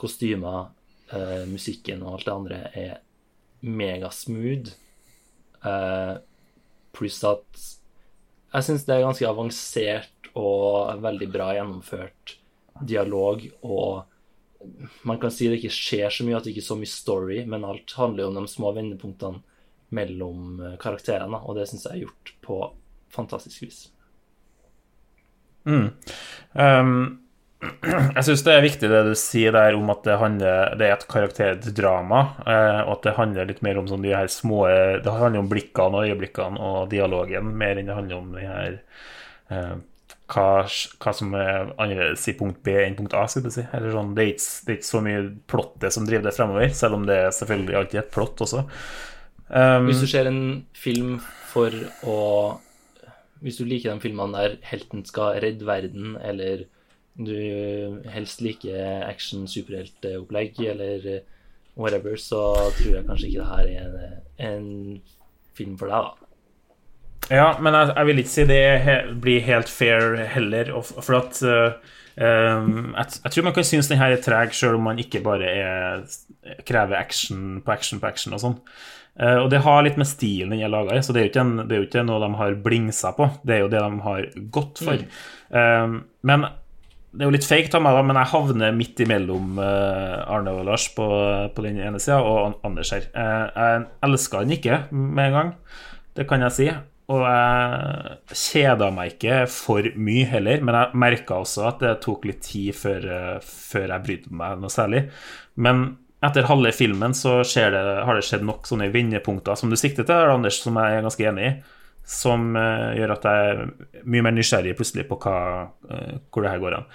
kostymer, 0.00 0.70
eh, 1.12 1.46
musikken 1.50 2.04
og 2.04 2.18
alt 2.18 2.28
det 2.28 2.36
andre 2.36 2.60
er 2.76 2.94
megasmooth, 3.60 4.76
Eh, 5.60 6.14
pluss 6.96 7.20
at 7.28 7.64
jeg 8.50 8.66
syns 8.66 8.86
det 8.86 8.94
er 8.96 9.04
ganske 9.04 9.28
avansert 9.28 10.30
og 10.38 11.02
veldig 11.04 11.28
bra 11.30 11.50
gjennomført 11.54 12.36
dialog, 12.80 13.44
og 13.62 14.64
man 15.06 15.20
kan 15.20 15.32
si 15.32 15.50
det 15.50 15.60
ikke 15.60 15.74
skjer 15.74 16.14
så 16.14 16.24
mye, 16.26 16.38
at 16.38 16.46
det 16.46 16.54
ikke 16.54 16.64
er 16.64 16.70
så 16.70 16.78
mye 16.80 16.90
story, 16.90 17.38
men 17.48 17.66
alt 17.68 17.94
handler 17.98 18.24
jo 18.24 18.32
om 18.32 18.40
de 18.40 18.50
små 18.50 18.72
vendepunktene 18.76 19.44
mellom 19.96 20.60
eh, 20.64 20.76
karakterene, 20.80 21.40
og 21.44 21.58
det 21.58 21.68
syns 21.70 21.88
jeg 21.88 21.96
er 21.96 22.04
gjort 22.04 22.34
på 22.44 22.60
fantastisk 23.10 23.64
vis. 23.64 23.80
Um, 25.66 27.20
jeg 28.16 28.24
syns 28.24 28.44
det 28.46 28.54
er 28.54 28.64
viktig 28.64 28.88
det 28.88 29.02
du 29.10 29.12
sier 29.18 29.52
der 29.52 29.76
om 29.76 29.90
at 29.92 30.06
det, 30.06 30.16
handler, 30.22 30.74
det 30.80 30.86
er 30.86 30.96
et 30.96 31.06
karakterdrama, 31.10 32.22
eh, 32.46 32.80
og 32.86 32.94
at 32.96 33.06
det 33.08 33.16
handler 33.18 33.50
litt 33.50 33.62
mer 33.66 33.80
om 33.80 33.90
sånn 33.90 34.06
de 34.06 34.14
her 34.16 34.30
små 34.32 34.62
Det 35.04 35.18
handler 35.18 35.44
om 35.44 35.50
blikkene 35.50 36.00
og 36.00 36.08
øyeblikkene 36.08 36.70
og 36.70 36.90
dialogen 36.92 37.52
mer 37.60 37.80
enn 37.80 37.90
det 37.90 37.98
handler 37.98 38.22
om 38.22 38.34
de 38.36 38.46
her 38.46 38.80
eh, 39.52 39.78
hva, 40.30 40.46
hva 41.02 41.12
som 41.16 41.34
er 41.34 41.72
annerledes 41.74 42.26
i 42.30 42.36
punkt 42.38 42.60
B 42.66 42.74
enn 42.84 42.96
punkt 42.98 43.14
A, 43.18 43.24
skal 43.30 43.44
du 43.44 43.50
si. 43.52 43.64
Sånn, 43.66 44.14
det, 44.16 44.24
er 44.24 44.32
ikke, 44.34 44.48
det 44.66 44.72
er 44.72 44.78
ikke 44.78 44.90
så 44.90 45.04
mye 45.04 45.22
plottet 45.50 45.96
som 45.96 46.06
driver 46.06 46.28
det 46.28 46.34
fremover, 46.36 46.74
selv 46.76 47.00
om 47.00 47.06
det 47.08 47.16
er 47.24 47.34
selvfølgelig 47.34 47.78
alltid 47.80 48.02
et 48.02 48.12
plott 48.14 48.44
også. 48.46 48.64
Um, 49.50 49.88
Hvis 49.88 50.02
du 50.02 50.06
ser 50.06 50.28
en 50.30 50.66
film 50.78 51.16
for 51.50 51.74
å 52.06 52.18
Hvis 53.42 53.56
du 53.58 53.64
liker 53.66 53.90
de 53.90 54.02
filmene 54.02 54.36
der 54.36 54.58
helten 54.68 55.02
skal 55.08 55.40
redde 55.42 55.66
verden, 55.66 56.14
eller 56.22 56.66
du 57.16 58.00
helst 58.12 58.42
liker 58.44 59.02
action, 59.02 59.46
superhelteopplegg, 59.48 60.60
eller 60.72 61.22
whatever, 61.74 62.16
så 62.20 62.70
tror 62.76 62.98
jeg 62.98 63.06
kanskje 63.08 63.30
ikke 63.30 63.40
det 63.40 63.48
her 63.48 63.70
er 63.72 63.86
en, 63.88 64.20
en 64.50 64.68
film 65.56 65.78
for 65.80 65.88
deg, 65.88 66.10
da. 66.10 66.30
Ja, 67.30 67.48
men 67.62 67.76
jeg, 67.76 67.92
jeg 67.94 68.08
vil 68.08 68.22
ikke 68.22 68.32
si 68.34 68.44
det 68.50 68.62
he, 68.84 68.94
blir 69.22 69.44
helt 69.46 69.72
fair 69.72 70.16
heller, 70.34 70.72
for 70.90 71.18
at 71.20 71.42
uh, 71.46 71.76
um, 72.20 72.94
jeg, 72.96 73.18
jeg, 73.24 73.32
tror 73.32 73.46
man 73.46 73.54
kan 73.56 73.68
synes 73.72 73.90
den 73.90 74.00
her 74.02 74.16
er 74.16 74.24
treg, 74.24 74.54
selv 74.56 74.80
om 74.80 74.88
man 74.90 74.98
ikke 74.98 75.22
bare 75.24 75.52
er, 75.52 76.02
krever 76.66 76.98
action 76.98 77.60
på 77.64 77.72
action 77.72 78.02
på 78.02 78.10
action 78.10 78.34
og 78.34 78.42
sånn. 78.42 78.58
Uh, 79.18 79.42
og 79.42 79.50
det 79.52 79.60
har 79.64 79.82
litt 79.84 79.98
med 80.00 80.08
stilen 80.08 80.54
den 80.54 80.62
er 80.64 80.70
laga 80.72 80.94
i, 80.96 81.02
så 81.04 81.12
det 81.12 81.26
er, 81.26 81.34
en, 81.42 81.64
det 81.66 81.74
er 81.74 81.82
jo 81.82 81.88
ikke 81.88 82.06
noe 82.06 82.22
de 82.22 82.30
har 82.38 82.56
blingsa 82.62 83.10
på, 83.16 83.26
det 83.44 83.56
er 83.56 83.64
jo 83.64 83.70
det 83.72 83.82
de 83.82 84.02
har 84.06 84.28
gått 84.54 84.82
for. 84.84 85.02
Mm. 85.02 85.16
Uh, 85.50 85.96
men 86.30 86.46
det 87.10 87.24
er 87.24 87.26
jo 87.26 87.34
litt 87.34 87.48
fake 87.48 87.74
av 87.74 87.82
meg, 87.82 87.96
da, 87.98 88.04
men 88.06 88.20
jeg 88.20 88.30
havner 88.30 88.76
midt 88.76 89.02
imellom 89.02 89.58
uh, 89.58 90.30
Arne 90.30 90.54
og 90.54 90.62
Lars 90.68 90.86
på, 90.94 91.08
på 91.56 91.66
den 91.66 91.80
ene 91.82 91.98
sida 91.98 92.20
og 92.22 92.62
Anders 92.66 92.94
her. 92.94 93.08
Jeg 93.10 93.82
elska 94.06 94.44
den 94.44 94.54
ikke 94.54 94.84
med 94.94 95.24
en 95.26 95.36
gang, 95.36 95.52
det 96.14 96.28
kan 96.30 96.46
jeg 96.46 96.56
si. 96.56 96.68
Og 97.10 97.24
jeg 97.26 98.36
kjeda 98.38 98.92
meg 98.94 99.16
ikke 99.16 99.40
for 99.50 99.88
mye 99.98 100.28
heller, 100.30 100.62
men 100.62 100.76
jeg 100.78 101.00
merka 101.02 101.40
også 101.42 101.64
at 101.72 101.82
det 101.82 101.96
tok 102.04 102.28
litt 102.30 102.44
tid 102.46 102.78
før, 102.78 103.08
før 103.42 103.96
jeg 103.96 104.04
brydde 104.06 104.38
meg 104.38 104.62
noe 104.62 104.70
særlig. 104.70 105.08
Men 105.58 105.88
etter 106.20 106.48
halve 106.48 106.72
filmen 106.76 107.14
så 107.16 107.40
det, 107.42 107.84
har 108.04 108.16
det 108.16 108.24
skjedd 108.26 108.44
nok 108.44 108.68
sånne 108.68 108.90
vendepunkter 108.92 109.56
som 109.56 109.72
du 109.72 109.76
sikter 109.80 110.04
til, 110.08 110.32
Anders, 110.34 110.60
som 110.60 110.76
jeg 110.76 110.98
er 110.98 111.06
ganske 111.06 111.28
enig 111.30 111.46
i 111.48 111.52
som 112.10 112.50
uh, 112.58 112.90
gjør 112.96 113.14
at 113.14 113.26
jeg 113.28 113.48
er 113.52 113.64
mye 114.10 114.26
mer 114.26 114.34
nysgjerrig 114.34 114.74
plutselig 114.78 115.06
på 115.08 115.18
hva, 115.22 115.36
uh, 115.90 116.14
hvor 116.30 116.44
det 116.44 116.52
her 116.52 116.62
går 116.62 116.78
an. 116.80 116.88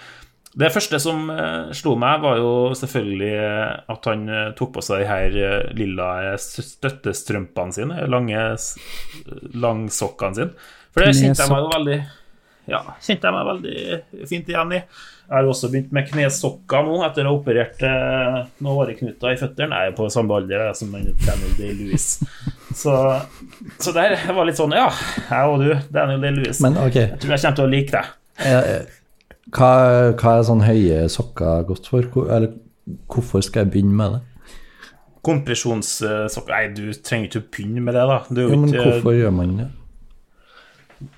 Det 0.56 0.72
første 0.72 1.00
som 1.04 1.30
uh, 1.32 1.72
slo 1.76 1.96
meg, 2.00 2.22
var 2.24 2.40
jo 2.40 2.52
selvfølgelig 2.80 3.32
at 3.92 4.10
han 4.12 4.28
tok 4.60 4.76
på 4.78 4.84
seg 4.86 5.04
de 5.04 5.10
her 5.10 5.72
lilla 5.78 6.10
støttestrømpene 6.40 7.76
sine, 7.76 8.04
lange 8.12 8.44
langsokkene 9.56 10.40
sine. 10.40 10.70
For 10.96 11.04
det 11.04 11.16
kjente 11.16 11.44
jeg 11.44 11.52
meg 11.52 11.64
jo 11.64 11.74
veldig 11.76 12.00
ja, 12.70 12.82
kjente 13.04 13.28
jeg 13.30 13.36
meg 13.36 13.50
veldig 13.52 14.26
fint 14.30 14.50
igjen 14.50 14.74
i. 14.74 14.82
Jeg 15.26 15.34
har 15.34 15.48
også 15.50 15.70
begynt 15.74 15.94
med 15.96 16.06
knesokker 16.10 16.86
nå, 16.86 16.98
etter 17.06 17.26
å 17.26 17.32
ha 17.32 17.38
operert 17.40 17.82
eh, 17.86 18.36
noen 18.60 18.82
åreknuter 18.84 19.34
i 19.34 19.40
føttene. 19.40 19.80
Jeg 19.82 19.94
er 19.94 19.96
på 19.98 20.10
samme 20.14 20.38
alder 20.38 20.68
som 20.78 20.92
Daniel 20.94 21.56
Day-Lewis. 21.58 22.12
Så, 22.76 22.92
så 23.80 23.92
der 23.96 24.18
var 24.36 24.44
litt 24.44 24.58
sånn 24.60 24.74
Ja, 24.76 24.90
jeg 25.30 25.48
og 25.48 25.62
du, 25.62 25.70
Daniel 25.96 26.20
Day-Lewis. 26.26 26.60
Men 26.60 26.76
ok 26.82 26.98
Jeg 26.98 27.20
tror 27.24 27.32
jeg 27.32 27.44
kommer 27.46 27.56
til 27.56 27.64
å 27.64 27.70
like 27.72 27.94
deg. 27.94 28.90
Hva, 29.56 29.70
hva 30.20 30.34
er 30.34 30.44
sånn 30.50 30.64
høye 30.66 31.06
sokker 31.14 31.64
godt 31.70 31.88
for? 31.88 32.10
Eller 32.26 32.52
hvorfor 33.14 33.46
skal 33.46 33.64
jeg 33.64 33.72
begynne 33.78 33.96
med 33.96 34.18
det? 34.18 34.22
Kompresjonssokker 35.26 36.52
Nei, 36.52 36.66
du 36.76 36.84
trenger 37.00 37.30
ikke 37.30 37.46
å 37.46 37.48
begynne 37.56 37.86
med 37.86 37.96
det, 37.96 38.04
da. 38.12 38.20
Det 38.28 38.44
Jo, 38.44 38.52
jo 38.52 38.62
men 38.66 38.76
hvorfor 38.76 39.16
gjør 39.16 39.34
man 39.40 39.56
det? 39.62 39.70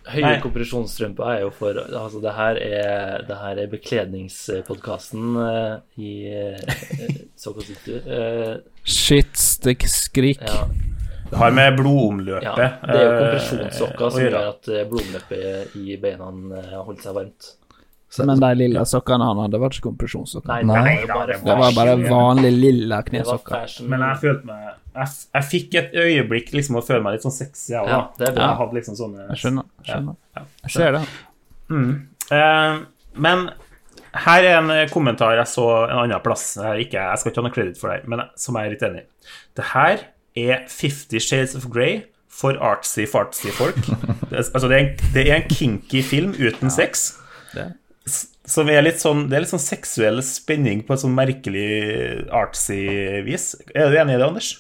Høye 0.10 0.40
kompresjonsstrømper 0.42 1.28
er 1.30 1.42
jo 1.44 1.52
for 1.54 1.78
Altså, 1.86 2.22
det 2.24 2.34
her 2.34 2.58
er, 2.66 3.22
det 3.28 3.38
her 3.38 3.62
er 3.62 3.70
bekledningspodkasten 3.70 5.38
uh, 5.38 5.78
i 6.02 6.14
uh, 6.34 7.12
Sokositu. 7.38 8.00
Uh, 8.08 8.58
Shit, 8.88 9.38
skrik. 9.38 10.42
ja, 10.42 10.64
Det 11.30 11.38
har 11.38 11.52
med 11.52 11.78
blodomløpet 11.78 12.48
ja, 12.48 12.56
det 12.56 12.96
er 12.96 13.04
jo 13.04 13.12
eh, 13.12 13.22
kompresjonssokker 13.22 14.12
som 14.16 14.22
gjør 14.24 14.38
at 14.42 14.70
eh, 14.72 14.86
blodomløpet 14.88 15.76
i 15.76 15.98
beina 16.02 16.30
holder 16.82 17.02
seg 17.04 17.18
varmt. 17.18 17.50
Men 18.24 18.40
de 18.40 18.50
lilla 18.56 18.86
sokkene 18.88 19.26
han 19.28 19.40
hadde, 19.44 19.60
var 19.60 19.74
ikke 19.74 19.90
kompresjonssokker. 19.90 20.48
Nei, 20.48 20.62
Nei, 20.64 20.94
det 21.04 21.12
var 21.12 21.26
bare 21.28 21.40
Det 21.44 21.58
var 21.60 21.74
bare 21.76 21.96
vanlige 21.98 22.12
vanlig 22.14 22.52
lilla 22.56 23.02
knesokker. 23.04 23.74
Men 23.92 24.06
jeg 24.06 24.22
følte 24.24 24.48
meg 24.48 24.68
jeg, 24.98 25.14
jeg 25.36 25.46
fikk 25.52 25.76
et 25.78 25.96
øyeblikk 26.02 26.52
liksom 26.56 26.80
å 26.80 26.82
føle 26.86 27.04
meg 27.06 27.18
litt 27.18 27.26
sånn 27.28 27.36
sexy, 27.36 27.74
jeg 27.76 27.84
òg. 27.84 27.92
Ja, 27.92 28.00
det 28.18 28.30
er 28.32 28.36
bra. 28.38 28.48
Jeg 28.48 28.60
hadde 28.64 28.78
liksom 28.80 28.98
sånne 28.98 29.28
Jeg 29.28 29.42
skjønner. 29.44 29.68
skjønner. 29.86 30.16
Ja, 30.38 30.46
Jeg 30.64 30.74
ser 30.74 30.96
det. 30.98 31.04
Eh, 32.34 32.80
men 33.28 33.50
her 34.26 34.48
er 34.48 34.58
en 34.58 34.72
kommentar 34.90 35.38
jeg 35.38 35.52
så 35.52 35.68
en 35.86 36.02
annen 36.02 36.24
plass. 36.26 36.50
Jeg, 36.58 36.88
ikke, 36.88 37.04
jeg 37.04 37.22
skal 37.22 37.34
ikke 37.34 37.44
ha 37.44 37.48
noe 37.50 37.56
credit 37.60 37.82
for 37.82 37.94
det, 37.94 38.08
men 38.10 38.24
som 38.40 38.58
jeg 38.58 38.70
er 38.70 38.76
litt 38.76 38.86
enig 38.88 39.04
i. 39.04 39.34
Det 39.60 39.72
her 39.76 40.06
er 40.38 40.64
Fifty 40.72 41.22
Shades 41.22 41.58
of 41.60 41.68
Grey 41.74 42.06
for 42.38 42.58
artsy-fartsy 42.62 43.54
folk. 43.54 43.78
det, 44.32 44.46
altså, 44.46 44.68
det, 44.70 44.78
er 44.78 44.84
en, 44.84 45.12
det 45.14 45.28
er 45.28 45.36
en 45.42 45.52
kinky 45.52 46.02
film 46.06 46.34
uten 46.38 46.74
sex. 46.74 47.12
Det. 47.54 47.72
Som 48.48 48.70
er 48.72 48.80
litt 48.86 49.02
sånn, 49.04 49.26
det 49.28 49.36
er 49.36 49.44
litt 49.44 49.52
sånn 49.52 49.60
seksuell 49.64 50.22
spenning 50.24 50.86
på 50.88 50.96
et 50.96 51.02
sånn 51.04 51.16
merkelig 51.18 51.66
artsy 52.32 52.80
vis. 53.28 53.50
Er 53.76 53.92
du 53.92 53.98
enig 54.00 54.16
i 54.16 54.22
det, 54.22 54.30
Anders? 54.30 54.54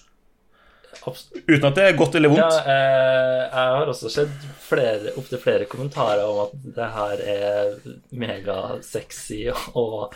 Uten 1.47 1.67
at 1.69 1.77
det 1.77 1.83
er 1.87 1.93
godt 1.95 2.15
eller 2.19 2.33
Ja, 2.35 2.47
vondt. 2.49 2.65
eh, 2.67 3.43
jeg 3.47 3.69
har 3.77 3.87
også 3.87 4.09
sett 4.11 4.47
flere, 4.59 5.13
opptil 5.15 5.39
flere 5.39 5.67
kommentarer 5.71 6.25
om 6.27 6.41
at 6.49 6.55
det 6.75 6.87
her 6.97 7.21
er 7.23 7.77
megasexy, 8.11 9.45
og, 9.79 10.11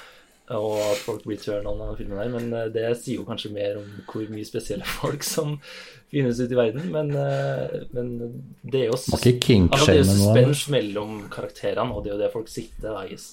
og 0.58 0.78
at 0.84 1.02
folk 1.06 1.24
blir 1.28 1.40
turn 1.42 1.68
on 1.70 1.82
av 1.86 1.98
filmen 2.00 2.20
her, 2.20 2.30
men 2.34 2.52
eh, 2.58 2.70
det 2.74 2.86
sier 3.00 3.22
jo 3.22 3.26
kanskje 3.28 3.54
mer 3.56 3.80
om 3.82 3.90
hvor 4.10 4.28
mye 4.32 4.48
spesielle 4.48 4.88
folk 5.00 5.24
som 5.28 5.58
finnes 6.12 6.42
ute 6.42 6.52
i 6.52 6.60
verden, 6.60 6.90
men, 6.92 7.12
eh, 7.16 7.86
men 7.96 8.10
det 8.68 8.86
er 8.86 8.90
jo 8.90 8.98
kink 9.40 9.72
altså, 9.78 9.88
det 9.88 9.94
er 9.94 10.02
jo 10.02 10.08
shame 10.10 10.18
suspens 10.18 10.66
mellom 10.74 11.14
karakterene, 11.32 11.96
og 11.96 12.04
det 12.04 12.12
er 12.12 12.18
jo 12.18 12.22
det 12.24 12.32
folk 12.34 12.52
sitter 12.52 12.90
da, 12.92 13.06
Gis. 13.08 13.30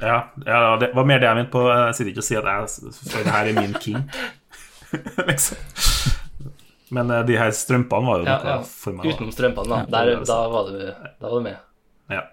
Ja, 0.00 0.16
ja, 0.46 0.62
det 0.80 0.92
var 0.96 1.06
mer 1.08 1.20
det 1.22 1.28
jeg 1.28 1.38
mente 1.38 1.52
på. 1.52 1.66
Jeg 1.68 1.98
sitter 1.98 2.10
ikke 2.14 2.24
og 2.24 2.26
sier 2.26 2.48
at 2.48 2.78
jeg, 2.80 2.94
det 3.12 3.34
her 3.36 3.50
er 3.50 3.58
min 3.60 3.76
king. 3.82 4.00
liksom. 5.30 5.60
Men 6.92 7.10
eh, 7.10 7.22
de 7.28 7.36
her 7.40 7.52
strømpene 7.56 8.08
var 8.08 8.22
jo 8.22 8.26
Ja, 8.28 8.38
noe 8.40 8.54
ja. 8.56 8.62
for 8.68 8.96
meg. 8.96 9.08
Utenom 9.12 9.32
strømpene, 9.34 9.68
da. 9.68 9.82
Der, 9.94 10.14
er 10.16 10.24
da, 10.28 10.38
var 10.52 10.72
du, 10.72 10.80
da 10.88 11.28
var 11.28 11.36
du 11.38 11.46
med. 11.46 11.60
Ja. 12.12 12.24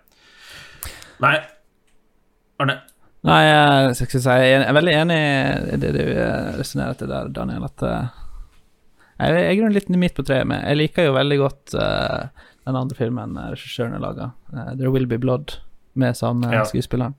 Nei, 1.23 1.35
Arne. 2.59 2.79
Nei, 3.27 3.39
jeg 3.43 3.95
skal 3.97 4.07
ikke 4.07 4.21
si 4.23 4.35
Jeg 4.47 4.59
er 4.63 4.75
veldig 4.77 4.93
enig 4.95 5.17
i 5.75 5.79
det 5.81 5.89
du 5.97 6.03
eh, 6.07 6.51
resonnerer 6.55 6.95
til 6.99 7.09
der, 7.11 7.31
Daniel, 7.35 7.65
at 7.67 7.83
eh, 7.83 8.05
Jeg 9.19 9.33
er 9.41 9.49
i 9.51 9.57
grunnen 9.59 9.75
litt 9.75 9.89
midt 9.91 10.15
på 10.15 10.23
treet 10.23 10.47
med. 10.47 10.63
Jeg 10.63 10.79
liker 10.79 11.09
jo 11.09 11.15
veldig 11.17 11.37
godt 11.41 11.73
uh, 11.75 12.29
den 12.69 12.77
andre 12.79 12.95
filmen 12.95 13.33
regissøren 13.49 13.97
har 13.97 14.03
laga, 14.05 14.29
'There 14.53 14.93
Will 14.93 15.07
Be 15.11 15.17
Blood', 15.19 15.57
med 15.99 16.15
samme 16.15 16.47
Ja. 16.53 16.61
skuespilleren. 16.63 17.15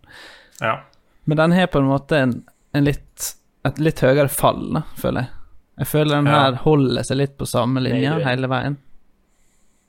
Ja. 0.61 0.79
Men 1.25 1.37
den 1.37 1.53
har 1.53 1.67
på 1.67 1.79
en 1.83 1.91
måte 1.91 2.17
en, 2.17 2.33
en 2.73 2.85
litt, 2.89 3.35
et 3.69 3.79
litt 3.79 4.01
høyere 4.01 4.29
fall, 4.33 4.63
da, 4.79 4.83
føler 4.97 5.27
jeg. 5.27 5.31
Jeg 5.83 5.87
føler 5.91 6.17
den 6.17 6.27
Ja. 6.33 6.39
her 6.47 6.57
holder 6.65 7.03
seg 7.05 7.17
litt 7.21 7.37
på 7.37 7.45
samme 7.49 7.81
linje 7.85 8.15
hele 8.25 8.49
veien. 8.49 8.79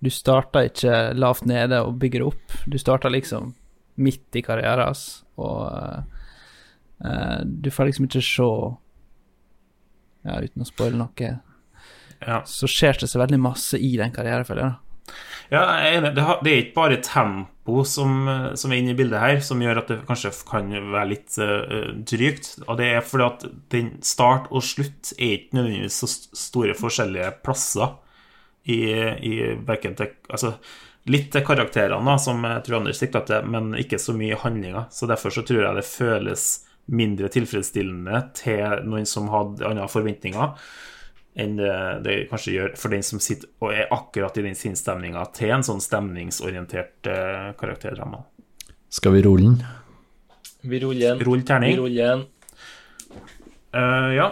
Du 0.04 0.10
starter 0.10 0.68
ikke 0.68 1.14
lavt 1.16 1.46
nede 1.46 1.80
og 1.86 2.00
bygger 2.02 2.24
opp. 2.28 2.58
Du 2.68 2.78
starter 2.82 3.10
liksom 3.14 3.54
midt 4.04 4.40
i 4.40 4.44
karrieren 4.46 4.86
hans, 4.86 5.06
og 5.42 5.66
uh, 7.06 7.40
du 7.44 7.72
får 7.74 7.90
liksom 7.90 8.10
ikke 8.10 8.24
se 8.26 8.52
Ja, 10.22 10.38
uten 10.38 10.62
å 10.62 10.68
spoile 10.70 11.00
noe, 11.00 11.30
ja. 12.22 12.42
så 12.46 12.70
skjer 12.70 13.00
det 13.02 13.10
så 13.10 13.22
veldig 13.22 13.40
masse 13.42 13.80
i 13.82 13.96
den 13.98 14.14
karrieren, 14.14 14.46
føler 14.46 14.68
jeg. 14.68 14.76
Ja, 15.52 15.66
jeg 15.84 15.88
er 15.90 15.98
enig. 15.98 16.12
Det 16.16 16.52
er 16.52 16.62
ikke 16.62 16.78
bare 16.78 17.00
tempo 17.04 17.82
som, 17.88 18.28
eh, 18.32 18.54
som 18.56 18.72
er 18.72 18.80
inne 18.80 18.94
i 18.94 18.98
bildet 18.98 19.20
her, 19.20 19.42
som 19.44 19.60
gjør 19.60 19.82
at 19.82 19.90
det 19.92 19.98
kanskje 20.08 20.32
kan 20.48 20.70
være 20.72 21.10
litt 21.10 21.36
uh, 21.44 21.90
drygt. 22.08 22.54
Og 22.68 22.78
det 22.80 22.88
er 22.88 23.04
fordi 23.04 23.26
at 23.26 23.44
den 23.74 23.90
start 24.06 24.48
og 24.50 24.64
slutt 24.64 25.12
er 25.18 25.36
ikke 25.40 25.58
nødvendigvis 25.60 26.00
så 26.00 26.12
store 26.46 26.78
forskjellige 26.80 27.34
plasser 27.44 27.98
i, 28.64 28.80
i 29.28 29.34
verken 29.68 29.98
til 29.98 30.14
Altså 30.30 30.54
litt 31.10 31.32
til 31.34 31.46
karakterene, 31.46 32.04
da, 32.06 32.18
som 32.22 32.44
jeg 32.46 32.66
tror 32.66 32.82
Anders 32.82 33.02
sikta 33.02 33.24
til, 33.26 33.48
men 33.50 33.74
ikke 33.80 34.00
så 34.02 34.14
mye 34.18 34.38
handlinger. 34.38 34.86
Så 34.94 35.10
derfor 35.10 35.34
så 35.34 35.44
tror 35.48 35.64
jeg 35.66 35.80
det 35.80 35.88
føles 35.88 36.46
mindre 36.92 37.30
tilfredsstillende 37.32 38.22
til 38.38 38.86
noen 38.90 39.08
som 39.10 39.30
hadde 39.32 39.66
andre 39.68 39.88
forventninger, 39.90 40.56
enn 41.42 41.56
det, 41.56 41.74
det 42.04 42.16
kanskje 42.28 42.56
gjør 42.58 42.74
for 42.80 42.92
den 42.92 43.06
som 43.08 43.22
sitter 43.24 43.48
og 43.64 43.72
er 43.72 43.94
akkurat 43.96 44.36
i 44.42 44.44
den 44.44 44.58
sinnsstemninga 44.58 45.24
til 45.38 45.54
en 45.56 45.64
sånn 45.64 45.80
stemningsorientert 45.84 47.08
eh, 47.08 47.54
karakterdrama. 47.60 48.26
Skal 48.92 49.16
vi 49.16 49.24
rulle 49.24 49.54
den? 49.54 49.62
Vi 50.68 50.82
ruller 50.84 51.00
igjen. 51.00 51.24
Rull 51.26 51.46
terning. 51.48 51.72
Vi 51.72 51.80
ruller 51.80 51.96
igjen. 51.96 52.26
Uh, 53.72 54.12
ja. 54.12 54.28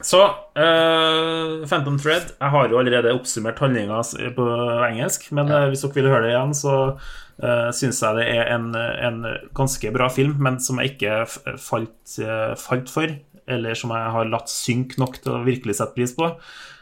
Så 0.00 0.20
uh, 0.24 1.66
Phantom 1.68 1.98
Thread 2.00 2.30
Jeg 2.32 2.52
har 2.54 2.70
jo 2.72 2.78
allerede 2.80 3.12
oppsummert 3.12 3.58
handlinga 3.60 4.00
på 4.36 4.46
engelsk, 4.86 5.26
men 5.36 5.52
ja. 5.52 5.66
hvis 5.68 5.84
dere 5.84 5.96
vil 5.98 6.08
høre 6.08 6.22
det 6.24 6.32
igjen, 6.32 6.54
så 6.56 6.76
uh, 6.96 7.68
syns 7.76 8.00
jeg 8.00 8.16
det 8.16 8.26
er 8.32 8.52
en, 8.54 8.70
en 8.76 9.20
ganske 9.56 9.92
bra 9.92 10.08
film, 10.12 10.38
men 10.40 10.56
som 10.62 10.80
jeg 10.80 10.94
ikke 10.94 11.20
falt, 11.60 12.16
eh, 12.16 12.52
falt 12.60 12.92
for, 12.92 13.12
eller 13.50 13.76
som 13.78 13.92
jeg 13.94 14.12
har 14.16 14.32
latt 14.32 14.52
synke 14.52 15.00
nok 15.02 15.20
til 15.20 15.36
å 15.36 15.44
virkelig 15.46 15.78
sette 15.80 15.96
pris 15.96 16.14
på. 16.16 16.32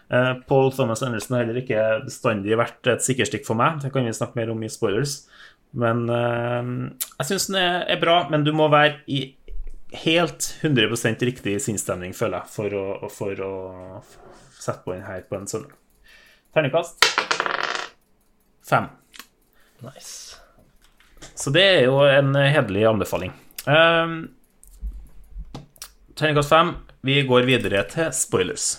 Eh, 0.08 0.32
Paul 0.48 0.70
Thomas 0.72 1.02
Anderson 1.02 1.36
har 1.36 1.44
heller 1.44 1.60
ikke 1.60 1.84
bestandig 2.06 2.56
vært 2.58 2.88
et 2.88 3.04
sikkerstikk 3.04 3.46
for 3.48 3.58
meg. 3.58 3.82
Det 3.82 3.92
kan 3.94 4.06
vi 4.06 4.14
snakke 4.16 4.40
mer 4.40 4.52
om 4.54 4.62
i 4.64 4.70
spoilers. 4.72 5.20
Men 5.76 6.06
uh, 6.08 6.64
jeg 7.18 7.28
syns 7.28 7.50
den 7.50 7.58
er, 7.60 7.82
er 7.92 8.00
bra, 8.00 8.22
men 8.32 8.46
du 8.46 8.54
må 8.56 8.70
være 8.72 9.02
i 9.12 9.26
helt 9.92 10.54
100 10.60 10.88
riktig 11.20 11.60
sinnsstemning, 11.62 12.14
føler 12.14 12.42
jeg, 12.42 12.52
for 12.52 12.74
å, 12.76 13.10
for 13.12 13.44
å 13.44 13.52
sette 14.58 14.82
på 14.84 14.94
den 14.94 15.06
her 15.06 15.22
på 15.28 15.38
en 15.38 15.48
søndag. 15.48 15.76
Terningkast 16.54 17.04
fem. 18.68 18.88
Nice. 19.80 20.36
Så 21.34 21.50
det 21.54 21.62
er 21.62 21.84
jo 21.86 22.00
en 22.04 22.34
hederlig 22.34 22.84
anbefaling. 22.88 23.32
Um, 23.64 24.28
Terningkast 26.18 26.52
fem. 26.52 26.74
Vi 27.00 27.22
går 27.22 27.46
videre 27.46 27.84
til 27.88 28.10
spoilers. 28.12 28.72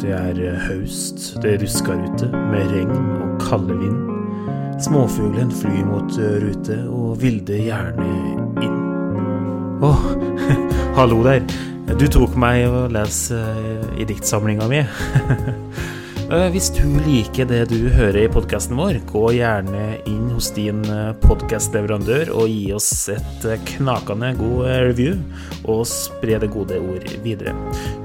Det 0.00 0.12
er 0.16 0.40
høst, 0.66 1.36
det 1.44 1.58
rusker 1.62 2.00
ute 2.08 2.32
med 2.32 2.72
regn 2.72 2.96
og 3.20 3.38
kalde 3.44 3.78
vind. 3.78 4.13
Småfuglen 4.80 5.50
flyr 5.54 5.84
mot 5.86 6.16
rute 6.18 6.76
og 6.90 7.20
vilde 7.22 7.58
gjerne 7.62 8.08
inn. 8.64 8.80
Å, 9.84 9.90
hallo 10.98 11.22
der. 11.26 11.44
Du 12.00 12.06
tok 12.10 12.34
meg 12.40 12.64
å 12.66 12.86
lese 12.92 13.38
eh, 13.38 14.00
i 14.02 14.06
diktsamlinga 14.08 14.66
mi. 14.70 14.82
Eh, 16.32 16.46
Hvis 16.54 16.70
du 16.72 16.86
liker 17.04 17.44
det 17.44 17.66
du 17.68 17.90
hører 17.92 18.16
i 18.22 18.28
podkasten 18.32 18.78
vår, 18.78 18.94
gå 19.10 19.32
gjerne 19.36 19.98
inn 20.08 20.30
hos 20.32 20.46
din 20.56 20.80
podkastleverandør 21.20 22.30
og 22.32 22.48
gi 22.48 22.72
oss 22.72 23.08
et 23.12 23.44
eh, 23.44 23.60
knakende 23.74 24.30
god 24.38 24.68
eh, 24.70 24.78
review, 24.88 25.18
og 25.68 25.84
spre 25.88 26.38
det 26.40 26.48
gode 26.54 26.78
ord 26.80 27.04
videre. 27.26 27.52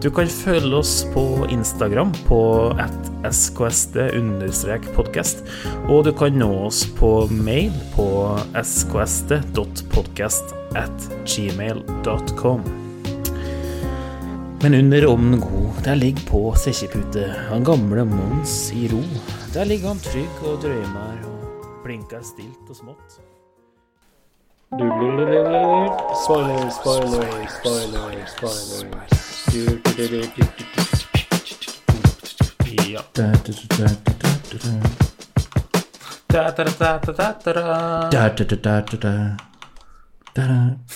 Du 0.03 0.09
kan 0.11 0.27
følge 0.27 0.75
oss 0.81 1.05
på 1.13 1.45
Instagram 1.47 2.11
på 2.27 2.73
at 2.75 2.91
skst-podkast, 3.29 5.43
og 5.87 6.03
du 6.09 6.13
kan 6.19 6.35
nå 6.39 6.67
oss 6.67 6.83
på 6.99 7.27
mail 7.31 7.71
på 7.95 8.35
skst.podkast 8.59 10.43
at 10.75 11.09
gmail.com. 11.23 12.88
Men 14.61 14.73
under 14.73 15.07
ovnen 15.07 15.39
god, 15.39 15.83
der 15.83 15.95
ligger 15.95 16.21
på 16.27 16.55
sekkepute 16.59 17.35
han 17.49 17.63
gamle 17.63 18.03
Mons 18.05 18.71
i 18.75 18.89
ro. 18.91 18.99
Der 19.53 19.65
ligger 19.65 19.87
han 19.87 19.99
trygg 20.03 20.41
og 20.43 20.57
drømmer 20.59 21.21
og 21.29 21.39
blinker 21.85 22.19
stilt 22.27 22.67
og 22.67 22.75
smått. 22.75 23.19
Spoiler. 26.19 27.23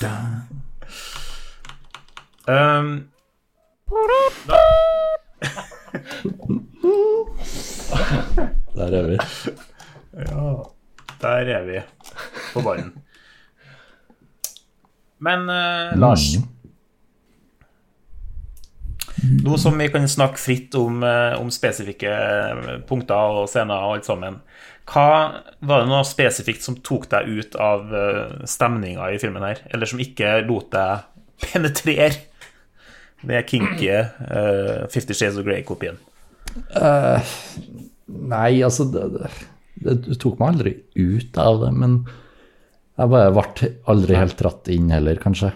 Ja. 0.01 0.11
Um, 2.47 3.12
Der 8.73 8.93
er 8.97 9.07
vi. 9.07 9.17
ja, 10.17 10.45
der 11.21 11.51
er 11.57 11.63
vi. 11.67 11.81
På 12.53 12.63
ballen. 12.65 12.89
Men 15.23 15.45
eh, 15.49 15.93
Lars, 15.99 16.33
nå 19.45 19.57
som 19.61 19.77
vi 19.79 19.87
kan 19.93 20.07
snakke 20.09 20.41
fritt 20.41 20.75
om, 20.75 21.03
eh, 21.05 21.37
om 21.39 21.51
spesifikke 21.53 22.11
eh, 22.11 22.73
punkter 22.89 23.43
og 23.43 23.47
scener 23.51 23.77
og 23.77 23.99
alt 23.99 24.09
sammen, 24.09 24.41
hva 24.89 25.07
var 25.63 25.83
det 25.83 25.91
noe 25.93 26.03
spesifikt 26.07 26.65
som 26.65 26.81
tok 26.83 27.07
deg 27.13 27.29
ut 27.29 27.55
av 27.55 27.85
uh, 27.87 28.41
stemninga 28.43 29.05
i 29.13 29.19
filmen 29.21 29.45
her, 29.45 29.61
eller 29.71 29.87
som 29.87 30.01
ikke 30.03 30.41
lot 30.43 30.73
deg 30.73 31.05
penetrere 31.39 32.32
det 33.28 33.45
kinky 33.49 33.89
uh, 33.93 34.84
Fifty 34.93 35.15
Shades 35.15 35.39
of 35.39 35.47
Grey-kopien? 35.47 35.99
Uh, 36.76 37.19
nei, 38.07 38.61
altså 38.65 38.86
det, 38.91 39.07
det, 39.80 39.97
det 40.05 40.19
tok 40.21 40.38
meg 40.41 40.53
aldri 40.53 40.76
ut 40.99 41.39
av 41.41 41.63
det, 41.63 41.71
men 41.78 42.03
jeg 42.93 43.09
bare 43.09 43.32
ble 43.34 43.71
aldri 43.89 44.19
helt 44.19 44.38
dratt 44.38 44.69
inn 44.74 44.91
heller, 44.93 45.17
kanskje. 45.21 45.49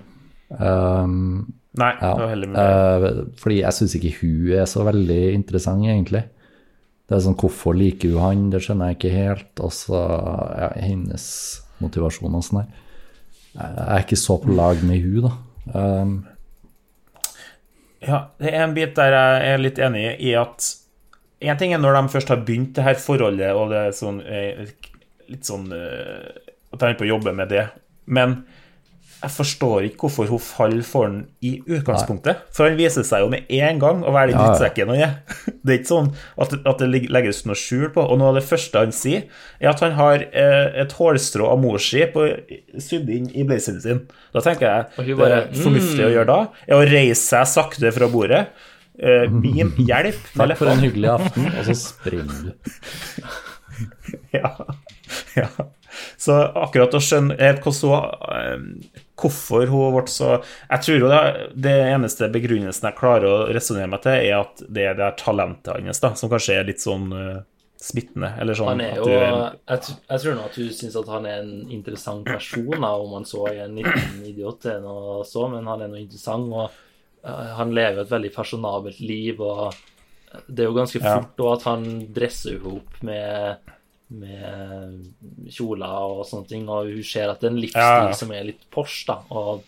Um, 0.57 1.45
Nei, 1.77 1.91
ja. 1.99 2.13
det 2.15 2.23
var 2.23 2.31
heller 2.31 2.49
mye. 2.49 2.63
Uh, 2.65 3.35
fordi 3.37 3.59
jeg 3.59 3.77
syns 3.77 3.93
ikke 3.99 4.15
hun 4.23 4.55
er 4.57 4.65
så 4.69 4.85
veldig 4.87 5.21
interessant, 5.35 5.85
egentlig. 5.85 6.23
Det 7.07 7.15
er 7.15 7.21
sånn, 7.23 7.37
Hvorfor 7.39 7.77
liker 7.77 8.15
hun 8.15 8.23
han? 8.23 8.47
Det 8.51 8.63
skjønner 8.65 8.91
jeg 8.91 8.97
ikke 8.97 9.13
helt. 9.13 9.51
Og 9.63 9.73
så 9.75 10.01
ja, 10.57 10.71
hennes 10.81 11.27
motivasjon 11.83 12.39
og 12.39 12.47
sånn 12.47 12.63
her. 12.63 12.81
Jeg 13.57 13.85
er 13.85 14.03
ikke 14.03 14.19
så 14.19 14.39
på 14.41 14.57
lag 14.57 14.81
med 14.85 15.05
hun, 15.05 15.29
da. 15.29 15.35
Um, 15.77 16.17
Ja, 18.03 18.27
det 18.37 18.51
er 18.53 18.63
en 18.63 18.75
bit 18.77 18.95
der 18.97 19.15
jeg 19.15 19.53
er 19.53 19.63
litt 19.63 19.79
enig 19.81 20.03
i 20.21 20.35
at 20.37 20.73
En 21.41 21.57
ting 21.57 21.73
er 21.73 21.81
når 21.81 21.93
de 21.93 22.13
først 22.15 22.31
har 22.33 22.39
begynt 22.41 22.73
det 22.73 22.83
her 22.85 22.95
forholdet, 22.97 23.51
og 23.53 23.69
det 23.69 23.77
er 23.77 23.91
sånn 23.93 24.15
eh, 24.25 24.63
litt 25.29 25.45
sånn 25.45 25.67
eh, 25.69 26.31
At 26.73 26.81
de 26.81 26.87
er 26.89 26.97
på 26.97 27.05
å 27.05 27.11
jobbe 27.11 27.33
med 27.37 27.51
det. 27.53 27.67
Men 28.09 28.39
jeg 29.17 29.31
forstår 29.33 29.85
ikke 29.87 30.05
hvorfor 30.05 30.27
hun 30.29 30.41
faller 30.43 30.83
for 30.85 31.07
den 31.09 31.23
i 31.41 31.55
utgangspunktet. 31.65 32.43
For 32.53 32.67
han 32.69 32.75
viser 32.77 33.05
seg 33.07 33.23
jo 33.23 33.29
med 33.33 33.49
en 33.57 33.79
gang 33.81 34.03
å 34.05 34.11
være 34.13 34.31
den 34.35 34.37
drittsekken 34.43 34.91
han 34.93 35.01
er. 35.07 35.15
Det 35.65 35.73
er 35.73 35.79
ikke 35.79 35.89
sånn 35.89 36.11
at, 36.43 36.53
at 36.69 36.83
det 36.83 37.01
legges 37.09 37.39
noe 37.49 37.57
skjul 37.57 37.87
på. 37.95 38.03
Og 38.05 38.19
noe 38.21 38.29
av 38.29 38.37
det 38.37 38.45
første 38.45 38.83
han 38.83 38.93
sier, 38.95 39.25
er 39.57 39.71
at 39.71 39.81
han 39.81 39.95
har 39.97 40.21
eh, 40.27 40.69
et 40.83 40.93
hårstrå 40.99 41.49
av 41.49 41.57
mor 41.63 41.81
si 41.81 42.05
på- 42.13 42.27
sydd 42.83 43.09
inn 43.17 43.27
i 43.33 43.45
blazeren 43.49 43.81
sin. 43.81 44.03
Da 44.37 44.43
tenker 44.45 44.69
jeg 44.69 44.87
bare, 44.95 45.07
det 45.09 45.17
bare, 45.23 45.41
er 45.49 45.61
fornuftig 45.65 46.05
å 46.05 46.13
gjøre 46.13 46.29
da, 46.29 46.39
er 46.69 46.77
å 46.77 46.85
reise 46.93 47.23
seg 47.25 47.49
sakte 47.57 47.93
fra 47.97 48.11
bordet. 48.13 48.43
Eh, 48.97 49.25
beam, 49.29 49.73
hjelp 49.85 50.29
takk 50.37 50.55
for 50.61 50.69
en 50.71 50.85
hyggelig 50.85 51.09
aften, 51.17 51.49
og 51.57 51.65
så 51.71 51.75
springer 51.81 52.51
du. 52.51 52.53
Ja. 54.33 54.49
ja. 55.35 55.47
Så 56.17 56.37
akkurat 56.63 56.95
å 56.97 57.01
skjønne 57.03 57.37
helt 57.39 57.65
eh, 57.65 58.55
hvorfor 59.17 59.67
hun 59.71 59.95
ble 59.95 60.05
så 60.11 60.37
Jeg 60.39 60.83
tror 60.85 60.97
jo 61.01 61.11
det, 61.11 61.21
det 61.67 61.75
eneste 61.89 62.29
begrunnelsen 62.33 62.89
jeg 62.89 62.99
klarer 62.99 63.27
å 63.27 63.37
resonnere 63.53 63.91
meg 63.91 64.03
til, 64.05 64.17
er 64.17 64.39
at 64.41 64.65
det 64.67 64.89
er 64.91 64.97
det 64.99 65.11
talentet 65.21 65.77
hans, 65.77 66.03
da, 66.03 66.13
som 66.15 66.31
kanskje 66.31 66.59
er 66.59 66.67
litt 66.67 66.83
sånn 66.83 67.11
eh, 67.15 67.37
smittende. 67.81 68.31
Eller 68.41 68.57
sånn 68.57 68.71
Han 68.73 68.81
er 68.81 68.95
jo 68.97 69.05
du 69.05 69.13
Jeg, 69.13 69.97
jeg 70.09 70.23
tror 70.23 70.37
nå 70.37 70.45
at 70.47 70.57
du 70.57 70.71
syns 70.73 70.97
at 70.99 71.11
han 71.13 71.29
er 71.29 71.43
en 71.43 71.71
interessant 71.73 72.25
person, 72.27 72.73
da, 72.73 72.91
om 72.97 73.15
han 73.19 73.27
så 73.29 73.45
er 73.51 73.63
en 73.65 73.77
liten 73.77 74.23
idiot 74.27 74.63
til 74.65 74.81
noe 74.85 75.21
så, 75.27 75.47
men 75.51 75.69
han 75.69 75.85
er 75.85 75.91
noe 75.91 76.01
interessant, 76.01 76.49
og 76.49 76.67
uh, 77.27 77.53
han 77.59 77.73
lever 77.75 78.03
et 78.03 78.13
veldig 78.13 78.33
fasjonabelt 78.33 79.01
liv, 79.03 79.41
og 79.43 79.77
det 80.47 80.65
er 80.65 80.69
jo 80.71 80.77
ganske 80.77 81.01
Ja. 81.01 81.17
fort 81.19 81.43
og 81.43 81.51
at 81.53 81.67
han 81.69 81.87
dresser 82.13 82.57
henne 82.57 82.79
opp 82.81 83.03
med 83.05 83.73
med 84.09 85.49
kjoler 85.51 86.11
og 86.17 86.21
sånne 86.29 86.47
ting, 86.47 86.67
og 86.71 86.87
hun 86.91 87.03
ser 87.03 87.29
at 87.33 87.41
det 87.41 87.49
er 87.49 87.55
en 87.55 87.59
livsstil 87.61 87.81
Ja, 87.83 88.05
ja. 88.07 88.13
som 88.15 88.31
er 88.31 88.45
litt 88.47 88.63
pors 88.71 89.01
da, 89.07 89.19
og 89.31 89.63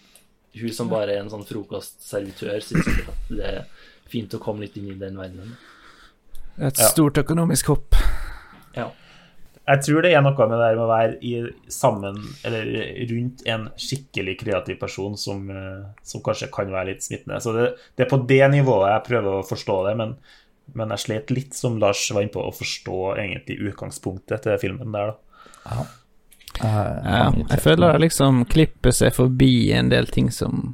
hun 0.60 0.72
som 0.74 0.90
bare 0.90 1.14
er 1.18 1.22
en 1.24 1.30
sånn 1.32 1.44
frokostservitør, 1.48 2.62
syns 2.64 2.86
sikkert 2.88 3.12
at 3.12 3.28
det 3.36 3.52
er 3.52 3.68
fint 4.10 4.34
å 4.34 4.40
komme 4.42 4.64
litt 4.66 4.78
inn 4.80 4.88
i 4.94 4.98
den 5.00 5.20
verdenen. 5.20 5.58
Et 6.58 6.78
Ja. 6.80 6.88
stort 6.90 7.18
økonomisk 7.22 7.68
hopp. 7.68 7.96
Ja. 8.76 8.90
Jeg 9.70 9.84
tror 9.86 10.02
det 10.02 10.14
er 10.16 10.22
noe 10.26 10.34
med 10.34 10.50
det 10.58 10.64
der 10.66 10.76
med 10.76 10.84
å 10.84 10.90
være 10.90 11.18
i, 11.22 11.34
sammen 11.70 12.16
eller 12.44 12.66
rundt 13.12 13.44
en 13.46 13.68
skikkelig 13.78 14.40
kreativ 14.40 14.80
person 14.80 15.16
som, 15.16 15.44
eh, 15.52 15.86
som 16.04 16.22
kanskje 16.26 16.50
kan 16.52 16.72
være 16.74 16.88
litt 16.88 17.04
smittende. 17.06 17.38
Så 17.40 17.54
det, 17.54 17.76
det 17.96 18.08
er 18.08 18.10
på 18.10 18.26
det 18.26 18.42
nivået 18.50 18.90
jeg 18.90 19.04
prøver 19.12 19.30
å 19.38 19.46
forstå 19.48 19.78
det, 19.90 19.98
men, 19.98 20.16
men 20.78 20.93
jeg 20.93 21.05
slet 21.05 21.32
litt, 21.34 21.55
som 21.57 21.78
Lars 21.82 22.03
var 22.13 22.26
inne 22.26 22.34
på, 22.34 22.43
å 22.43 22.55
forstå 22.55 22.99
egentlig 23.17 23.59
utgangspunktet 23.70 24.45
til 24.45 24.59
filmen 24.61 24.93
der, 24.95 25.13
da. 25.13 25.47
Ja, 25.70 25.86
jeg 26.59 27.61
føler 27.63 27.93
det 27.93 28.03
liksom 28.03 28.43
klipper 28.49 28.91
seg 28.95 29.13
forbi 29.15 29.72
en 29.76 29.91
del 29.93 30.09
ting 30.11 30.28
som 30.34 30.74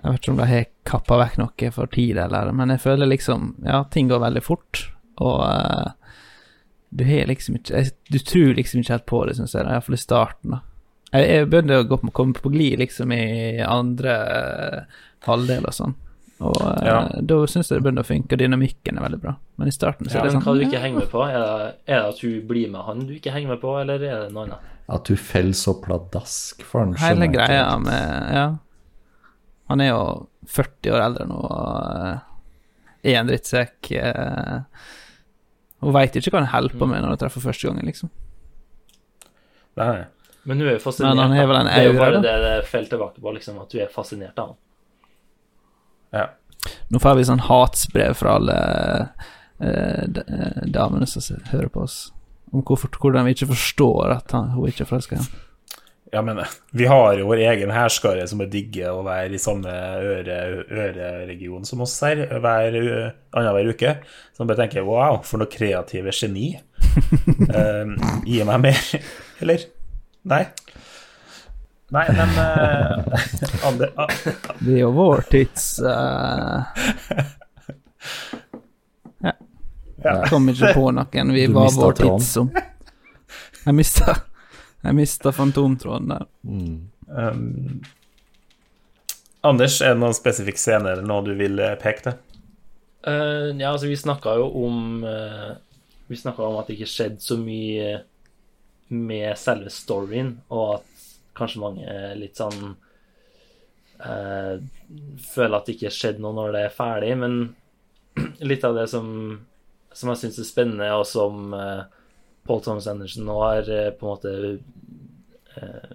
Jeg 0.00 0.06
vet 0.08 0.22
ikke 0.22 0.32
om 0.32 0.40
de 0.40 0.46
har 0.48 0.64
kappa 0.88 1.18
vekk 1.20 1.36
noe 1.38 1.70
for 1.74 1.92
tid, 1.92 2.18
eller 2.18 2.50
Men 2.56 2.72
jeg 2.74 2.82
føler 2.82 3.10
liksom 3.10 3.52
Ja, 3.66 3.84
ting 3.92 4.08
går 4.10 4.24
veldig 4.24 4.42
fort, 4.42 4.88
og 5.20 5.44
uh, 5.44 5.92
du 6.90 7.04
har 7.06 7.30
liksom 7.30 7.60
ikke 7.60 7.84
Du 8.10 8.18
tror 8.18 8.56
liksom 8.56 8.80
ikke 8.80 8.96
helt 8.96 9.06
på 9.06 9.22
det, 9.28 9.36
syns 9.38 9.54
jeg, 9.54 9.68
iallfall 9.68 9.98
i 9.98 10.02
starten. 10.02 10.56
da 10.56 10.62
Jeg, 11.12 11.28
jeg 11.30 11.50
begynte 11.52 11.82
å 11.84 11.86
gå 11.86 12.00
på, 12.00 12.14
komme 12.16 12.34
på 12.34 12.50
glid 12.50 12.80
liksom 12.82 13.12
i 13.14 13.60
andre 13.66 14.16
uh, 14.24 15.00
halvdel 15.28 15.68
og 15.68 15.76
sånn. 15.76 15.94
Og 16.40 16.56
eh, 16.62 16.86
Ja. 16.88 17.00
da 17.20 17.36
syns 17.46 17.68
jeg 17.68 17.76
det 17.78 17.84
begynner 17.84 18.04
å 18.04 18.08
funke, 18.08 18.32
og 18.32 18.38
dynamikken 18.40 18.96
er 18.96 19.04
veldig 19.04 19.20
bra. 19.20 19.34
Men 19.60 19.68
i 19.68 19.74
starten 19.76 20.08
så 20.08 20.14
Ja, 20.16 20.20
er 20.22 20.24
det 20.30 20.32
sånn 20.38 20.44
hva 20.46 20.54
du 20.56 20.64
ikke 20.64 20.80
henger 20.80 20.98
med 21.02 21.10
på? 21.12 21.24
Er 21.28 21.38
det, 21.38 21.74
er 21.86 22.00
det 22.00 22.08
at 22.14 22.20
hun 22.24 22.46
blir 22.48 22.70
med 22.72 22.80
han 22.86 23.06
du 23.06 23.12
ikke 23.18 23.32
henger 23.34 23.48
med 23.54 23.60
på, 23.60 23.74
eller 23.80 23.94
er 24.00 24.24
det 24.24 24.32
noe 24.32 24.46
annet? 24.46 24.70
At 24.90 25.06
hun 25.12 25.16
faller 25.16 25.52
så 25.58 25.74
pladask 25.82 26.62
for 26.66 26.80
han. 26.86 26.94
Hele 26.98 27.28
greia 27.30 27.66
ikke 27.68 27.84
med 27.84 28.34
Ja. 28.34 28.46
Han 29.70 29.80
er 29.84 29.90
jo 29.92 30.00
40 30.50 30.90
år 30.96 31.04
eldre 31.04 31.26
nå 31.30 31.36
og 31.36 32.06
eh, 32.06 33.12
er 33.12 33.20
en 33.20 33.28
drittsekk. 33.28 33.92
eh. 33.92 34.62
Hun 35.80 35.92
veit 35.94 36.16
ikke 36.16 36.32
hva 36.34 36.40
han 36.42 36.50
holder 36.54 36.74
på 36.80 36.88
med 36.88 37.02
når 37.04 37.14
hun 37.14 37.20
treffer 37.22 37.40
første 37.44 37.68
gangen, 37.68 37.86
liksom. 37.86 38.10
Nei. 39.78 40.04
Men 40.44 40.58
hun 40.60 40.68
er 40.68 40.72
jo 40.78 40.82
fascinert. 40.82 41.14
Men 41.14 41.30
han 41.30 41.36
er 41.38 41.46
vel 41.46 41.56
en 41.60 41.66
det 41.68 41.76
er 41.78 41.86
jo 41.92 41.98
bare 42.00 42.16
da. 42.18 42.20
det 42.24 42.34
det 42.42 42.66
faller 42.68 42.88
tilbake 42.88 43.20
på, 43.20 43.32
liksom, 43.36 43.60
at 43.62 43.72
hun 43.76 43.80
er 43.84 43.92
fascinert 43.92 44.38
av 44.40 44.46
han. 44.52 44.56
Ja. 46.14 46.30
Nå 46.92 47.00
får 47.00 47.18
vi 47.18 47.28
sånn 47.28 47.44
hatsbrev 47.46 48.16
fra 48.18 48.36
alle 48.38 48.56
eh, 49.62 50.02
eh, 50.04 50.64
damene 50.68 51.08
som 51.08 51.22
hører 51.52 51.70
på 51.72 51.84
oss, 51.86 52.00
om 52.52 52.64
hvorfor, 52.66 52.92
hvordan 53.00 53.28
vi 53.28 53.36
ikke 53.36 53.52
forstår 53.52 54.16
at 54.18 54.34
han, 54.36 54.52
hun 54.56 54.68
ikke 54.68 54.84
er 54.84 54.90
forelska 54.90 55.16
i 55.16 55.22
ham. 55.22 55.30
ja, 56.12 56.22
men 56.26 56.42
vi 56.76 56.88
har 56.90 57.14
jo 57.16 57.28
vår 57.30 57.44
egen 57.46 57.72
hærskare 57.72 58.26
som 58.28 58.42
er 58.42 58.50
digger 58.52 58.98
å 58.98 59.04
være 59.06 59.38
i 59.38 59.40
samme 59.40 59.70
øre, 59.70 60.38
øreregion 60.66 61.64
som 61.68 61.84
oss 61.86 61.94
her 62.04 62.26
hver, 62.42 62.80
annenhver 63.30 63.70
uke. 63.70 63.94
Som 64.36 64.50
bare 64.50 64.64
tenker 64.64 64.88
wow, 64.88 65.22
for 65.24 65.40
noe 65.40 65.50
kreative 65.50 66.12
geni. 66.16 66.52
uh, 67.54 67.94
gi 68.28 68.42
meg 68.44 68.66
mer, 68.66 68.82
eller? 69.40 69.68
Nei. 70.28 70.44
Nei, 71.90 72.06
men 72.14 72.28
uh, 72.38 73.04
andre, 73.68 73.88
uh, 73.98 74.06
Det 74.60 74.74
er 74.76 74.82
jo 74.84 74.90
vår 74.94 75.24
tids 75.30 75.64
uh, 75.82 76.62
Ja. 79.20 79.32
Jeg 80.00 80.28
kom 80.30 80.46
ikke 80.48 80.70
på 80.72 80.84
noen 80.96 81.32
vi 81.34 81.46
Du 81.50 81.56
var 81.58 81.74
vår 81.74 81.96
tråden. 81.98 82.20
tids 82.22 82.30
som. 82.32 82.52
Jeg 83.66 83.74
mista 83.76 84.14
Jeg 84.80 84.96
mista 84.96 85.32
fantomtråden 85.36 86.14
der. 86.14 86.26
um, 86.46 87.82
Anders, 89.44 89.80
er 89.82 89.94
det 89.94 90.00
noen 90.00 90.16
spesifikk 90.16 90.60
scene 90.60 90.94
eller 90.94 91.04
noe 91.04 91.24
du 91.24 91.34
vil 91.36 91.58
eh, 91.64 91.74
peke 91.80 92.02
til? 92.04 92.16
Uh, 93.06 93.50
ja, 93.56 93.70
altså, 93.72 93.88
vi 93.88 93.96
snakka 93.96 94.34
jo 94.36 94.46
om 94.66 95.02
Vi 96.08 96.16
snakka 96.20 96.44
om 96.44 96.58
at 96.60 96.68
det 96.68 96.76
ikke 96.78 96.90
skjedde 96.92 97.24
så 97.24 97.36
mye 97.40 98.00
med 98.90 99.38
selve 99.38 99.70
storyen, 99.72 100.34
og 100.50 100.80
at 100.80 100.89
kanskje 101.36 101.62
mange 101.62 101.86
er 101.86 102.16
litt 102.18 102.40
sånn 102.40 102.74
eh, 104.04 104.56
Føler 105.30 105.56
at 105.56 105.68
det 105.68 105.76
ikke 105.76 105.92
skjedde 105.94 106.24
noe 106.24 106.36
når 106.36 106.56
det 106.56 106.64
er 106.66 106.74
ferdig, 106.74 107.14
men 107.20 107.38
litt 108.50 108.66
av 108.66 108.76
det 108.78 108.88
som, 108.90 109.06
som 109.92 110.12
jeg 110.12 110.22
syns 110.24 110.42
er 110.42 110.48
spennende, 110.48 110.90
og 110.96 111.06
som 111.08 111.54
eh, 111.56 111.82
Paul 112.46 112.62
Thomas 112.64 112.88
Anderson 112.90 113.28
nå 113.28 113.38
har 113.44 113.70
eh, 113.70 113.92
på 113.94 114.06
en 114.06 114.14
måte 114.14 114.34
eh, 115.60 115.94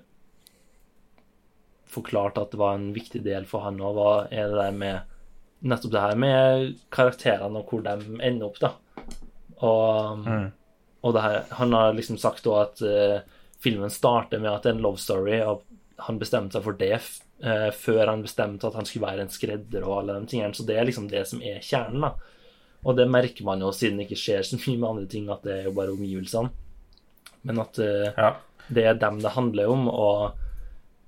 forklart 1.96 2.40
at 2.40 2.54
det 2.54 2.60
var 2.60 2.78
en 2.78 2.92
viktig 2.96 3.24
del 3.26 3.48
for 3.50 3.66
han 3.66 3.82
òg, 3.84 4.00
er 4.32 4.52
det 4.52 4.60
der 4.60 4.80
med 4.80 5.14
nettopp 5.66 5.94
det 5.96 6.04
her 6.04 6.20
med 6.20 6.74
karakterene 6.94 7.62
og 7.62 7.72
hvor 7.72 7.84
de 7.86 7.96
ender 8.20 8.50
opp, 8.50 8.60
da. 8.62 8.74
Og, 9.64 10.28
og 11.06 11.16
det 11.16 11.24
her, 11.24 11.38
han 11.58 11.74
har 11.74 11.96
liksom 11.96 12.20
sagt 12.22 12.48
òg 12.52 12.60
at 12.66 12.84
eh, 12.86 13.35
filmen 13.64 13.90
starter 13.94 14.40
med 14.42 14.52
at 14.52 14.64
det 14.66 14.72
er 14.74 14.78
en 14.78 14.84
love 14.86 15.02
story, 15.02 15.40
og 15.42 15.64
han 16.06 16.20
bestemte 16.20 16.58
seg 16.58 16.66
for 16.66 16.78
det 16.80 16.94
eh, 16.96 17.70
før 17.72 18.08
han 18.12 18.24
bestemte 18.26 18.68
at 18.68 18.76
han 18.76 18.88
skulle 18.88 19.08
være 19.08 19.26
en 19.26 19.32
skredder 19.34 19.86
og 19.88 20.02
alle 20.02 20.20
de 20.20 20.32
tingene. 20.34 20.56
Så 20.58 20.66
det 20.68 20.78
er 20.78 20.88
liksom 20.90 21.08
det 21.12 21.24
som 21.30 21.42
er 21.46 21.62
kjernen, 21.64 22.04
da. 22.08 22.14
Og 22.86 22.98
det 23.00 23.08
merker 23.10 23.48
man 23.48 23.64
jo 23.64 23.72
siden 23.74 23.98
det 23.98 24.10
ikke 24.10 24.20
skjer 24.22 24.44
så 24.46 24.60
mye 24.60 24.78
med 24.78 24.90
andre 24.90 25.08
ting, 25.10 25.30
at 25.34 25.46
det 25.48 25.56
er 25.56 25.70
jo 25.70 25.76
bare 25.78 25.96
omgivelsene. 25.96 26.52
Men 27.46 27.62
at 27.64 27.80
eh, 27.82 28.12
Ja. 28.18 28.36
det 28.68 28.86
er 28.86 29.00
dem 29.02 29.22
det 29.24 29.34
handler 29.38 29.72
om, 29.72 29.88
og 29.90 30.36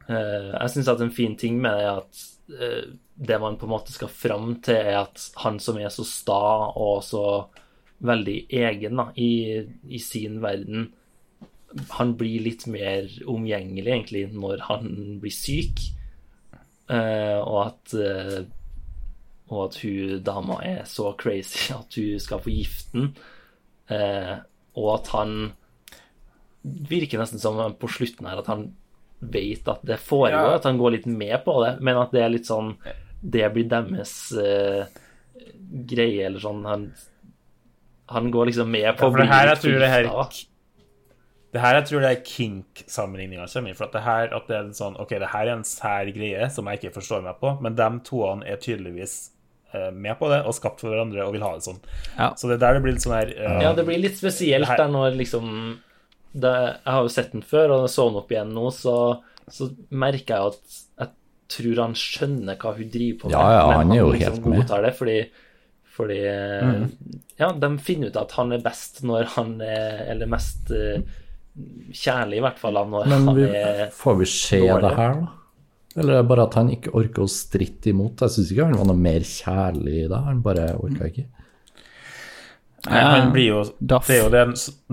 eh, 0.10 0.54
jeg 0.54 0.74
syns 0.74 0.90
at 0.94 1.02
en 1.06 1.14
fin 1.14 1.36
ting 1.38 1.60
med 1.62 1.78
det 1.78 1.86
er 1.86 2.02
at 2.02 2.24
eh, 2.62 2.90
det 3.18 3.40
man 3.42 3.58
på 3.58 3.66
en 3.66 3.74
måte 3.74 3.94
skal 3.94 4.10
fram 4.14 4.56
til, 4.62 4.78
er 4.78 5.00
at 5.04 5.30
han 5.44 5.60
som 5.60 5.78
er 5.82 5.90
så 5.90 6.06
sta 6.06 6.42
og 6.78 7.04
så 7.04 7.24
veldig 8.06 8.36
egen 8.54 9.00
da, 9.02 9.08
i, 9.18 9.66
i 9.90 10.00
sin 10.00 10.38
verden, 10.44 10.92
han 11.98 12.16
blir 12.20 12.42
litt 12.46 12.66
mer 12.68 13.08
omgjengelig, 13.28 13.88
egentlig, 13.92 14.26
når 14.34 14.64
han 14.68 14.92
blir 15.22 15.34
syk. 15.36 15.82
Uh, 16.88 17.40
og 17.44 17.58
at 17.66 17.94
uh, 18.00 18.38
og 19.48 19.62
at 19.66 19.78
hun 19.84 20.22
dama 20.24 20.58
er 20.64 20.82
så 20.88 21.14
crazy 21.20 21.72
at 21.76 21.96
hun 22.00 22.20
skal 22.20 22.42
få 22.44 22.52
giften. 22.52 23.14
Uh, 23.92 24.38
og 24.78 24.90
at 24.98 25.08
han 25.16 25.38
virker 26.64 27.22
nesten 27.22 27.40
som 27.40 27.60
på 27.80 27.88
slutten 27.92 28.28
her 28.28 28.42
at 28.42 28.50
han 28.52 28.66
vet 29.24 29.68
at 29.72 29.86
det 29.88 29.98
foregår, 30.04 30.52
Ja. 30.52 30.56
at 30.60 30.66
han 30.68 30.78
går 30.78 30.92
litt 30.98 31.06
med 31.10 31.40
på 31.46 31.56
det, 31.64 31.78
men 31.82 31.98
at 31.98 32.12
det 32.14 32.22
er 32.22 32.30
litt 32.34 32.46
sånn 32.50 32.76
Det 33.24 33.48
blir 33.54 33.66
deres 33.72 34.12
eh, 34.38 34.84
greie, 35.90 36.28
eller 36.28 36.40
sånn 36.44 36.60
Han, 36.70 36.84
han 38.14 38.28
går 38.32 38.52
liksom 38.52 38.70
med 38.70 38.92
på 39.00 39.08
Ja, 39.08 39.12
for 39.16 39.18
det 39.24 39.30
her, 39.32 39.48
jeg 39.48 39.62
tror 39.64 39.80
det 39.82 39.90
her. 39.90 40.10
Det 41.58 41.64
her 41.64 41.78
jeg 41.80 41.86
tror 41.90 42.04
det 42.06 42.10
er 42.14 42.22
kink-sammenligninga 42.28 43.48
kommer 43.50 43.72
i. 43.74 43.78
For 43.78 43.88
at 43.88 43.96
det 43.98 44.04
her 44.06 44.36
at 44.38 44.46
det 44.52 44.58
er 44.60 44.68
en 44.68 44.76
sånn 44.78 44.98
Ok, 45.02 45.16
det 45.18 45.32
her 45.34 45.48
er 45.50 45.56
en 45.58 45.66
sær 45.68 46.12
greie 46.14 46.50
som 46.54 46.70
jeg 46.70 46.80
ikke 46.82 46.94
forstår 47.00 47.26
meg 47.26 47.40
på, 47.42 47.56
men 47.66 47.76
de 47.80 47.88
toene 48.08 48.46
er 48.48 48.60
tydeligvis 48.62 49.16
eh, 49.74 49.90
med 49.96 50.18
på 50.20 50.30
det 50.32 50.44
og 50.46 50.54
skapt 50.58 50.84
for 50.84 50.94
hverandre 50.94 51.26
og 51.26 51.34
vil 51.36 51.46
ha 51.48 51.52
det 51.58 51.66
sånn. 51.66 51.82
Ja. 52.18 52.30
Så 52.38 52.48
det 52.52 52.60
er 52.60 52.64
der 52.68 52.78
det 52.78 52.84
blir 52.86 52.96
litt 52.98 53.06
sånn 53.08 53.18
her 53.18 53.34
uh, 53.34 53.58
Ja, 53.66 53.74
det 53.78 53.88
blir 53.90 54.00
litt 54.04 54.20
spesielt 54.20 54.70
her- 54.70 54.78
der 54.84 54.94
når 54.94 55.18
liksom 55.18 55.50
det, 56.38 56.54
Jeg 56.54 56.94
har 56.94 57.02
jo 57.08 57.10
sett 57.18 57.32
den 57.34 57.42
før, 57.42 57.72
og 57.74 57.86
jeg 57.88 57.94
så 57.96 58.08
den 58.12 58.20
opp 58.22 58.32
igjen 58.36 58.52
nå, 58.54 58.68
så, 58.76 58.96
så 59.50 59.72
merker 59.90 60.36
jeg 60.36 60.54
at 60.54 60.80
jeg 61.02 61.14
tror 61.58 61.80
han 61.86 61.94
skjønner 61.98 62.58
hva 62.62 62.74
hun 62.78 62.90
driver 62.92 63.20
på 63.22 63.30
med. 63.32 63.38
Ja, 63.40 63.46
ja, 63.56 63.62
men 63.72 63.78
han 63.80 63.92
er 63.96 64.02
jo 64.04 64.10
liksom 64.14 64.34
helt 64.36 64.46
med. 64.52 64.60
godtar 64.62 64.84
det, 64.86 64.92
fordi, 65.00 65.18
fordi 65.98 66.18
Mm. 66.68 66.84
Ja, 67.40 67.52
de 67.54 67.70
finner 67.82 68.12
ut 68.12 68.18
at 68.20 68.32
han 68.38 68.52
er 68.54 68.62
best 68.66 69.00
når 69.06 69.28
han 69.38 69.56
er 69.62 70.04
Eller 70.12 70.30
mest 70.30 70.70
eh, 70.76 71.02
kjærlig, 71.94 72.38
i 72.38 72.44
hvert 72.46 72.60
fall, 72.62 72.74
når 72.92 73.08
Men 73.10 73.28
han 73.32 73.36
vi, 73.38 73.48
er 73.58 73.90
får 73.96 74.18
vi 74.20 74.26
se 74.30 74.60
dårlig. 74.62 74.84
det 74.88 74.94
her, 74.98 75.14
da? 75.22 75.34
Eller 75.98 76.14
er 76.14 76.22
det 76.22 76.30
bare 76.30 76.44
at 76.46 76.54
han 76.60 76.68
ikke 76.70 76.92
orker 76.94 77.24
å 77.26 77.32
stritte 77.32 77.90
imot? 77.90 78.22
Jeg 78.22 78.30
syns 78.36 78.52
ikke 78.54 78.68
han 78.70 78.78
var 78.78 78.86
noe 78.92 79.00
mer 79.02 79.24
kjærlig 79.26 80.04
da, 80.12 80.20
han 80.28 80.44
bare 80.46 80.68
orka 80.78 81.08
ikke. 81.10 81.26
Nei, 82.88 83.00
han 83.02 83.32
blir 83.34 83.48
jo 83.50 83.62
Det 83.82 83.98
er 84.14 84.20
jo 84.22 84.28
det 84.32 84.44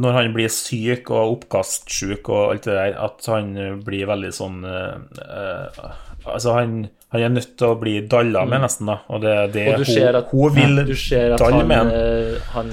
når 0.01 0.17
han 0.17 0.33
blir 0.35 0.49
syk 0.51 1.11
og 1.15 1.35
oppkastsjuk 1.37 2.31
og 2.33 2.55
alt 2.55 2.65
det 2.67 2.75
der, 2.75 2.95
at 3.05 3.29
han 3.31 3.53
blir 3.87 4.09
veldig 4.11 4.31
sånn 4.35 4.65
eh, 4.67 5.93
Altså, 6.25 6.55
han, 6.57 6.73
han 7.13 7.21
er 7.27 7.35
nødt 7.35 7.53
til 7.61 7.69
å 7.69 7.77
bli 7.79 7.99
dalla 8.09 8.47
med, 8.49 8.63
nesten, 8.65 8.89
da. 8.89 8.97
Og 9.13 9.21
det 9.21 9.35
er 9.37 9.53
det 9.53 9.65
Mm. 9.69 9.85
Hun, 9.85 10.17
at, 10.17 10.31
hun 10.33 10.55
vil 10.57 10.81
du 10.89 10.95
ser 10.97 11.35
at 11.37 11.45
han, 11.45 11.61
med 11.69 11.77
han. 11.77 11.91
eh, 11.93 12.39
han 12.57 12.71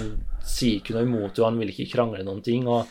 sier 0.47 0.79
ikke 0.79 0.95
noe 0.95 1.03
imot 1.03 1.35
henne, 1.35 1.49
han 1.49 1.59
vil 1.59 1.73
ikke 1.75 1.89
krangle 1.91 2.23
noen 2.23 2.39
ting, 2.45 2.63
og 2.71 2.87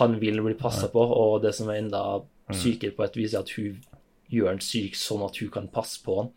han 0.00 0.18
vil 0.20 0.40
bli 0.42 0.54
passa 0.54 0.88
på, 0.88 1.00
og 1.00 1.42
det 1.42 1.54
som 1.54 1.68
er 1.70 1.80
enda 1.82 2.04
Mm. 2.44 2.54
sykere 2.60 2.92
på 2.92 3.04
et 3.06 3.14
vis, 3.16 3.32
er 3.34 3.38
at 3.40 3.48
hun 3.56 3.78
gjør 4.30 4.48
han 4.50 4.58
syk 4.60 4.92
sånn 5.00 5.22
at 5.24 5.36
hun 5.40 5.48
kan 5.50 5.68
passe 5.72 6.02
på 6.04 6.16
han. 6.18 6.28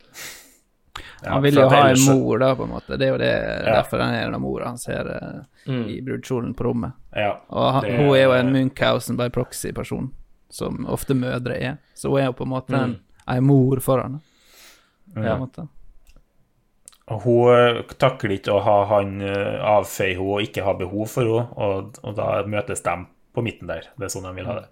Ja, 1.21 1.33
Han 1.33 1.43
vil 1.43 1.55
jo 1.59 1.67
ha 1.69 1.89
en 1.89 1.99
mor, 2.05 2.39
da, 2.39 2.55
på 2.55 2.63
en 2.63 2.69
måte. 2.71 2.97
Det 2.97 3.05
er 3.07 3.11
jo 3.11 3.17
det, 3.17 3.33
derfor 3.65 3.99
han 4.01 4.13
er 4.15 4.31
den 4.31 4.41
mora 4.41 4.65
han 4.71 4.77
ser 4.77 5.09
eh, 5.11 5.41
Mm. 5.67 5.83
i 5.89 5.97
brudekjolen 6.01 6.53
på 6.55 6.63
rommet. 6.63 6.93
Ja, 7.13 7.41
Og 7.49 7.73
han, 7.73 7.83
det- 7.83 7.97
hun 7.97 8.15
er 8.15 8.23
jo 8.23 8.31
en 8.31 8.53
Munchhausen 8.53 9.17
by 9.17 9.27
proxy-person, 9.29 10.13
som 10.49 10.85
ofte 10.87 11.13
mødre 11.13 11.57
er. 11.61 11.77
Så 11.93 12.09
hun 12.09 12.19
er 12.21 12.25
jo 12.27 12.31
på 12.33 12.43
en 12.43 12.49
måte 12.55 12.73
en, 12.73 12.89
Mm. 12.93 12.99
en 13.27 13.43
mor 13.43 13.79
for 13.81 14.01
han. 14.01 14.21
På 15.13 15.19
en 15.25 15.39
måte. 15.41 15.67
Og 17.09 17.21
hun 17.21 17.49
eh, 17.53 17.81
takler 17.99 18.31
ikke 18.37 18.51
å 18.55 18.61
ha 18.63 18.85
han 18.85 19.21
eh, 19.21 19.59
avfeie 19.61 20.15
henne 20.15 20.33
og 20.37 20.41
ikke 20.41 20.63
ha 20.63 20.73
behov 20.73 21.07
for 21.09 21.23
henne, 21.23 21.47
og, 21.57 21.99
og 22.03 22.15
da 22.15 22.43
møtes 22.43 22.81
de 22.83 22.95
på 23.37 23.45
midten 23.45 23.69
der. 23.69 23.87
Det 23.95 24.07
er 24.07 24.13
sånn 24.13 24.27
de 24.27 24.33
vil 24.37 24.49
ha 24.49 24.57
det. 24.63 24.67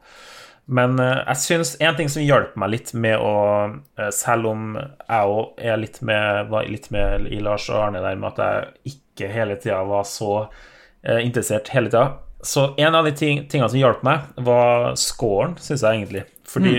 Men 0.65 0.97
eh, 0.97 1.21
jeg 1.21 1.41
syns 1.43 1.75
en 1.77 1.97
ting 1.97 2.09
som 2.09 2.25
hjalp 2.25 2.55
meg 2.57 2.71
litt 2.73 2.91
med 2.97 3.21
å 3.21 3.33
eh, 3.69 4.09
Selv 4.15 4.49
om 4.49 4.73
jeg 4.73 5.33
òg 5.35 5.61
er 5.61 5.77
litt 5.77 5.99
med, 6.05 6.49
var 6.49 6.69
litt 6.69 6.89
med 6.93 7.29
i 7.29 7.41
Lars 7.45 7.67
og 7.69 7.83
Arne 7.83 8.01
der 8.01 8.17
med 8.17 8.33
at 8.33 8.41
jeg 8.41 8.95
ikke 8.95 9.29
hele 9.31 9.59
tida 9.61 9.83
var 9.85 10.07
så 10.09 10.31
eh, 10.41 11.21
interessert 11.21 11.69
hele 11.75 11.93
tida. 11.93 12.07
Så 12.45 12.71
en 12.81 12.97
av 12.97 13.05
de 13.05 13.13
ting, 13.17 13.45
tingene 13.49 13.69
som 13.71 13.79
hjalp 13.79 14.03
meg, 14.05 14.25
var 14.45 14.93
scoren, 15.01 15.55
syns 15.61 15.85
jeg 15.85 16.01
egentlig. 16.01 16.25
Fordi 16.45 16.75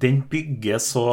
den 0.00 0.22
bygger 0.30 0.80
så 0.82 1.04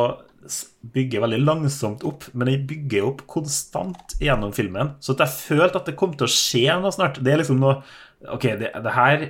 bygger 0.93 1.23
veldig 1.25 1.39
langsomt 1.43 2.03
opp, 2.07 2.25
men 2.31 2.49
den 2.49 2.65
bygger 2.69 3.09
opp 3.09 3.23
konstant 3.29 4.15
gjennom 4.23 4.53
filmen. 4.55 4.93
Så 5.03 5.17
jeg 5.17 5.33
følte 5.33 5.81
at 5.81 5.89
det 5.89 5.97
kom 5.99 6.13
til 6.15 6.27
å 6.27 6.31
skje 6.31 6.77
noe 6.79 6.93
snart. 6.95 7.19
Det 7.21 7.33
er 7.33 7.43
liksom 7.43 7.63
noe 7.63 7.81
Ok, 8.33 8.47
det, 8.57 8.71
det 8.81 8.91
her 8.95 9.23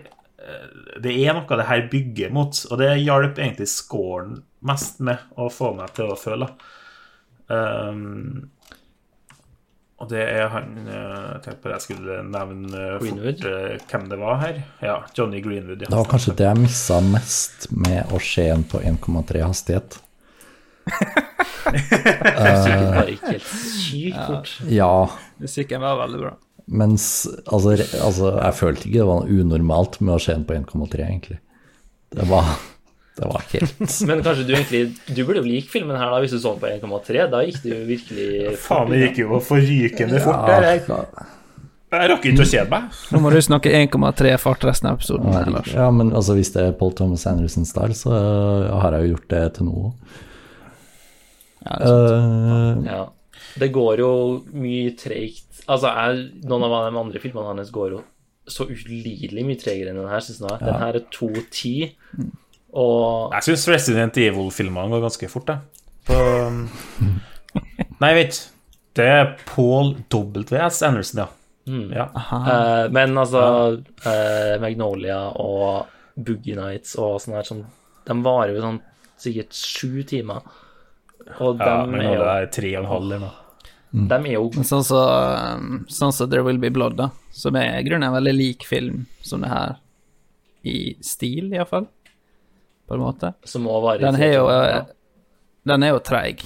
Det 1.03 1.13
er 1.13 1.35
noe 1.35 1.59
det 1.59 1.67
her 1.67 1.87
bygger 1.91 2.31
mot, 2.35 2.59
og 2.71 2.79
det 2.79 2.93
hjalp 3.01 3.39
egentlig 3.39 3.67
scoren 3.71 4.37
mest 4.67 5.01
med 5.03 5.37
å 5.37 5.49
få 5.53 5.73
meg 5.77 5.91
til 5.97 6.13
å 6.13 6.19
føle. 6.19 6.47
Um, 7.47 8.47
og 9.97 10.09
det 10.11 10.23
er 10.29 10.49
han 10.53 10.73
eh, 10.85 10.95
Jeg 11.33 11.43
tenkte 11.43 11.61
på 11.61 11.69
det 11.69 11.77
jeg 11.77 11.85
skulle 11.87 12.17
nevne 12.29 12.81
eh, 12.81 12.97
Greenwood? 13.01 13.39
fort 13.41 13.47
eh, 13.49 13.85
hvem 13.89 14.09
det 14.11 14.19
var 14.21 14.41
her. 14.43 14.59
Ja, 14.83 14.97
Johnny 15.17 15.41
Greenwood. 15.41 15.81
Ja. 15.81 15.89
Det 15.89 15.97
var 15.97 16.11
kanskje 16.11 16.35
det 16.37 16.45
jeg 16.45 16.59
missa 16.61 16.99
mest 17.01 17.69
med 17.73 18.13
å 18.13 18.21
se 18.21 18.45
en 18.53 18.65
på 18.69 18.81
1,3 18.85 19.41
hastighet. 19.41 19.97
det 21.73 21.81
var 22.93 23.09
ikke 23.11 23.33
helt 23.33 23.49
sykt 23.49 24.21
fort. 24.21 24.53
Ja, 24.71 24.91
Musikken 25.41 25.81
var 25.81 25.97
veldig 26.03 26.21
bra. 26.21 26.35
Mens 26.67 27.03
altså, 27.45 27.77
altså 28.03 28.31
Jeg 28.35 28.55
følte 28.57 28.87
ikke 28.87 28.99
det 28.99 29.05
var 29.07 29.21
noe 29.21 29.43
unormalt 29.43 30.01
med 30.01 30.17
å 30.17 30.23
se 30.23 30.33
en 30.35 30.43
på 30.47 30.57
1,3, 30.57 30.99
egentlig. 31.05 31.39
Det 32.11 32.27
var, 32.27 32.51
det 33.19 33.27
var 33.27 33.45
helt 33.51 33.81
Men 34.09 34.21
kanskje 34.23 34.45
du 34.47 34.53
egentlig 34.55 34.81
Du 35.11 35.25
burde 35.25 35.41
jo 35.41 35.47
like 35.47 35.67
filmen 35.67 35.97
her 35.99 36.13
da 36.13 36.21
hvis 36.23 36.35
du 36.35 36.39
så 36.39 36.53
den 36.55 36.83
på 36.83 36.91
1,3. 36.99 37.25
Da 37.31 37.41
gikk 37.47 37.63
det 37.63 37.73
jo 37.73 37.79
virkelig 37.87 38.53
Faen, 38.63 38.91
det 38.91 39.01
gikk 39.05 39.23
jo 39.23 39.41
forrykende 39.47 40.21
fort 40.23 40.45
der. 40.47 40.67
Jeg, 40.67 40.85
ja, 40.91 41.25
jeg 41.87 42.11
rakk 42.11 42.25
ikke 42.27 42.43
å 42.43 42.49
kjede 42.51 42.69
meg. 42.73 42.95
Nå 43.15 43.23
må 43.23 43.31
du 43.31 43.41
snakke 43.43 43.71
1,3 43.71 44.37
fart 44.43 44.65
resten 44.67 44.89
av 44.91 44.97
episoden. 44.99 45.31
ja, 45.31 45.61
ja, 45.71 45.91
men 45.95 46.11
altså, 46.11 46.35
hvis 46.35 46.51
det 46.55 46.65
er 46.65 46.73
Paul 46.79 46.91
Thomas 46.97 47.23
Anderson-style, 47.31 47.95
så 47.95 48.11
uh, 48.11 48.79
har 48.83 48.97
jeg 48.97 49.07
jo 49.07 49.13
gjort 49.15 49.29
det 49.31 49.43
til 49.55 49.69
nå. 49.69 49.91
Ja, 51.63 51.77
det 51.79 51.93
er 51.93 52.09
sant. 52.11 52.83
Uh, 52.83 52.89
Ja. 52.91 53.05
Det 53.57 53.71
går 53.73 54.03
jo 54.03 54.11
mye 54.53 54.93
treigt. 54.99 55.63
Altså, 55.67 55.91
jeg, 55.91 56.27
noen 56.47 56.67
av 56.67 56.75
de 56.87 57.01
andre 57.01 57.21
filmene 57.23 57.53
hans 57.53 57.73
går 57.73 57.95
jo 57.97 58.03
så 58.47 58.63
ulidelig 58.69 59.43
mye 59.43 59.59
tregere 59.59 59.91
enn 59.91 59.99
den 59.99 60.11
her, 60.11 60.23
syns 60.23 60.39
jeg. 60.43 60.59
Den 60.63 60.79
her 60.79 60.99
er 60.99 61.07
2.10, 61.11 62.29
og 62.77 63.33
Jeg 63.33 63.47
syns 63.47 63.65
Resident 63.71 64.19
Evil-filmene 64.21 64.91
går 64.93 65.03
ganske 65.07 65.29
fort, 65.31 65.51
jeg. 65.51 65.59
På 66.07 66.17
Nei, 68.03 68.11
vent. 68.13 68.39
Det 68.97 69.05
er 69.05 69.33
Paul 69.45 69.95
W.S. 70.09 70.81
Anderson, 70.85 71.23
ja. 71.23 71.27
ja. 71.93 72.07
Uh, 72.15 72.85
Men 72.93 73.17
altså 73.17 73.41
uh, 73.77 74.53
Magnolia 74.61 75.19
og 75.41 75.89
Boogie 76.17 76.57
Nights 76.57 76.95
og 76.97 77.19
sånn 77.21 77.37
her 77.37 77.45
sånn, 77.45 77.65
De 78.07 78.15
varer 78.25 78.55
jo 78.55 78.63
sånn 78.63 78.79
sikkert 79.21 79.57
sju 79.57 80.05
timer. 80.07 80.45
Og 81.43 81.59
ja 81.61 81.81
men 81.89 82.05
nå 82.05 82.15
er 82.21 82.45
det 82.45 82.53
tre 82.55 82.71
og 82.75 82.83
en 82.83 82.89
halv 82.91 83.07
eller 83.07 83.23
noe. 83.25 83.46
Dem 83.91 84.25
er 84.27 84.35
jo 84.35 84.49
sånn 84.67 84.83
som 84.83 85.85
sånn 85.87 86.13
så 86.13 86.27
There 86.27 86.43
Will 86.43 86.59
Be 86.59 86.71
Blood, 86.73 86.97
da, 86.99 87.09
som 87.31 87.55
er 87.55 87.81
grunnen 87.87 88.09
en 88.09 88.15
veldig 88.17 88.33
lik 88.35 88.65
film 88.67 89.05
som 89.23 89.43
det 89.45 89.51
her, 89.51 89.77
i 90.67 90.97
stil 91.05 91.53
iallfall, 91.55 91.87
på 92.87 92.95
en 92.95 93.03
måte. 93.03 93.33
som 93.47 93.67
òg 93.67 93.83
varer 93.85 94.03
Den, 94.03 94.19
jo, 94.33 94.47
eh, 94.51 94.83
den 95.67 95.83
er 95.83 95.93
jo 95.95 96.03
treig, 96.03 96.43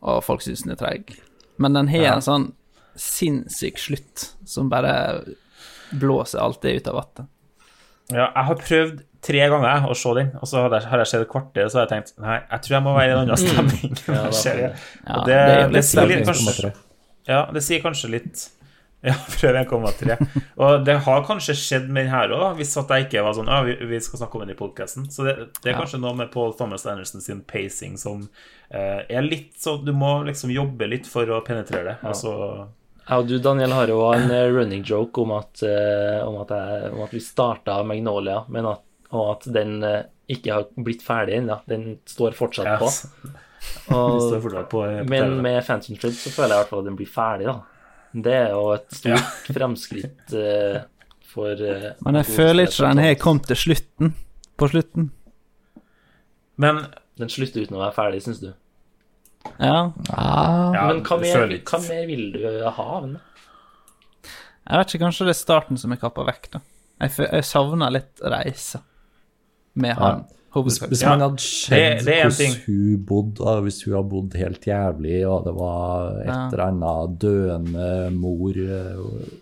og 0.00 0.22
folk 0.24 0.44
syns 0.44 0.64
den 0.66 0.74
er 0.74 0.80
treig. 0.80 1.14
Men 1.56 1.76
den 1.78 1.88
har 1.92 2.16
en 2.16 2.24
sånn 2.24 2.50
sinnssyk 2.98 3.80
slutt 3.80 4.32
som 4.44 4.68
bare 4.72 5.22
blåser 5.92 6.40
alt 6.40 6.60
det 6.64 6.74
ut 6.80 6.88
av 6.88 7.00
vannet. 7.00 7.28
Ja, 8.14 8.28
jeg 8.28 8.48
har 8.50 8.62
prøvd 8.62 9.02
tre 9.22 9.42
ganger 9.52 9.84
å 9.86 9.94
se 9.98 10.14
den, 10.18 10.32
og 10.40 10.48
så 10.50 10.64
har 10.64 10.72
jeg, 10.76 10.88
har 10.90 11.02
jeg 11.04 11.10
sett 11.12 11.26
et 11.26 11.30
kvarter, 11.30 11.68
så 11.70 11.78
har 11.78 11.86
jeg 11.86 11.92
tenkt 11.92 12.16
nei, 12.22 12.40
jeg 12.40 12.64
tror 12.64 12.76
jeg 12.76 12.84
må 12.86 12.96
være 12.96 13.10
i 13.10 13.12
en 13.12 13.20
annen 13.20 13.38
stemning. 13.38 13.92
Ja, 14.08 14.24
det. 14.32 14.72
Ja, 15.06 15.14
Og 15.14 15.28
det 15.28 15.38
det, 15.46 15.60
det 15.76 15.84
sier 15.86 16.10
litt, 16.10 16.26
kanskje, 16.26 16.72
ja, 17.30 17.44
det 17.54 17.62
sier 17.62 17.84
kanskje 17.84 18.10
litt 18.16 18.42
Ja, 19.08 19.16
prøv 19.18 19.56
1,3. 19.58 20.14
Og 20.62 20.84
det 20.86 20.94
har 21.02 21.24
kanskje 21.26 21.56
skjedd 21.58 21.88
med 21.90 22.04
den 22.06 22.12
her 22.14 22.30
òg, 22.36 22.52
hvis 22.60 22.76
at 22.78 22.90
jeg 22.94 23.08
ikke 23.08 23.24
var 23.26 23.34
sånn 23.34 23.48
Ja, 23.50 23.56
vi, 23.66 23.74
vi 23.90 23.98
skal 24.02 24.20
snakke 24.20 24.38
om 24.38 24.44
den 24.44 24.54
i 24.54 24.58
podkasten. 24.58 25.08
Så 25.10 25.26
det, 25.26 25.32
det 25.58 25.72
er 25.72 25.78
kanskje 25.80 25.98
noe 26.02 26.14
med 26.20 26.30
Paul 26.30 26.54
Thomas 26.54 26.86
Anderson 26.86 27.24
sin 27.24 27.40
pacing 27.42 27.96
som 27.98 28.20
eh, 28.70 29.02
er 29.02 29.26
litt 29.26 29.56
sånn 29.58 29.82
Du 29.82 29.90
må 29.90 30.20
liksom 30.28 30.54
jobbe 30.54 30.86
litt 30.86 31.10
for 31.10 31.26
å 31.34 31.40
penetrere 31.42 31.88
det. 31.88 31.96
Altså 32.06 32.36
Jeg 33.02 33.18
og 33.18 33.26
du, 33.26 33.34
Daniel, 33.42 33.74
har 33.74 33.90
jo 33.90 34.00
en 34.14 34.30
eh, 34.30 34.48
running 34.52 34.84
joke 34.86 35.22
om 35.24 35.34
at, 35.34 35.62
eh, 35.66 36.20
om 36.22 36.36
at, 36.44 36.52
jeg, 36.54 36.90
om 36.94 37.02
at 37.02 37.14
vi 37.14 37.22
starta 37.22 37.80
Magnolia, 37.86 38.44
men 38.52 38.68
at, 38.70 38.84
og 39.10 39.32
at 39.34 39.48
den 39.54 39.80
eh, 39.86 40.04
ikke 40.30 40.54
har 40.54 40.68
blitt 40.76 41.02
ferdig 41.04 41.40
ennå. 41.40 41.58
Den 41.68 41.96
står 42.08 42.36
fortsatt 42.38 42.70
ja, 42.70 42.78
på. 42.80 42.90
Og, 43.94 44.16
står 44.24 44.40
fortsatt 44.42 44.70
på, 44.70 44.80
men 45.06 45.36
med 45.42 45.60
Phantom 45.62 45.94
Thread 45.94 46.16
så 46.18 46.32
føler 46.34 46.50
jeg 46.50 46.56
i 46.56 46.62
hvert 46.62 46.70
fall 46.72 46.80
at 46.82 46.88
den 46.88 46.96
blir 46.98 47.10
ferdig, 47.10 47.46
da. 47.46 47.60
Det 48.26 48.32
er 48.34 48.48
jo 48.50 48.64
et 48.74 48.96
stort 48.96 49.44
fremskritt 49.56 50.34
uh, 50.34 50.80
for 51.30 51.62
uh, 51.62 51.92
Men 52.02 52.18
jeg 52.18 52.28
føler 52.28 52.66
ikke 52.66 52.88
den 52.88 53.02
har 53.04 53.14
kommet 53.22 53.46
til 53.52 53.60
slutten, 53.60 54.10
på 54.58 54.68
slutten. 54.72 55.12
Men 56.58 56.82
Den 57.22 57.30
slutter 57.30 57.62
uten 57.62 57.78
å 57.78 57.84
være 57.84 57.94
ferdig, 57.94 58.24
syns 58.26 58.42
du? 58.42 58.50
Ja. 59.62 59.92
ah, 60.10 60.72
ja, 60.74 60.86
men 60.88 61.02
hva 61.06 61.18
mer, 61.20 61.46
hva 61.66 61.78
mer 61.88 62.06
vil 62.08 62.28
du 62.34 62.42
ha 62.66 62.84
av 62.98 63.06
den? 63.06 63.16
Jeg 64.62 64.78
vet 64.78 64.92
ikke, 64.94 65.04
kanskje 65.04 65.26
det 65.28 65.34
er 65.34 65.40
starten 65.40 65.78
som 65.80 65.92
er 65.94 66.00
kappa 66.02 66.24
vekk, 66.28 66.50
da. 66.54 66.60
Jeg, 67.02 67.16
jeg 67.26 67.44
savner 67.48 67.90
litt 67.90 68.22
reise 68.22 68.78
med 69.74 69.98
han. 69.98 70.22
Hvis, 70.52 70.76
hvis 70.84 71.00
man 71.08 71.22
hadde 71.24 71.40
ting. 71.40 72.02
hvordan 72.04 72.56
hun 72.66 73.04
bodde, 73.08 73.52
hvis 73.64 73.78
hun 73.86 73.94
hadde 73.96 74.10
bodd 74.12 74.34
helt 74.36 74.66
jævlig, 74.68 75.22
og 75.24 75.46
det 75.46 75.54
var 75.56 76.10
et 76.20 76.26
Ja. 76.28 76.34
eller 76.52 76.62
annet 76.66 77.14
døende 77.22 77.86
mor, 78.12 78.50
eh, 78.52 78.98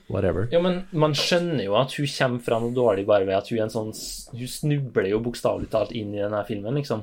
whatever 0.09 0.46
Ja, 0.53 0.61
men 0.62 0.84
man 0.92 1.12
skjønner 1.18 1.64
jo 1.66 1.74
at 1.80 1.96
hun 1.98 2.07
kommer 2.07 2.44
fra 2.46 2.61
noe 2.62 2.70
dårlig 2.76 3.07
bare 3.11 3.26
ved 3.26 3.34
at 3.40 3.48
hun 3.51 3.59
er 3.59 3.64
en 3.66 3.74
sånn 3.74 3.90
Hun 4.38 4.46
snubler 4.55 5.11
jo 5.11 5.18
bokstavelig 5.18 5.68
talt 5.74 5.90
inn 5.98 6.14
i 6.14 6.22
denne 6.22 6.44
filmen, 6.46 6.78
liksom. 6.78 7.03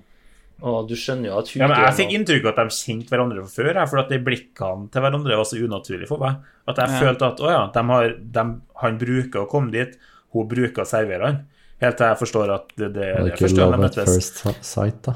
Og 0.65 0.87
du 0.89 0.95
skjønner 0.97 1.29
jo 1.29 1.35
at 1.37 1.49
hun 1.53 1.61
Ja, 1.61 1.67
men 1.69 1.77
Jeg 1.77 1.87
er 1.91 1.97
fikk 1.99 2.13
inntrykk 2.17 2.45
av 2.47 2.53
at 2.55 2.59
de 2.71 2.75
kjente 2.77 3.13
hverandre 3.13 3.43
fra 3.45 3.51
før, 3.63 3.77
for 3.91 3.99
at 4.01 4.09
de 4.09 4.17
blikkene 4.25 4.87
til 4.91 5.01
hverandre 5.05 5.37
var 5.37 5.45
så 5.45 5.59
unaturlige 5.61 6.07
for 6.09 6.17
meg. 6.23 6.39
At 6.67 6.77
jeg 6.81 6.89
Ja. 6.89 6.99
følte 7.03 7.27
at 7.29 7.39
å 7.45 7.51
ja, 7.51 7.61
de 7.75 7.83
har, 7.91 8.15
de, 8.37 8.45
han 8.81 8.97
bruker 8.97 9.43
å 9.43 9.49
komme 9.51 9.71
dit, 9.71 9.93
hun 10.33 10.47
bruker 10.49 10.81
å 10.81 10.87
servere 10.89 11.21
han. 11.25 11.37
Helt 11.79 11.97
til 11.97 12.07
jeg 12.07 12.17
forstår 12.17 12.53
at 12.55 12.71
det, 12.75 12.87
det, 12.93 12.93
det 12.93 13.07
er 13.13 13.27
ikke 13.29 13.43
første 13.45 13.61
gang 13.61 13.71
de 13.71 13.77
møttes. 13.85 14.15
first 14.41 14.65
sight, 14.65 15.01
da? 15.05 15.13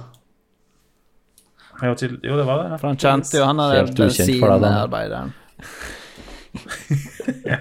Jo, 1.81 1.95
til, 1.97 2.19
jo, 2.21 2.35
det 2.37 2.45
var 2.45 2.61
det. 2.61 2.77
For 2.79 2.87
han 2.91 2.97
kjente 3.01 3.39
jo 3.39 3.45
han 3.49 3.57
deg, 3.57 3.95
da. 3.95 4.05
bensinarbeideren. 4.05 5.33
Ja, 6.51 7.57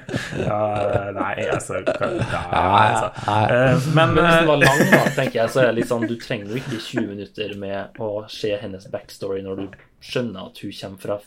nei, 1.15 1.47
altså, 1.51 1.75
nei, 1.81 2.91
altså. 2.91 3.09
Eh, 3.31 3.87
Men 3.95 3.95
Men 3.95 4.15
hvis 4.15 4.25
den 4.25 4.43
eh, 4.43 4.47
var 4.49 4.57
lang, 4.63 4.81
da, 4.91 5.03
tenker 5.19 5.39
jeg, 5.43 5.53
så 5.55 5.61
er 5.63 5.69
det 5.71 5.77
litt 5.81 5.91
sånn 5.91 6.07
Du 6.11 6.17
trenger 6.21 6.51
jo 6.55 6.59
ikke 6.61 6.81
20 6.83 7.07
minutter 7.11 7.55
med 7.61 8.01
å 8.03 8.09
se 8.31 8.51
hennes 8.61 8.89
backstory 8.93 9.43
når 9.47 9.63
du 9.63 9.67
skjønner 10.03 10.51
at 10.51 10.63
hun 10.65 10.75
kommer 10.81 11.05
fra 11.05 11.19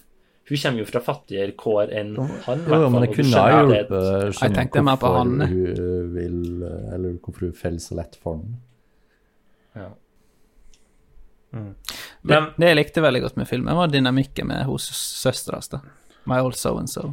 Hun 0.50 0.62
kommer 0.66 0.84
jo 0.84 0.90
fra 0.92 1.02
fattigere 1.06 1.56
kår 1.56 1.94
enn 2.02 2.14
han. 2.20 2.66
Jo, 2.68 2.82
jo, 2.84 2.90
men 2.92 3.06
det 3.06 3.12
kunne 3.16 3.46
ha 3.46 3.64
hjulpet 3.64 4.42
Jeg 4.42 4.56
tenkte 4.60 4.84
mer 4.84 5.00
på 5.00 5.14
han. 5.16 5.36
hun 5.48 6.14
vil 6.18 6.40
Eller 6.68 7.16
hvorfor 7.24 7.48
hun 7.48 7.56
faller 7.64 7.84
så 7.84 8.00
lett 8.00 8.20
for 8.20 8.42
ham. 8.42 8.56
ja. 9.80 9.90
men 11.54 11.76
Det, 12.26 12.38
det 12.58 12.68
jeg 12.72 12.78
likte 12.80 13.02
veldig 13.04 13.22
godt 13.28 13.36
med 13.38 13.46
filmen, 13.48 13.76
var 13.78 13.92
dynamikken 13.94 14.48
med 14.50 14.64
hos 14.66 14.88
søstera 14.96 15.60
hans. 15.62 15.70
My 16.26 16.40
old 16.40 16.56
so 16.58 16.78
and 16.80 16.90
so. 16.90 17.12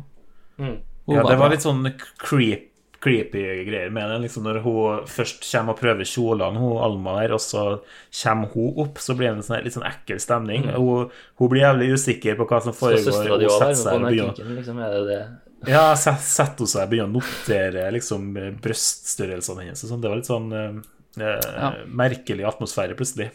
Mm. 0.60 0.76
Ja, 1.10 1.24
det 1.26 1.38
var 1.40 1.50
litt 1.50 1.64
sånn 1.64 1.86
creep, 2.20 2.68
creepy 3.00 3.42
greier 3.66 3.90
med 3.90 4.10
det. 4.12 4.18
Liksom 4.26 4.46
når 4.46 4.60
hun 4.64 5.10
først 5.10 5.44
kommer 5.46 5.74
og 5.74 5.80
prøver 5.80 6.08
kjolene, 6.08 6.60
hun 6.60 6.80
Alma 6.84 7.16
der, 7.20 7.34
og 7.36 7.42
så 7.42 7.64
kommer 8.22 8.52
hun 8.54 8.80
opp, 8.84 9.00
så 9.02 9.16
blir 9.18 9.30
det 9.30 9.40
en 9.40 9.46
sånn, 9.46 9.64
litt 9.64 9.76
sånn 9.76 9.88
ekkel 9.88 10.20
stemning. 10.22 10.68
Hun, 10.76 11.10
hun 11.40 11.52
blir 11.52 11.64
jævlig 11.64 11.92
usikker 11.96 12.38
på 12.38 12.48
hva 12.50 12.62
som 12.64 12.76
foregår. 12.76 13.08
Så 13.08 13.24
hun 13.24 13.46
setter 13.56 13.80
seg 13.82 13.96
og 13.96 14.08
begynner 14.10 14.56
liksom? 14.60 14.82
Er 14.84 14.96
det 14.96 15.04
det? 15.08 15.20
Ja, 15.68 15.84
setter 15.96 16.64
hun 16.64 16.72
seg 16.72 16.86
og 16.86 16.94
begynner 16.94 17.10
å 17.10 17.16
notere 17.18 17.90
liksom, 17.96 18.32
bryststørrelsene 18.64 19.66
hennes. 19.66 19.84
sånn. 19.84 20.00
Det 20.04 20.12
var 20.12 20.20
litt 20.20 20.30
sånn 20.30 20.50
eh, 20.56 20.80
ja. 21.20 21.74
merkelig 21.88 22.48
atmosfære 22.48 22.96
plutselig. 22.98 23.30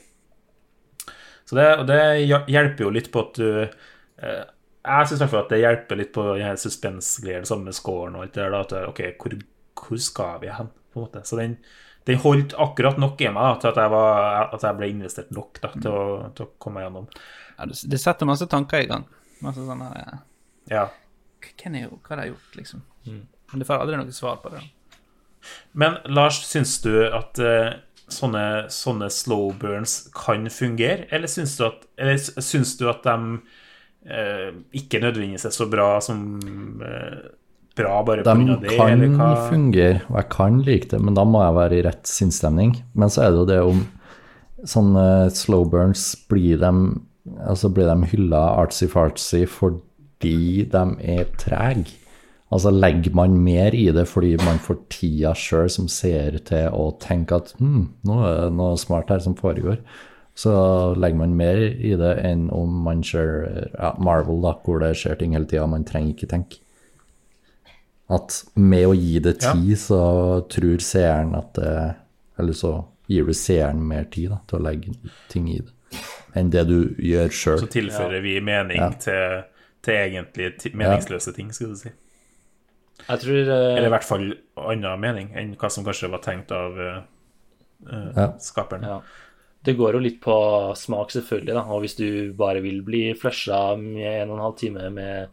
Så 1.46 1.58
det, 1.58 1.68
og 1.78 1.86
det 1.90 2.00
hjelper 2.26 2.88
jo 2.88 2.94
litt 2.94 3.12
på 3.14 3.22
at 3.22 3.38
du 3.38 3.50
eh, 3.62 4.44
Jeg 4.86 5.10
syns 5.10 5.20
i 5.20 5.24
hvert 5.24 5.34
fall 5.34 5.46
at 5.46 5.54
det 5.54 5.62
hjelper 5.64 6.00
litt 6.00 6.14
på 6.14 6.24
den 6.30 6.46
her 6.46 6.58
suspensgreiene 6.62 7.48
sammen 7.50 7.72
med 7.72 7.78
scoren 7.78 8.18
og 8.18 8.26
alt 8.26 8.36
det 8.38 8.44
der. 8.46 8.58
At 8.60 8.76
OK, 8.92 9.02
hvor, 9.22 9.38
hvor 9.82 10.02
skal 10.02 10.42
vi 10.44 10.54
hen? 10.54 10.70
på 10.96 11.00
en 11.00 11.06
måte. 11.06 11.24
Så 11.24 11.36
den, 11.36 11.58
Den 12.04 12.20
holdt 12.22 12.54
akkurat 12.54 13.00
nok 13.02 13.22
i 13.22 13.30
meg 13.34 13.42
da, 13.42 13.54
til 13.62 13.72
at 13.72 13.78
jeg, 13.82 13.90
var, 13.90 14.36
at 14.54 14.64
jeg 14.64 14.78
ble 14.78 14.90
investert 14.94 15.32
nok 15.34 15.58
da, 15.58 15.72
til, 15.74 15.90
å, 15.90 16.28
til 16.38 16.46
å 16.46 16.52
komme 16.62 16.78
meg 16.78 16.86
gjennom. 16.86 17.08
Ja, 17.56 17.66
det, 17.66 17.78
det 17.90 18.00
setter 18.04 18.30
masse 18.30 18.46
tanker 18.52 18.84
i 18.84 18.90
gang. 18.92 19.08
Masse 19.42 19.66
sånn 19.66 19.82
her 19.82 19.96
ja. 19.98 20.20
Ja. 20.70 20.84
Hvem 21.48 21.80
er 21.80 21.88
jo, 21.88 21.98
Hva 22.06 22.14
har 22.14 22.22
jeg 22.22 22.36
gjort, 22.36 22.54
liksom? 22.60 22.86
Men 23.10 23.62
du 23.62 23.66
får 23.66 23.82
aldri 23.82 23.98
noe 23.98 24.14
svar 24.14 24.38
på 24.44 24.54
det. 24.54 24.62
Men 25.74 25.98
Lars, 26.06 26.44
syns 26.46 26.78
du 26.86 26.94
at 27.10 27.42
uh, 27.42 27.74
sånne, 28.14 28.46
sånne 28.74 29.10
slow 29.14 29.50
burns 29.62 29.98
kan 30.14 30.46
fungere, 30.54 31.10
eller 31.10 31.30
syns 31.32 31.58
du 31.58 31.66
at, 31.72 31.90
eller 31.98 32.22
syns 32.22 32.78
du 32.78 32.86
at 32.94 33.02
de 33.06 33.42
ikke 34.06 35.02
nødvendigvis 35.02 35.48
er 35.50 35.54
så 35.56 35.66
bra 35.70 35.96
som 36.04 36.20
eh, 36.86 37.26
bra 37.76 38.04
bare 38.06 38.24
pga. 38.24 38.36
det, 38.62 38.70
De 38.70 38.78
kan 38.78 39.02
eller 39.02 39.50
fungere, 39.50 40.02
og 40.10 40.20
jeg 40.22 40.30
kan 40.32 40.62
like 40.62 40.92
det, 40.92 41.02
men 41.02 41.18
da 41.18 41.26
må 41.28 41.42
jeg 41.44 41.58
være 41.58 41.80
i 41.80 41.84
rett 41.88 42.08
sinnsstemning. 42.08 42.78
Men 42.94 43.12
så 43.12 43.26
er 43.26 43.34
det 43.34 43.42
jo 43.42 43.50
det 43.50 43.60
om 43.66 43.84
sånne 44.66 45.08
slow 45.36 45.66
burns 45.70 46.08
blir 46.30 46.62
de, 46.62 46.72
altså 47.44 47.70
blir 47.74 47.90
de 47.90 48.10
hylla 48.14 48.42
artsy-fartsy 48.64 49.46
fordi 49.50 50.66
de 50.72 50.86
er 51.02 51.30
trege. 51.42 51.98
Altså 52.54 52.70
legger 52.72 53.14
man 53.18 53.36
mer 53.42 53.74
i 53.76 53.88
det 53.92 54.06
fordi 54.08 54.36
man 54.46 54.62
får 54.62 54.78
tida 54.94 55.34
sjøl 55.36 55.70
som 55.72 55.90
ser 55.92 56.38
til 56.46 56.70
å 56.72 56.92
tenke 57.02 57.42
at 57.42 57.56
hm, 57.58 57.88
nå 58.06 58.20
er 58.22 58.36
det 58.46 58.52
noe 58.56 58.78
smart 58.80 59.10
her 59.12 59.24
som 59.24 59.36
foregår. 59.36 59.82
Så 60.36 60.52
legger 61.00 61.18
man 61.22 61.36
mer 61.40 61.62
i 61.64 61.94
det 61.96 62.12
enn 62.28 62.50
om 62.52 62.82
man 62.84 63.04
ser 63.08 63.70
ja, 63.72 63.94
Marvel, 64.04 64.42
da, 64.44 64.52
hvor 64.66 64.82
det 64.84 64.92
skjer 65.00 65.16
ting 65.22 65.36
hele 65.38 65.48
tida, 65.48 65.64
man 65.72 65.88
trenger 65.88 66.12
ikke 66.12 66.28
tenke. 66.34 66.60
At 68.12 68.42
med 68.60 68.84
å 68.86 68.94
gi 68.94 69.22
det 69.24 69.38
tid, 69.42 69.72
så 69.82 70.00
tror 70.52 70.84
seeren 70.84 71.32
at 71.40 71.56
det 71.58 71.72
Eller 72.38 72.54
så 72.54 72.76
gir 73.08 73.26
du 73.26 73.34
seeren 73.38 73.80
mer 73.88 74.04
tid 74.12 74.34
da, 74.34 74.42
til 74.50 74.60
å 74.60 74.66
legge 74.66 74.92
ting 75.32 75.48
i 75.54 75.60
det, 75.62 76.00
enn 76.36 76.50
det 76.52 76.66
du 76.68 76.80
gjør 77.00 77.30
sjøl. 77.32 77.60
Så 77.64 77.70
tilfører 77.72 78.20
vi 78.26 78.34
mening 78.44 78.82
Ja. 78.82 78.90
til, 79.00 79.46
til 79.86 80.00
egentlig 80.02 80.74
meningsløse 80.74 81.32
ting, 81.32 81.54
skal 81.56 81.72
du 81.72 81.80
si. 81.80 81.94
Jeg 83.06 83.22
tror 83.22 83.52
uh... 83.52 83.76
Eller 83.78 83.88
i 83.88 83.94
hvert 83.94 84.08
fall 84.08 84.26
annen 84.58 85.00
mening 85.00 85.32
enn 85.38 85.54
hva 85.62 85.70
som 85.72 85.86
kanskje 85.86 86.12
var 86.12 86.24
tenkt 86.26 86.52
av 86.52 86.76
uh, 86.82 86.98
Ja. 88.18 88.34
skaperen. 88.42 88.84
Ja. 88.84 89.00
Det 89.66 89.74
går 89.78 89.94
jo 89.98 90.00
litt 90.04 90.20
på 90.22 90.36
smak, 90.78 91.10
selvfølgelig, 91.16 91.54
da. 91.58 91.64
Og 91.74 91.82
hvis 91.86 91.96
du 91.98 92.06
bare 92.38 92.62
vil 92.62 92.82
bli 92.86 93.08
flusha 93.18 93.76
med 93.80 94.06
en 94.22 94.30
og 94.30 94.38
en 94.38 94.44
halv 94.46 94.56
time 94.60 94.90
med, 94.94 95.28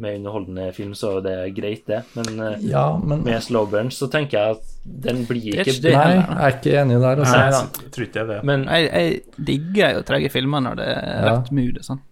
med 0.00 0.18
underholdende 0.18 0.70
film, 0.76 0.94
så 0.96 1.18
er 1.18 1.24
det 1.26 1.36
greit, 1.56 1.84
det. 1.88 2.02
Men 2.16 2.40
eh, 2.46 2.64
Ja, 2.70 2.86
men 2.98 3.22
med 3.24 3.42
slow 3.44 3.66
burn 3.72 3.90
så 3.92 4.08
tenker 4.12 4.38
jeg 4.38 4.56
at 4.56 4.74
den 5.06 5.22
blir 5.28 5.60
ikke 5.60 5.76
det 5.84 5.92
Nei, 5.96 6.08
jeg 6.16 6.26
er 6.48 6.56
ikke 6.56 6.74
enig 6.82 6.98
der. 7.04 7.22
Nei, 7.22 7.44
da. 7.52 7.62
jeg 7.84 7.92
tror 7.94 8.06
ikke 8.08 8.18
det 8.22 8.26
det. 8.34 8.40
Men 8.48 8.64
Jeg, 8.64 8.90
jeg 8.92 9.46
digger 9.52 9.94
jo 9.98 10.02
trege 10.08 10.32
filmer 10.32 10.64
når 10.64 10.80
det 10.80 10.88
er 10.96 11.06
Ja. 11.26 11.36
rett 11.36 11.52
mood 11.52 11.78
og 11.82 11.88
sånn. 11.90 12.02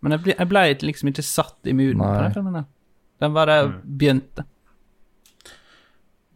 Men 0.00 0.12
jeg 0.16 0.22
ble, 0.24 0.34
jeg 0.38 0.48
ble 0.48 0.60
liksom 0.88 1.08
ikke 1.12 1.24
satt 1.28 1.68
i 1.68 1.72
mooden 1.76 2.00
på 2.00 2.12
den 2.22 2.32
filmen. 2.38 2.64
Den 3.20 3.34
bare 3.36 3.56
begynte. 3.84 4.46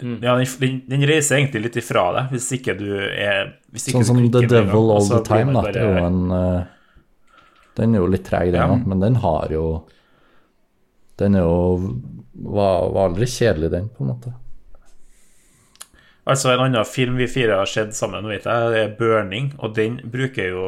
Ja, 0.02 0.34
den, 0.34 0.46
den, 0.58 0.78
den 0.90 1.04
reiser 1.06 1.38
egentlig 1.38 1.68
litt 1.68 1.76
ifra 1.78 2.08
deg, 2.16 2.32
hvis 2.34 2.48
ikke 2.56 2.74
du 2.74 2.88
er 2.98 3.52
hvis 3.70 3.86
ikke 3.88 4.00
Sånn 4.00 4.08
som 4.08 4.22
The 4.26 4.40
Devil 4.50 4.90
All 4.90 5.06
the 5.06 5.20
Time, 5.22 5.54
da. 5.54 5.62
Bare... 5.62 5.74
Det 5.76 5.84
er 5.84 5.92
jo 5.92 6.06
en 6.08 6.32
eh, 6.34 6.64
Den 7.78 7.94
er 7.94 8.02
jo 8.02 8.08
litt 8.10 8.24
treg, 8.26 8.50
den 8.54 8.74
Ja. 8.74 8.80
men 8.82 9.04
den 9.04 9.20
har 9.22 9.54
jo 9.54 9.66
Den 11.20 11.38
er 11.38 11.46
jo 11.46 11.92
var, 12.34 12.90
var 12.90 13.12
aldri 13.12 13.28
kjedelig, 13.30 13.70
den, 13.70 13.86
på 13.94 14.02
en 14.02 14.10
måte. 14.10 14.32
Altså 16.26 16.50
En 16.50 16.64
annen 16.64 16.88
film 16.88 17.20
vi 17.20 17.28
fire 17.30 17.60
har 17.60 17.70
sett 17.70 17.94
sammen, 17.94 18.26
vet 18.26 18.48
jeg, 18.50 18.72
det 18.74 18.80
er 18.82 18.96
'Burning', 18.98 19.52
og 19.62 19.76
den 19.76 20.00
bruker 20.10 20.50
jo 20.50 20.64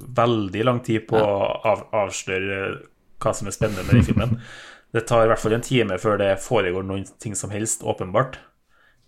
veldig 0.00 0.64
lang 0.64 0.80
tid 0.80 1.04
på 1.10 1.20
å 1.20 1.36
av, 1.68 1.84
avsløre 1.92 2.78
hva 3.20 3.34
som 3.36 3.48
er 3.48 3.56
spennende 3.56 3.84
med 3.84 4.00
den 4.00 4.08
filmen. 4.08 4.40
Det 4.94 5.08
tar 5.08 5.24
i 5.24 5.28
hvert 5.28 5.42
fall 5.42 5.56
en 5.56 5.64
time 5.64 5.96
før 5.98 6.20
det 6.20 6.36
foregår 6.38 6.84
noen 6.86 7.02
ting 7.18 7.34
som 7.34 7.50
helst, 7.50 7.82
åpenbart. 7.82 8.36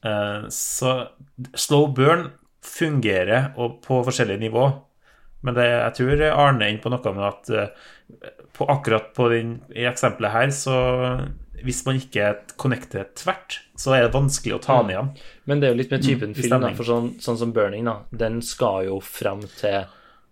Eh, 0.07 0.49
Så 0.55 0.93
slow 1.59 1.89
burn 1.97 2.29
fungerer 2.67 3.53
på 3.83 4.01
forskjellige 4.07 4.43
nivå, 4.43 4.67
men 5.47 5.55
det, 5.55 5.67
jeg 5.71 5.95
tror 6.01 6.23
Arne 6.33 6.65
er 6.67 6.73
inne 6.75 6.83
på 6.83 6.91
noe 6.91 7.13
med 7.15 7.27
at 7.29 7.51
eh, 7.55 7.91
på 8.57 8.67
akkurat 8.73 9.13
på 9.15 9.29
den, 9.31 9.53
i 9.77 9.85
eksempelet 9.87 10.33
her, 10.35 10.51
så 10.55 10.77
hvis 11.65 11.83
man 11.87 11.99
ikke 12.01 12.31
connecter 12.61 13.07
tvert, 13.17 13.61
så 13.79 13.95
er 13.97 14.05
det 14.07 14.15
vanskelig 14.15 14.57
å 14.57 14.63
ta 14.65 14.79
den 14.83 14.93
igjen. 14.93 15.11
Men 15.49 15.61
det 15.61 15.69
er 15.69 15.73
jo 15.75 15.79
litt 15.81 15.93
med 15.95 16.05
typen 16.05 16.33
mm, 16.33 16.37
film, 16.41 16.57
da, 16.65 16.71
for 16.77 16.89
sånn, 16.89 17.09
sånn 17.23 17.39
som 17.41 17.53
Burning, 17.57 17.87
da, 17.89 17.95
den 18.13 18.41
skal 18.45 18.87
jo 18.89 18.99
fram 19.05 19.41
til 19.61 19.87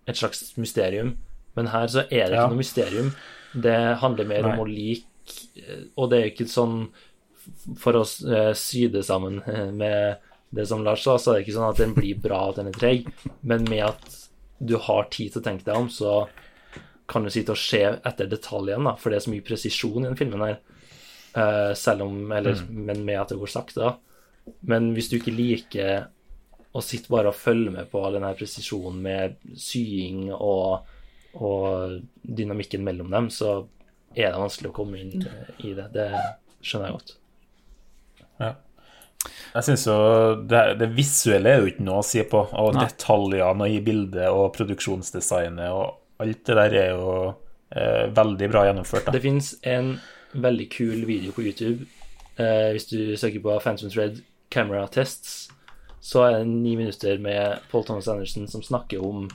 et 0.05 0.19
slags 0.19 0.51
mysterium. 0.61 1.15
Men 1.57 1.71
her 1.73 1.87
så 1.89 2.03
er 2.09 2.27
det 2.29 2.35
Ja. 2.37 2.45
ikke 2.45 2.53
noe 2.53 2.61
mysterium. 2.61 3.11
Det 3.55 3.77
handler 4.01 4.27
mer 4.29 4.41
Nei. 4.43 4.51
om 4.53 4.59
å 4.65 4.67
like 4.67 5.05
Og 5.95 6.09
det 6.11 6.17
er 6.17 6.25
jo 6.27 6.31
ikke 6.33 6.49
sånn 6.51 6.73
For 7.81 7.97
å 7.99 8.03
eh, 8.03 8.53
sy 8.57 8.87
det 8.93 9.05
sammen 9.07 9.41
eh, 9.45 9.71
med 9.75 10.31
det 10.55 10.65
som 10.69 10.83
Lars 10.85 11.03
sa, 11.03 11.17
så 11.19 11.31
er 11.31 11.39
det 11.39 11.45
ikke 11.45 11.57
sånn 11.57 11.71
at 11.71 11.81
den 11.81 11.95
blir 11.97 12.19
bra 12.21 12.45
at 12.49 12.61
den 12.61 12.71
er 12.71 12.77
treg, 12.77 13.09
men 13.41 13.65
med 13.67 13.83
at 13.89 14.19
du 14.57 14.77
har 14.79 15.09
tid 15.11 15.33
til 15.33 15.41
å 15.41 15.45
tenke 15.45 15.67
deg 15.67 15.77
om, 15.77 15.89
så 15.91 16.27
kan 17.09 17.25
du 17.25 17.31
sitte 17.33 17.53
og 17.53 17.59
se 17.59 17.81
etter 17.83 18.29
detaljene, 18.31 18.87
da, 18.87 18.95
for 18.97 19.11
det 19.11 19.19
er 19.19 19.25
så 19.25 19.33
mye 19.33 19.45
presisjon 19.45 20.05
i 20.05 20.07
den 20.07 20.17
filmen 20.19 20.45
her. 20.45 20.57
Eh, 21.35 21.73
selv 21.77 22.05
om 22.07 22.31
Eller, 22.31 22.61
men 22.69 23.03
med 23.05 23.19
at 23.21 23.33
det 23.33 23.39
går 23.41 23.51
sakte, 23.51 23.83
da. 23.83 24.53
Men 24.69 24.93
hvis 24.95 25.09
du 25.11 25.17
ikke 25.17 25.35
liker 25.35 26.07
å 26.75 26.81
sitte 26.83 27.11
bare 27.11 27.31
og 27.31 27.39
følge 27.39 27.73
med 27.73 27.89
på 27.91 28.01
all 28.03 28.17
den 28.17 28.25
her 28.27 28.37
presisjonen 28.37 29.01
med 29.03 29.37
sying 29.59 30.29
og, 30.35 30.87
og 31.35 31.99
dynamikken 32.21 32.83
mellom 32.85 33.11
dem, 33.13 33.29
så 33.33 33.57
er 34.15 34.31
det 34.31 34.41
vanskelig 34.41 34.71
å 34.71 34.75
komme 34.75 35.01
inn 35.01 35.27
i 35.63 35.75
det. 35.75 35.89
Det 35.95 36.09
skjønner 36.61 36.89
jeg 36.89 36.97
godt. 36.99 37.15
Jeg 38.39 39.63
synes 39.63 39.85
jo 39.87 39.95
det, 40.45 40.61
det 40.81 40.89
visuelle 40.93 41.49
er 41.49 41.63
jo 41.63 41.71
ikke 41.71 41.85
noe 41.87 42.01
å 42.03 42.05
si 42.05 42.21
på, 42.29 42.43
og 42.45 42.75
Nei. 42.75 42.85
detaljene 42.85 43.69
i 43.71 43.79
bildet 43.83 44.27
og 44.29 44.51
produksjonsdesignet 44.57 45.71
og 45.71 46.23
alt 46.23 46.43
det 46.47 46.57
der 46.59 46.75
er 46.79 46.91
jo 46.93 47.15
eh, 47.75 48.05
veldig 48.15 48.49
bra 48.51 48.65
gjennomført. 48.67 49.07
Da. 49.07 49.15
Det 49.15 49.23
fins 49.23 49.53
en 49.67 49.95
veldig 50.35 50.67
kul 50.71 51.05
video 51.07 51.33
på 51.35 51.45
YouTube. 51.47 51.87
Eh, 52.35 52.71
hvis 52.75 52.89
du 52.91 52.99
søker 53.19 53.43
på 53.43 53.57
Phantom 53.63 53.91
Thread 53.91 54.21
Camera 54.53 54.85
Tests, 54.91 55.47
så 56.05 56.27
er 56.27 56.37
det 56.37 56.51
ni 56.51 56.75
minutter 56.77 57.17
med 57.17 57.65
Paul 57.71 57.85
Thomas 57.87 58.07
Anderson 58.11 58.47
som 58.51 58.63
snakker 58.63 59.03
om 59.03 59.25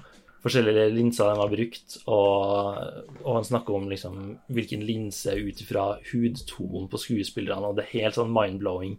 forskjellige 0.44 0.88
linser 0.94 1.28
de 1.28 1.40
har 1.40 1.52
brukt, 1.52 1.96
og, 2.08 2.80
og 3.22 3.38
han 3.38 3.46
snakker 3.46 3.76
om 3.76 3.88
liksom 3.90 4.20
hvilken 4.52 4.84
linse 4.88 5.34
ut 5.36 5.60
ifra 5.60 5.86
hudtonen 6.12 6.88
på 6.90 7.00
skuespillerne, 7.00 7.70
og 7.70 7.78
det 7.78 7.86
er 7.86 7.96
helt 7.98 8.18
sånn 8.18 8.32
mind-blowing 8.34 8.98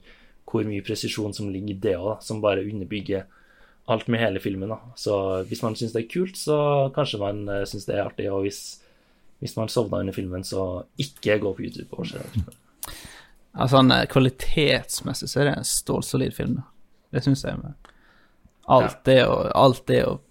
hvor 0.51 0.67
mye 0.67 0.83
presisjon 0.83 1.33
som 1.33 1.47
ligger 1.49 1.73
i 1.73 1.81
det 1.81 1.95
òg, 1.95 2.19
som 2.25 2.41
bare 2.43 2.65
underbygger 2.65 3.25
alt 3.91 4.09
med 4.11 4.19
hele 4.21 4.41
filmen. 4.43 4.69
da. 4.69 4.77
Så 4.99 5.15
hvis 5.47 5.63
man 5.63 5.77
syns 5.79 5.95
det 5.95 6.03
er 6.03 6.11
kult, 6.11 6.37
så 6.37 6.57
kanskje 6.95 7.21
man 7.21 7.45
uh, 7.47 7.63
syns 7.69 7.87
det 7.87 7.95
er 7.95 8.05
artig, 8.09 8.27
og 8.31 8.43
hvis 8.45 8.61
hvis 9.41 9.55
man 9.57 9.69
sovna 9.69 9.97
under 9.97 10.13
filmen, 10.13 10.43
så 10.43 10.83
ikke 11.01 11.39
gå 11.41 11.53
på 11.57 11.63
YouTube 11.65 11.97
og 11.97 12.05
se 12.07 12.19
den. 12.21 12.43
Eh, 13.57 14.03
kvalitetsmessig 14.07 15.29
så 15.29 15.39
er 15.41 15.47
det 15.47 15.53
en 15.57 15.65
stålsolid 15.65 16.35
film. 16.35 16.59
Det 17.09 17.23
syns 17.25 17.41
jeg. 17.43 17.57
Med. 17.57 17.89
Alt 18.69 18.99
det 19.05 19.23
og 19.25 19.49
alt 19.57 19.81
det 19.89 20.03
og 20.05 20.21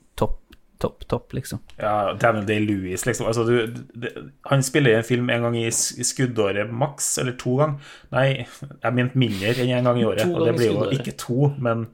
topp, 0.80 1.04
topp, 1.10 1.34
liksom. 1.36 1.60
Ja, 1.78 2.12
Daniel 2.20 2.46
Day-Lewis, 2.48 3.04
liksom. 3.06 3.28
Altså, 3.30 3.44
du, 3.44 3.82
det, 4.00 4.12
han 4.48 4.64
spiller 4.66 4.94
i 4.94 4.98
en 5.00 5.06
film 5.06 5.30
en 5.30 5.46
gang 5.46 5.58
i 5.60 5.68
skuddåret 5.70 6.72
maks, 6.72 7.12
eller 7.22 7.36
to 7.40 7.56
ganger. 7.60 7.94
Nei, 8.14 8.26
jeg 8.40 8.96
mente 8.96 9.20
mindre 9.20 9.54
enn 9.54 9.74
en 9.78 9.90
gang 9.90 10.00
i 10.00 10.08
året. 10.08 10.26
Og 10.32 10.48
det 10.48 10.56
blir 10.58 10.70
jo 10.72 10.76
skuddåret. 10.78 10.98
ikke 11.00 11.16
to, 11.20 11.52
men 11.60 11.86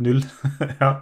null. 0.00 0.24
ja. 0.82 0.94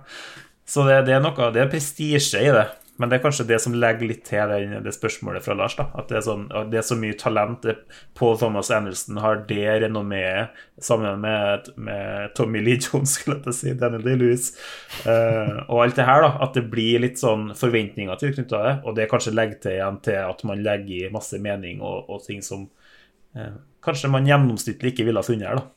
Så 0.68 0.84
det, 0.84 1.00
det 1.08 1.16
er 1.16 1.22
noe 1.24 1.52
Det 1.54 1.62
er 1.62 1.70
prestisje 1.72 2.42
i 2.44 2.52
det. 2.52 2.66
Men 2.98 3.10
det 3.10 3.18
er 3.18 3.22
kanskje 3.22 3.46
det 3.46 3.60
som 3.62 3.74
legger 3.78 4.10
litt 4.10 4.24
til 4.26 4.50
den, 4.50 4.72
det 4.82 4.92
spørsmålet 4.94 5.44
fra 5.44 5.54
Lars. 5.54 5.76
da, 5.78 5.86
At 5.94 6.08
det 6.10 6.18
er, 6.18 6.24
sånn, 6.26 6.48
at 6.50 6.72
det 6.72 6.80
er 6.80 6.86
så 6.88 6.96
mye 6.98 7.14
talent. 7.18 7.62
Det, 7.62 7.76
Paul 8.18 8.34
Thomas 8.40 8.72
Anderson 8.74 9.20
har 9.22 9.44
det 9.46 9.76
renommeet 9.84 10.58
sammen 10.82 11.22
med, 11.22 11.70
med 11.78 12.34
Tommy 12.38 12.62
Lee 12.64 12.82
Jones, 12.82 13.14
skulle 13.20 13.38
jeg 13.46 13.54
si, 13.54 13.76
Daniel 13.78 14.02
Day-Lewis, 14.02 14.50
uh, 15.06 15.62
og 15.68 15.84
alt 15.84 16.00
det 16.00 16.08
her. 16.10 16.26
da, 16.26 16.32
At 16.48 16.58
det 16.58 16.66
blir 16.72 17.04
litt 17.06 17.22
sånn 17.22 17.52
forventninger 17.58 18.18
til 18.18 18.34
knytta 18.34 18.64
det. 18.66 18.74
Og 18.82 18.98
det 18.98 19.06
kanskje 19.12 19.36
legger 19.36 19.62
til 19.62 19.78
igjen 19.78 20.02
til 20.02 20.18
at 20.24 20.44
man 20.50 20.66
legger 20.66 21.06
i 21.06 21.14
masse 21.14 21.38
mening 21.42 21.78
og, 21.78 22.10
og 22.10 22.26
ting 22.26 22.42
som 22.42 22.66
uh, 23.38 23.58
kanskje 23.86 24.10
man 24.10 24.26
gjennomsnittlig 24.26 24.96
ikke 24.96 25.06
ville 25.06 25.22
ha 25.22 25.26
funnet 25.26 25.52
her. 25.52 25.62
da. 25.62 25.68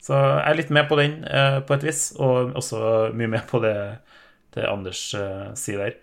Så 0.00 0.16
jeg 0.16 0.48
er 0.48 0.58
litt 0.58 0.70
med 0.72 0.88
på 0.88 0.96
den 0.98 1.20
uh, 1.28 1.60
på 1.62 1.76
et 1.76 1.86
vis, 1.86 2.08
og 2.18 2.56
også 2.58 3.12
mye 3.14 3.30
med 3.36 3.46
på 3.50 3.60
det, 3.62 3.76
det 4.56 4.68
Anders 4.68 5.02
uh, 5.14 5.50
sier 5.58 5.82
der. 5.84 5.98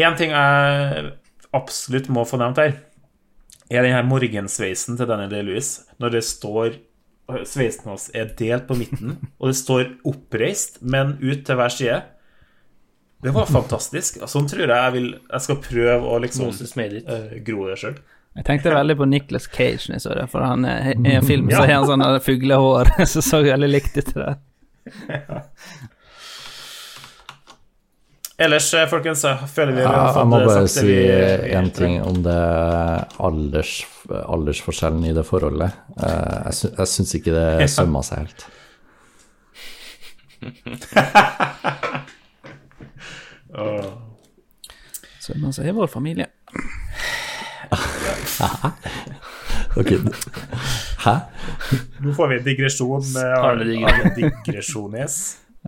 Én 0.00 0.16
ting 0.16 0.32
jeg 0.32 1.10
absolutt 1.52 2.08
må 2.12 2.24
få 2.28 2.40
nevnt 2.40 2.60
her, 2.62 2.78
er 3.72 3.84
den 3.84 3.94
her 3.94 4.06
morgensveisen 4.08 4.96
til 4.98 5.08
Daniel 5.08 5.32
Day-Lewis. 5.32 5.74
Når 6.00 6.16
det 6.16 6.24
står 6.28 6.80
sveisen 7.48 7.88
hans 7.88 8.08
er 8.16 8.32
delt 8.38 8.66
på 8.68 8.76
midten, 8.78 9.18
og 9.40 9.52
det 9.52 9.58
står 9.60 9.92
oppreist, 10.08 10.80
men 10.82 11.16
ut 11.22 11.44
til 11.46 11.60
hver 11.60 11.72
side. 11.72 12.00
Det 13.22 13.30
var 13.34 13.46
fantastisk. 13.46 14.18
Sånn 14.26 14.48
tror 14.50 14.64
jeg 14.64 14.74
jeg 14.74 14.92
vil 14.96 15.04
Jeg 15.14 15.44
skal 15.44 15.58
prøve 15.62 16.08
å 16.10 16.16
liksom 16.24 16.48
uh, 16.50 16.80
eh, 16.82 17.36
gro 17.46 17.68
det 17.68 17.78
sjøl. 17.78 18.00
Jeg 18.32 18.46
tenkte 18.48 18.72
veldig 18.72 18.96
på 18.96 19.06
Nicholas 19.06 19.46
Cage 19.52 19.90
når 19.90 19.98
jeg 19.98 20.02
så 20.06 20.14
det, 20.16 20.24
for 20.32 20.42
han 20.42 20.64
er, 20.64 20.94
i 20.96 21.14
en 21.18 21.26
film 21.26 21.50
så 21.52 21.66
har 21.66 21.74
han 21.76 21.86
sånn 21.86 22.04
fuglehår 22.24 22.94
som 23.04 23.24
så 23.30 23.42
veldig 23.44 23.68
likt 23.68 23.98
ut 23.98 24.08
til 24.08 24.24
det. 24.24 24.34
Ellers, 28.40 28.74
eh, 28.74 28.86
folkens, 28.88 29.22
jeg 29.28 29.48
føler 29.52 29.72
vi 29.76 29.82
Ja, 29.84 30.06
jeg 30.16 30.26
må 30.30 30.38
eh, 30.40 30.46
bare 30.48 30.68
si 30.72 30.94
én 31.52 31.68
ting 31.76 31.98
om 32.02 32.22
det 32.24 32.38
alders, 33.22 33.74
aldersforskjellen 34.08 35.04
i 35.10 35.12
det 35.16 35.24
forholdet. 35.28 35.70
Eh, 35.98 36.46
Jeg, 36.46 36.54
sy 36.58 36.66
jeg 36.78 36.88
syns 36.94 37.14
ikke 37.20 37.32
det 37.36 37.68
sømma 37.70 38.02
seg 38.06 38.24
helt. 38.24 38.46
Sømma 45.22 45.52
seg 45.54 45.68
i 45.70 45.74
vår 45.76 45.90
familie. 45.92 46.26
Ok, 49.72 49.88
Hæ? 51.00 51.12
Nå 52.04 52.12
får 52.12 52.28
vi 52.28 52.34
en 52.36 52.42
digresjon 52.44 53.06
med 53.14 53.30
Arne 53.38 53.64
Digresjon. 53.64 53.88
Arne 53.88 54.10
Digresjones. 54.18 55.14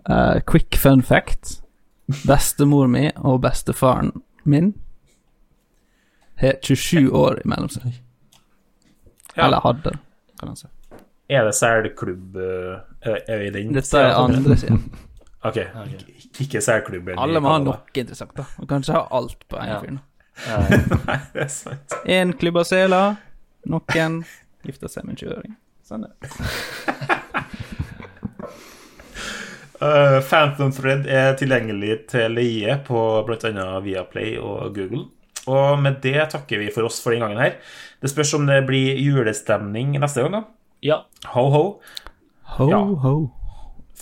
Eh, 0.05 0.35
quick 0.45 0.77
fun 0.77 1.01
fact. 1.01 1.55
Bestemor 2.27 2.87
mi 2.91 3.07
og 3.15 3.39
bestefaren 3.41 4.11
min 4.45 4.73
har 6.41 6.57
27 6.61 7.09
år 7.15 7.39
imellom 7.45 7.69
seg. 7.71 7.95
Ja. 9.35 9.45
Eller 9.47 9.63
hadde, 9.63 9.95
kan 10.39 10.51
han 10.51 10.59
si. 10.59 10.67
Er 11.33 11.47
det 11.47 11.55
selklubb 11.57 12.35
eh, 12.37 13.09
Er 13.25 13.39
vi 13.41 13.47
i 13.47 13.53
den? 13.55 13.71
Dette 13.73 13.97
er 14.03 14.15
andre 14.19 14.57
siden. 14.61 14.83
Ok. 15.45 15.59
Ikke 16.41 16.57
selklubb. 16.61 17.11
Alle 17.21 17.37
må 17.37 17.51
ha 17.53 17.59
noe 17.61 17.75
interessant, 17.93 18.31
da. 18.33 18.47
Man 18.57 18.65
kan 18.71 18.81
ikke 18.81 18.95
ha 18.95 19.03
alt 19.13 19.43
på 19.45 19.59
en 19.61 19.67
Ja. 19.69 19.75
fyr. 19.83 19.99
Nei, 21.05 21.19
det 21.35 21.43
er 21.43 21.51
sant. 21.53 21.93
Én 22.09 22.31
klubba 22.33 22.63
seler, 22.65 23.19
noen 23.69 24.23
gifter 24.65 24.89
seg 24.89 25.05
med 25.05 25.13
en 25.13 25.21
20-åring. 25.21 25.53
Sånn 25.85 26.07
er 26.07 26.15
det. 26.17 27.19
Uh, 29.81 30.21
Phantom 30.23 30.71
Thread 30.71 31.07
er 31.11 31.33
tilgjengelig 31.39 32.05
til 32.13 32.35
leie 32.37 32.77
på 32.87 32.99
bl.a. 33.27 33.65
Viaplay 33.83 34.37
og 34.39 34.75
Google. 34.75 35.05
Og 35.51 35.79
med 35.81 35.99
det 36.01 36.17
takker 36.31 36.61
vi 36.63 36.71
for 36.73 36.87
oss 36.87 37.01
for 37.03 37.13
den 37.13 37.25
gangen 37.25 37.41
her. 37.41 37.57
Det 38.01 38.09
spørs 38.09 38.33
om 38.37 38.47
det 38.49 38.63
blir 38.67 38.97
julestemning 38.97 39.93
neste 39.99 40.23
gang, 40.23 40.39
da. 40.39 40.43
Ja. 40.85 41.01
Ho, 41.33 41.49
ho. 41.53 41.65
Ho, 42.55 42.69
Ja. 42.71 42.81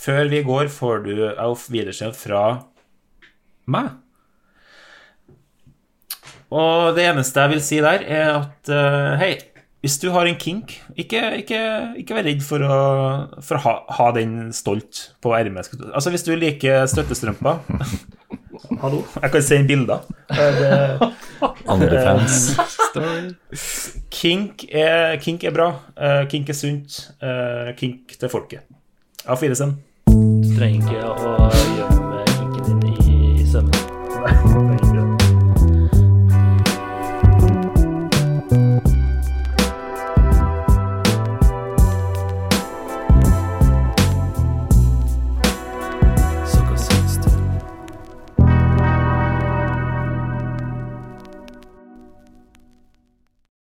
Før 0.04 0.28
vi 0.28 0.42
går, 0.44 0.68
får 0.68 1.04
du 1.04 1.12
Auf 1.38 1.68
Wiedersehen 1.70 2.12
fra 2.16 2.64
meg. 3.70 3.92
Og 6.54 6.94
det 6.96 7.06
eneste 7.08 7.40
jeg 7.40 7.52
vil 7.54 7.62
si 7.64 7.78
der, 7.82 8.02
er 8.04 8.32
at 8.34 8.70
uh, 8.70 9.14
hei, 9.20 9.32
hvis 9.84 9.98
du 10.00 10.06
har 10.14 10.24
en 10.24 10.36
kink, 10.40 10.78
ikke, 10.96 11.20
ikke, 11.42 11.58
ikke 12.00 12.16
vær 12.16 12.24
redd 12.24 12.40
for 12.46 12.62
å, 12.64 12.76
for 13.44 13.58
å 13.58 13.62
ha, 13.66 13.72
ha 13.98 14.06
den 14.16 14.48
stolt 14.56 15.10
på 15.20 15.34
ermet. 15.36 15.68
Altså, 15.92 16.08
hvis 16.14 16.24
du 16.24 16.32
liker 16.40 16.86
støttestrømper 16.88 17.60
Hallo, 18.80 19.02
jeg 19.20 19.30
kan 19.34 19.42
sende 19.44 19.68
bilder. 19.68 20.06
Eh, 20.32 20.56
det- 20.56 21.10
Andre 21.68 22.00
fans. 22.00 22.54
Kink 24.14 24.64
er, 24.72 25.16
kink 25.20 25.44
er 25.44 25.52
bra. 25.54 25.68
eh, 26.00 26.24
kink 26.32 26.48
er 26.48 26.56
sunt. 26.56 27.10
eh, 27.20 27.74
kink 27.76 28.16
til 28.18 28.28
folket. 28.32 28.64
Ha 29.28 29.36
fire 29.40 29.54
sen 29.58 29.76
Du 30.08 30.48
trenger 30.56 30.80
ikke 30.80 31.04
å 31.12 31.50
gjemme 31.76 32.24
kinken 32.32 32.80
din 32.80 33.04
i, 33.04 33.46
sømmen. 33.52 34.73